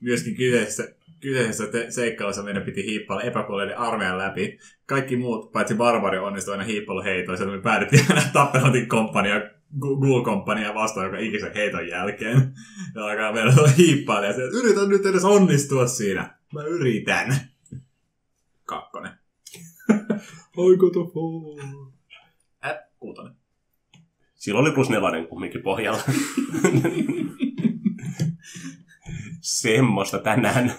Myöskin 0.00 0.36
kyseisessä, 0.36 0.88
kyseisessä 1.20 1.66
te- 1.66 1.90
seikkailussa 1.90 2.42
meidän 2.42 2.62
piti 2.62 2.86
hiippailla 2.86 3.22
epäkuolleiden 3.22 3.78
armeijan 3.78 4.18
läpi. 4.18 4.58
Kaikki 4.86 5.16
muut, 5.16 5.52
paitsi 5.52 5.74
Barbari, 5.74 6.18
onnistui 6.18 6.52
aina 6.52 6.64
hiippailuheitoon, 6.64 7.38
sieltä 7.38 7.56
me 7.56 7.62
päädyttiin 7.62 8.04
aina 8.08 8.22
Tappelotin 8.32 8.88
komppania 8.88 9.40
Ghoul 9.80 10.24
Compania 10.24 10.74
vastaan 10.74 11.06
joka 11.06 11.18
ikisen 11.18 11.54
heiton 11.54 11.88
jälkeen. 11.88 12.52
Ja 12.94 13.04
alkaa 13.04 13.32
meillä 13.32 13.52
hiippailla 13.78 14.26
ja 14.26 14.32
se, 14.32 14.42
yritän 14.42 14.88
nyt 14.88 15.06
edes 15.06 15.24
onnistua 15.24 15.86
siinä. 15.86 16.38
Mä 16.54 16.62
yritän. 16.62 17.51
Kakkonen. 18.72 19.12
I 20.58 20.76
got 20.76 20.96
a 20.96 21.04
fall. 21.12 21.58
Äh, 22.64 22.78
kuutonen. 22.98 23.34
Silloin 24.34 24.66
oli 24.66 24.74
plus 24.74 24.90
nelonen 24.90 25.26
kumminkin 25.26 25.62
pohjalla. 25.62 26.02
Semmoista 29.40 30.18
tänään. 30.18 30.72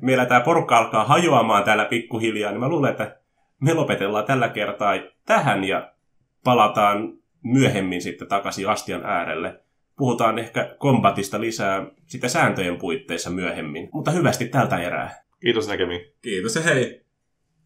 Meillä 0.00 0.26
tämä 0.26 0.40
porukka 0.40 0.78
alkaa 0.78 1.04
hajoamaan 1.04 1.64
täällä 1.64 1.84
pikkuhiljaa, 1.84 2.50
niin 2.50 2.60
mä 2.60 2.68
luulen, 2.68 2.90
että 2.90 3.20
me 3.60 3.74
lopetellaan 3.74 4.24
tällä 4.24 4.48
kertaa 4.48 4.94
tähän 5.26 5.64
ja 5.64 5.92
palataan 6.44 7.18
myöhemmin 7.42 8.02
sitten 8.02 8.28
takaisin 8.28 8.68
astian 8.68 9.04
äärelle. 9.04 9.60
Puhutaan 9.96 10.38
ehkä 10.38 10.76
kombatista 10.78 11.40
lisää 11.40 11.86
sitten 12.06 12.30
sääntöjen 12.30 12.76
puitteissa 12.76 13.30
myöhemmin, 13.30 13.88
mutta 13.92 14.10
hyvästi 14.10 14.48
tältä 14.48 14.78
erää. 14.78 15.23
Kiitos 15.44 15.68
näkemiin. 15.68 16.12
Kiitos 16.22 16.54
ja 16.54 16.62
hei. 16.62 17.03